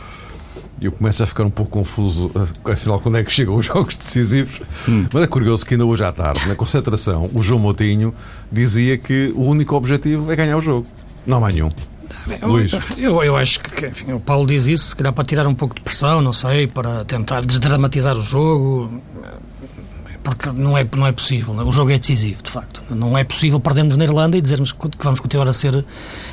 e 0.81 0.87
eu 0.87 0.93
começo 0.93 1.23
a 1.23 1.27
ficar 1.27 1.45
um 1.45 1.51
pouco 1.51 1.71
confuso, 1.71 2.31
eh, 2.35 2.73
afinal, 2.73 2.99
quando 2.99 3.19
é 3.19 3.25
que 3.25 3.33
chegam 3.33 3.57
os 3.57 3.67
jogos 3.67 3.97
decisivos. 3.97 4.61
Hum. 4.89 5.07
Mas 5.13 5.23
é 5.23 5.27
curioso 5.27 5.65
que 5.65 5.75
ainda 5.75 5.87
hoje 5.87 6.05
à 6.05 6.13
tarde, 6.13 6.47
na 6.49 6.55
concentração, 6.55 7.31
o 7.33 7.43
João 7.43 7.61
Moutinho 7.61 8.13
dizia 8.51 8.99
que 8.99 9.33
o 9.35 9.43
único 9.43 9.77
objetivo 9.77 10.31
é 10.31 10.37
ganhar 10.37 10.57
o 10.57 10.61
jogo. 10.61 10.87
Não 11.27 11.45
há 11.45 11.53
nenhum. 11.53 11.71
Eu, 12.41 12.49
Luís. 12.49 12.73
Eu, 12.97 13.23
eu 13.23 13.37
acho 13.37 13.61
que 13.61 13.87
enfim, 13.87 14.13
o 14.13 14.21
Paulo 14.21 14.47
diz 14.47 14.67
isso, 14.67 14.87
se 14.87 14.97
calhar 14.97 15.13
para 15.13 15.25
tirar 15.25 15.47
um 15.47 15.55
pouco 15.55 15.75
de 15.75 15.81
pressão, 15.81 16.21
não 16.21 16.33
sei, 16.33 16.67
para 16.67 17.05
tentar 17.05 17.45
desdramatizar 17.45 18.17
o 18.17 18.21
jogo 18.21 19.03
porque 20.23 20.51
não 20.51 20.79
é, 20.79 20.87
não 20.97 21.07
é 21.07 21.13
possível. 21.13 21.55
O 21.55 21.73
jogo 21.73 21.91
é 21.91 21.99
decisivo, 21.99 22.43
de 22.43 22.51
facto. 22.51 22.83
Não 22.91 23.17
é 23.19 23.25
possível 23.25 23.59
perdermos 23.59 23.97
na 23.97 24.05
Irlanda 24.05 24.37
e 24.37 24.41
dizermos 24.41 24.73
que 24.73 24.89
vamos 25.01 25.21
continuar 25.21 25.49
a 25.49 25.53
ser, 25.53 25.85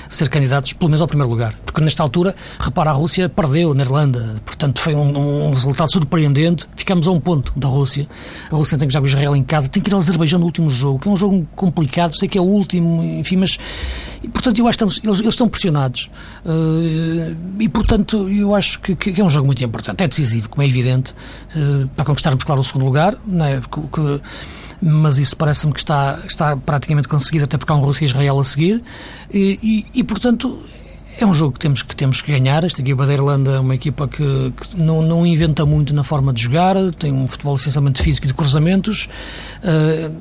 ser 0.08 0.30
candidatos, 0.30 0.74
pelo 0.74 0.90
menos 0.90 1.02
ao 1.02 1.08
primeiro 1.08 1.30
lugar. 1.30 1.56
Porque 1.66 1.82
nesta 1.82 2.04
altura, 2.04 2.36
repara, 2.60 2.92
a 2.92 2.94
Rússia 2.94 3.28
perdeu 3.28 3.74
na 3.74 3.84
Irlanda, 3.84 4.42
portanto 4.46 4.80
foi 4.80 4.94
um, 4.94 5.48
um 5.48 5.50
resultado 5.50 5.92
surpreendente. 5.92 6.68
Ficamos 6.76 7.08
a 7.08 7.12
um 7.12 7.20
ponto 7.20 7.52
da 7.56 7.68
Rússia. 7.68 8.08
A 8.52 8.56
Rússia 8.56 8.78
tem 8.78 8.88
que 8.88 8.94
jogar 8.94 9.02
com 9.02 9.08
Israel 9.08 9.36
em 9.36 9.44
casa, 9.44 9.70
tem 9.70 9.82
que 9.82 9.90
ir 9.90 9.94
ao 9.94 10.00
Azerbaijão 10.00 10.40
no 10.40 10.46
último 10.46 10.70
jogo, 10.70 11.00
que 11.00 11.08
é 11.08 11.12
um 11.12 11.18
jogo 11.18 11.48
complicado, 11.56 12.16
sei 12.16 12.30
que 12.30 12.38
é 12.38 12.42
o 12.42 12.46
último, 12.46 13.04
enfim, 13.04 13.38
mas. 13.38 13.58
E, 14.22 14.28
portanto, 14.28 14.60
eu 14.60 14.68
acho 14.68 14.78
que 14.78 14.84
estamos, 14.84 15.02
eles, 15.04 15.20
eles 15.20 15.34
estão 15.34 15.48
pressionados. 15.48 16.10
Uh, 16.46 17.36
e, 17.60 17.70
portanto, 17.70 18.30
eu 18.30 18.54
acho 18.54 18.80
que, 18.82 18.96
que, 18.96 19.20
é 19.20 19.24
um 19.24 19.30
jogo 19.30 19.46
muito 19.46 19.64
importante. 19.64 20.04
É 20.04 20.08
decisivo, 20.08 20.50
como 20.50 20.64
é 20.64 20.68
evidente, 20.68 21.14
uh, 21.56 21.88
para 21.96 22.06
conquistarmos, 22.06 22.44
claro, 22.44 22.62
o 22.62 22.64
segundo 22.64 22.86
lugar, 22.86 23.16
não 23.26 23.46
é? 23.46 23.62
que, 23.62 24.22
mas 24.82 25.18
isso 25.18 25.36
parece-me 25.36 25.74
que 25.74 25.80
está, 25.80 26.20
está 26.26 26.56
praticamente 26.56 27.08
conseguido, 27.08 27.46
até 27.46 27.58
porque 27.58 27.72
há 27.72 27.76
um 27.76 27.82
Rússia 27.82 28.06
e 28.06 28.08
Israel 28.08 28.40
a 28.40 28.44
seguir, 28.44 28.82
e, 29.32 29.60
e, 29.94 30.00
e, 30.00 30.04
portanto 30.04 30.60
é 31.20 31.26
um 31.26 31.34
jogo 31.34 31.54
que 31.54 31.60
temos 31.60 31.84
que, 31.84 31.96
temos 31.96 32.22
que 32.22 32.32
ganhar. 32.32 32.64
Esta 32.64 32.82
equipa 32.82 33.06
da 33.06 33.12
Irlanda 33.12 33.52
é 33.52 33.60
uma 33.60 33.76
equipa 33.76 34.08
que, 34.08 34.54
que 34.56 34.80
não, 34.80 35.02
não 35.02 35.26
inventa 35.26 35.66
muito 35.66 35.94
na 35.94 36.04
forma 36.04 36.32
de 36.32 36.42
jogar, 36.42 36.76
tem 36.98 37.12
um 37.12 37.28
futebol 37.28 37.56
essencialmente 37.56 38.02
físico 38.02 38.26
de 38.26 38.34
cruzamentos. 38.34 39.10
Uh, 39.62 40.16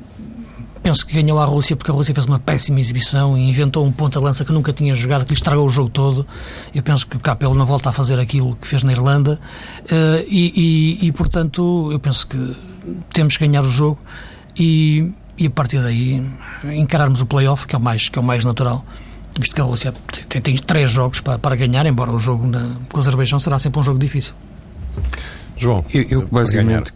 penso 0.81 1.05
que 1.05 1.13
ganhou 1.13 1.39
a 1.39 1.45
Rússia 1.45 1.75
porque 1.75 1.91
a 1.91 1.93
Rússia 1.93 2.13
fez 2.13 2.25
uma 2.25 2.39
péssima 2.39 2.79
exibição 2.79 3.37
e 3.37 3.49
inventou 3.49 3.85
um 3.85 3.91
ponta-lança 3.91 4.43
que 4.45 4.51
nunca 4.51 4.73
tinha 4.73 4.93
jogado, 4.95 5.23
que 5.23 5.29
lhe 5.29 5.33
estragou 5.35 5.65
o 5.65 5.69
jogo 5.69 5.89
todo. 5.89 6.25
Eu 6.73 6.81
penso 6.83 7.05
que 7.07 7.17
o 7.17 7.19
Capello 7.19 7.53
não 7.53 7.65
volta 7.65 7.89
a 7.89 7.91
fazer 7.91 8.19
aquilo 8.19 8.55
que 8.55 8.67
fez 8.67 8.83
na 8.83 8.91
Irlanda 8.91 9.39
uh, 9.85 10.25
e, 10.27 10.97
e, 11.01 11.07
e, 11.07 11.11
portanto, 11.11 11.89
eu 11.91 11.99
penso 11.99 12.27
que 12.27 12.57
temos 13.13 13.37
que 13.37 13.45
ganhar 13.45 13.63
o 13.63 13.67
jogo 13.67 13.99
e, 14.57 15.11
e 15.37 15.47
a 15.47 15.49
partir 15.49 15.81
daí 15.81 16.25
encararmos 16.75 17.21
o 17.21 17.25
play-off, 17.25 17.67
que 17.67 17.75
é 17.75 17.77
o 17.77 17.81
mais, 17.81 18.09
que 18.09 18.17
é 18.17 18.21
o 18.21 18.25
mais 18.25 18.45
natural. 18.45 18.85
Visto 19.39 19.55
que 19.55 19.61
a 19.61 19.63
Rússia 19.63 19.93
tem, 20.27 20.41
tem 20.41 20.55
três 20.55 20.91
jogos 20.91 21.21
para, 21.21 21.37
para 21.37 21.55
ganhar, 21.55 21.85
embora 21.85 22.11
o 22.11 22.19
jogo 22.19 22.47
na, 22.47 22.75
com 22.89 22.97
o 22.97 22.99
Azerbaijão 22.99 23.39
será 23.39 23.57
sempre 23.59 23.79
um 23.79 23.83
jogo 23.83 23.99
difícil. 23.99 24.33
João, 25.55 25.83
eu, 25.93 26.03
eu 26.09 26.27
basicamente, 26.27 26.93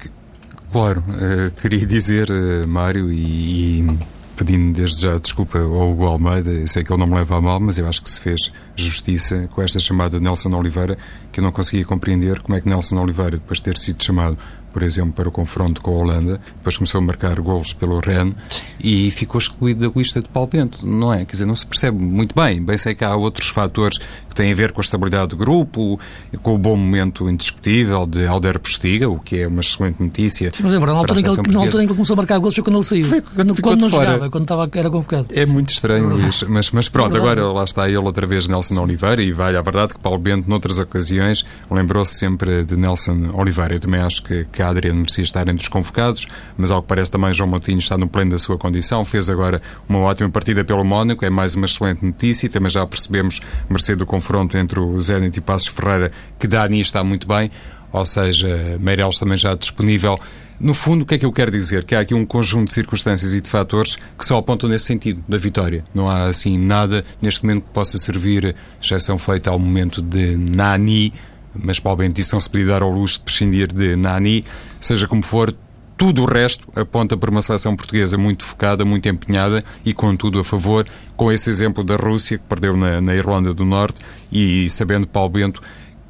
claro, 0.73 1.03
uh, 1.07 1.51
queria 1.61 1.85
dizer, 1.85 2.31
uh, 2.31 2.67
Mário, 2.67 3.11
e, 3.11 3.81
e 3.81 3.99
pedindo 4.35 4.73
desde 4.73 5.03
já 5.03 5.19
desculpa 5.19 5.59
ao 5.59 5.91
Hugo 5.91 6.07
Almeida, 6.07 6.65
sei 6.65 6.83
que 6.83 6.91
ele 6.91 6.99
não 6.99 7.05
me 7.05 7.13
leva 7.13 7.37
a 7.37 7.41
mal, 7.41 7.59
mas 7.59 7.77
eu 7.77 7.87
acho 7.87 8.01
que 8.01 8.09
se 8.09 8.19
fez 8.19 8.51
justiça 8.75 9.47
com 9.51 9.61
esta 9.61 9.77
chamada 9.77 10.17
de 10.17 10.23
Nelson 10.23 10.49
Oliveira, 10.49 10.97
que 11.31 11.39
eu 11.39 11.43
não 11.43 11.51
conseguia 11.51 11.85
compreender 11.85 12.39
como 12.41 12.57
é 12.57 12.61
que 12.61 12.67
Nelson 12.67 12.99
Oliveira, 12.99 13.37
depois 13.37 13.59
de 13.59 13.65
ter 13.65 13.77
sido 13.77 14.03
chamado 14.03 14.35
por 14.73 14.81
exemplo, 14.81 15.13
para 15.13 15.29
o 15.29 15.31
confronto 15.31 15.79
com 15.81 15.91
a 15.91 15.93
Holanda, 15.93 16.41
depois 16.57 16.75
começou 16.75 16.97
a 16.97 17.01
marcar 17.01 17.39
golos 17.39 17.73
pelo 17.73 17.99
Rennes 17.99 18.35
e 18.83 19.11
ficou 19.11 19.37
excluído 19.37 19.87
da 19.87 19.93
lista 19.95 20.19
de 20.19 20.27
Paulo 20.27 20.49
Bento, 20.51 20.85
não 20.85 21.13
é? 21.13 21.23
Quer 21.23 21.33
dizer, 21.33 21.45
não 21.45 21.55
se 21.55 21.65
percebe 21.65 22.03
muito 22.03 22.33
bem. 22.33 22.61
Bem 22.61 22.77
sei 22.77 22.95
que 22.95 23.05
há 23.05 23.15
outros 23.15 23.49
fatores 23.49 23.99
que 24.33 24.41
têm 24.41 24.51
a 24.51 24.55
ver 24.55 24.71
com 24.71 24.81
a 24.81 24.83
estabilidade 24.83 25.27
do 25.27 25.37
grupo, 25.37 25.99
com 26.41 26.55
o 26.55 26.57
bom 26.57 26.75
momento 26.75 27.29
indiscutível 27.29 28.05
de 28.07 28.25
Alder 28.25 28.59
Postiga, 28.59 29.07
o 29.09 29.19
que 29.19 29.41
é 29.41 29.47
uma 29.47 29.61
excelente 29.61 30.01
notícia. 30.01 30.51
Sim, 30.53 30.63
mas 30.63 30.73
é 30.73 30.77
verdade, 30.77 30.93
na 30.93 30.99
altura, 30.99 31.19
em 31.19 31.23
que, 31.23 31.29
ele, 31.29 31.53
na 31.53 31.59
altura 31.59 31.83
em 31.83 31.87
que 31.87 31.91
ele 31.91 31.97
começou 31.97 32.13
a 32.13 32.17
marcar 32.17 32.39
golos 32.39 32.55
foi 32.55 32.63
quando 32.63 32.75
ele 32.77 32.83
saiu. 32.83 33.03
Foi 33.05 33.21
quando, 33.21 33.61
quando 33.61 33.81
não 33.81 33.89
fora. 33.89 34.11
jogava, 34.11 34.29
quando 34.29 34.43
estava, 34.43 34.69
era 34.73 34.89
convocado. 34.89 35.27
É 35.31 35.45
muito 35.45 35.69
estranho, 35.69 36.09
Luís. 36.09 36.43
Mas, 36.43 36.71
mas 36.71 36.89
pronto, 36.89 37.15
é 37.15 37.19
agora 37.19 37.45
lá 37.51 37.63
está 37.63 37.87
ele 37.87 37.97
outra 37.97 38.25
vez, 38.25 38.47
Nelson 38.47 38.81
Oliveira, 38.81 39.21
e 39.21 39.31
vai 39.31 39.55
à 39.55 39.61
verdade 39.61 39.93
que 39.93 39.99
Paulo 39.99 40.17
Bento, 40.17 40.49
noutras 40.49 40.79
ocasiões, 40.79 41.45
lembrou-se 41.69 42.15
sempre 42.15 42.63
de 42.63 42.75
Nelson 42.75 43.31
Oliveira. 43.33 43.75
Eu 43.75 43.79
também 43.79 44.01
acho 44.01 44.23
que, 44.23 44.45
que 44.51 44.61
a 44.61 44.69
Adriano 44.69 44.99
merecia 44.99 45.23
estar 45.23 45.47
entre 45.47 45.61
os 45.61 45.67
convocados, 45.67 46.27
mas 46.57 46.71
ao 46.71 46.81
que 46.81 46.87
parece 46.87 47.11
também 47.11 47.33
João 47.33 47.49
Moutinho 47.49 47.77
está 47.77 47.97
no 47.97 48.07
pleno 48.07 48.31
da 48.31 48.37
sua 48.37 48.57
condição, 48.57 49.05
fez 49.05 49.29
agora 49.29 49.59
uma 49.87 49.99
ótima 49.99 50.29
partida 50.29 50.63
pelo 50.63 50.83
Mónaco, 50.83 51.23
é 51.23 51.29
mais 51.29 51.55
uma 51.55 51.65
excelente 51.65 52.05
notícia, 52.05 52.47
e 52.47 52.49
também 52.49 52.69
já 52.69 52.85
percebemos, 52.85 53.39
mercê 53.69 53.95
do 53.95 54.05
confronto 54.23 54.57
entre 54.57 54.79
o 54.79 54.99
Zenit 55.01 55.37
e 55.37 55.41
Passos 55.41 55.67
Ferreira, 55.67 56.09
que 56.39 56.47
Dani 56.47 56.79
está 56.79 57.03
muito 57.03 57.27
bem, 57.27 57.51
ou 57.91 58.05
seja, 58.05 58.47
Meireles 58.79 59.19
também 59.19 59.37
já 59.37 59.53
disponível. 59.53 60.17
No 60.59 60.73
fundo, 60.73 61.01
o 61.01 61.05
que 61.05 61.15
é 61.15 61.17
que 61.17 61.25
eu 61.25 61.31
quero 61.31 61.51
dizer? 61.51 61.83
Que 61.83 61.93
há 61.93 61.99
aqui 61.99 62.13
um 62.13 62.25
conjunto 62.25 62.69
de 62.69 62.73
circunstâncias 62.73 63.35
e 63.35 63.41
de 63.41 63.49
fatores 63.49 63.97
que 64.17 64.25
só 64.25 64.37
apontam 64.37 64.69
nesse 64.69 64.85
sentido, 64.85 65.21
da 65.27 65.37
vitória. 65.37 65.83
Não 65.93 66.09
há, 66.09 66.27
assim, 66.27 66.57
nada 66.57 67.03
neste 67.21 67.43
momento 67.43 67.63
que 67.63 67.69
possa 67.71 67.97
servir, 67.97 68.55
exceção 68.81 69.17
feita 69.17 69.49
ao 69.49 69.59
momento 69.59 70.01
de 70.01 70.37
Nani, 70.37 71.13
mas 71.53 71.79
Paulo 71.79 71.97
Bento 71.97 72.15
disse 72.15 72.31
não 72.31 72.39
se 72.39 72.49
podia 72.49 72.67
dar 72.67 72.81
ao 72.81 72.91
luxo 72.91 73.17
de 73.17 73.25
prescindir 73.25 73.73
de 73.73 73.97
Nani, 73.97 74.45
seja 74.79 75.05
como 75.05 75.21
for, 75.21 75.53
tudo 75.97 76.23
o 76.23 76.25
resto 76.25 76.67
aponta 76.75 77.15
para 77.15 77.29
uma 77.29 77.41
seleção 77.41 77.75
portuguesa 77.75 78.17
muito 78.17 78.43
focada, 78.43 78.83
muito 78.83 79.07
empenhada 79.07 79.63
e 79.85 79.93
com 79.93 80.15
tudo 80.15 80.39
a 80.39 80.43
favor, 80.43 80.85
com 81.15 81.31
esse 81.31 81.49
exemplo 81.49 81.83
da 81.83 81.95
Rússia, 81.95 82.37
que 82.37 82.43
perdeu 82.45 82.75
na, 82.75 82.99
na 82.99 83.15
Irlanda 83.15 83.53
do 83.53 83.63
Norte, 83.63 83.99
e 84.31 84.69
sabendo 84.69 85.07
Paulo 85.07 85.29
Bento 85.29 85.61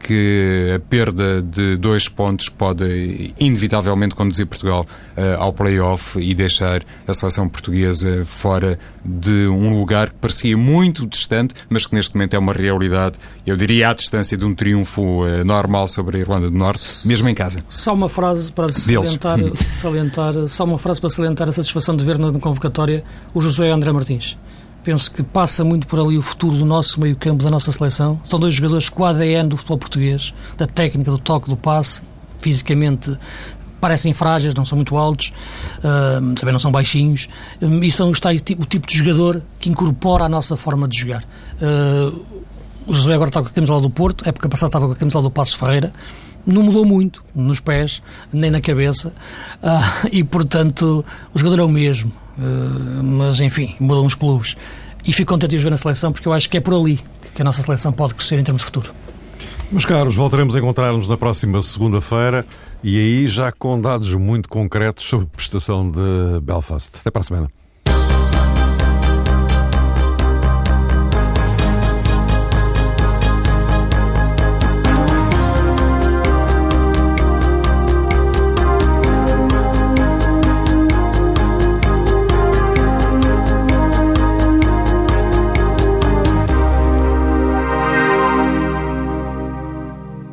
que 0.03 0.73
a 0.75 0.79
perda 0.79 1.41
de 1.41 1.77
dois 1.77 2.09
pontos 2.09 2.49
pode 2.49 3.33
inevitavelmente 3.39 4.15
conduzir 4.15 4.45
Portugal 4.45 4.85
uh, 5.17 5.41
ao 5.41 5.53
play-off 5.53 6.19
e 6.19 6.33
deixar 6.33 6.81
a 7.07 7.13
seleção 7.13 7.47
portuguesa 7.47 8.25
fora 8.25 8.77
de 9.03 9.47
um 9.47 9.79
lugar 9.79 10.09
que 10.09 10.15
parecia 10.15 10.57
muito 10.57 11.07
distante, 11.07 11.53
mas 11.69 11.85
que 11.85 11.95
neste 11.95 12.15
momento 12.15 12.35
é 12.35 12.39
uma 12.39 12.53
realidade, 12.53 13.17
eu 13.45 13.55
diria 13.55 13.89
à 13.89 13.93
distância 13.93 14.37
de 14.37 14.45
um 14.45 14.53
triunfo 14.53 15.25
uh, 15.25 15.43
normal 15.45 15.87
sobre 15.87 16.17
a 16.17 16.19
Irlanda 16.19 16.49
do 16.49 16.57
Norte, 16.57 17.07
mesmo 17.07 17.29
em 17.29 17.35
casa. 17.35 17.63
Só 17.69 17.93
uma 17.93 18.09
frase 18.09 18.51
para 18.51 18.67
salientar, 18.69 19.39
salientar, 19.55 20.33
só 20.47 20.65
uma 20.65 20.77
frase 20.77 20.99
para 20.99 21.09
salientar 21.09 21.47
a 21.47 21.51
satisfação 21.51 21.95
de 21.95 22.03
ver 22.03 22.19
na 22.19 22.31
convocatória 22.39 23.03
o 23.33 23.39
José 23.39 23.69
André 23.69 23.91
Martins 23.91 24.37
penso 24.83 25.11
que 25.11 25.23
passa 25.23 25.63
muito 25.63 25.87
por 25.87 25.99
ali 25.99 26.17
o 26.17 26.21
futuro 26.21 26.57
do 26.57 26.65
nosso 26.65 26.99
meio-campo, 26.99 27.43
da 27.43 27.49
nossa 27.49 27.71
seleção. 27.71 28.19
São 28.23 28.39
dois 28.39 28.53
jogadores 28.53 28.89
com 28.89 29.03
o 29.03 29.05
ADN 29.05 29.49
do 29.49 29.57
futebol 29.57 29.77
português, 29.77 30.33
da 30.57 30.65
técnica, 30.65 31.09
do 31.09 31.17
toque, 31.17 31.49
do 31.49 31.55
passe, 31.55 32.01
fisicamente 32.39 33.17
parecem 33.79 34.13
frágeis, 34.13 34.53
não 34.53 34.63
são 34.63 34.77
muito 34.77 34.95
altos, 34.95 35.33
uh, 35.79 36.33
também 36.35 36.53
não 36.53 36.59
são 36.59 36.71
baixinhos, 36.71 37.27
uh, 37.61 37.83
e 37.83 37.91
são 37.91 38.09
os 38.09 38.17
tais, 38.17 38.41
o 38.41 38.65
tipo 38.65 38.87
de 38.87 38.97
jogador 38.97 39.41
que 39.59 39.69
incorpora 39.69 40.23
a 40.23 40.29
nossa 40.29 40.55
forma 40.55 40.87
de 40.87 40.99
jogar. 40.99 41.21
Uh, 41.61 42.23
o 42.87 42.93
José 42.93 43.13
agora 43.13 43.29
está 43.29 43.41
com 43.41 43.49
a 43.49 43.51
camisola 43.51 43.81
do 43.81 43.89
Porto, 43.89 44.27
época 44.27 44.47
passada 44.47 44.69
estava 44.69 44.87
com 44.87 44.93
a 44.93 44.95
camisola 44.95 45.23
do 45.23 45.31
Passos 45.31 45.55
Ferreira, 45.55 45.91
não 46.45 46.63
mudou 46.63 46.85
muito 46.85 47.23
nos 47.33 47.59
pés, 47.59 48.01
nem 48.31 48.51
na 48.51 48.61
cabeça, 48.61 49.13
uh, 49.61 50.07
e 50.11 50.23
portanto 50.23 51.05
o 51.33 51.39
jogador 51.39 51.61
é 51.61 51.65
o 51.65 51.69
mesmo. 51.69 52.11
Uh, 52.37 53.03
mas 53.03 53.39
enfim, 53.41 53.75
mudam 53.79 54.05
os 54.05 54.15
clubes. 54.15 54.55
E 55.05 55.11
fico 55.11 55.33
contente 55.33 55.51
de 55.51 55.57
os 55.57 55.63
ver 55.63 55.69
na 55.69 55.77
seleção 55.77 56.11
porque 56.11 56.27
eu 56.27 56.33
acho 56.33 56.49
que 56.49 56.57
é 56.57 56.61
por 56.61 56.73
ali 56.73 56.99
que 57.35 57.41
a 57.41 57.45
nossa 57.45 57.61
seleção 57.61 57.91
pode 57.91 58.15
crescer 58.15 58.39
em 58.39 58.43
termos 58.43 58.61
de 58.61 58.65
futuro. 58.65 58.93
Meus 59.71 59.85
caros, 59.85 60.15
voltaremos 60.15 60.55
a 60.55 60.59
encontrar-nos 60.59 61.07
na 61.07 61.17
próxima 61.17 61.61
segunda-feira 61.61 62.45
e 62.83 62.97
aí 62.97 63.27
já 63.27 63.51
com 63.51 63.79
dados 63.79 64.13
muito 64.13 64.47
concretos 64.47 65.05
sobre 65.05 65.25
a 65.25 65.35
prestação 65.35 65.89
de 65.89 66.39
Belfast. 66.41 66.91
Até 66.99 67.09
para 67.09 67.21
a 67.21 67.23
semana. 67.23 67.62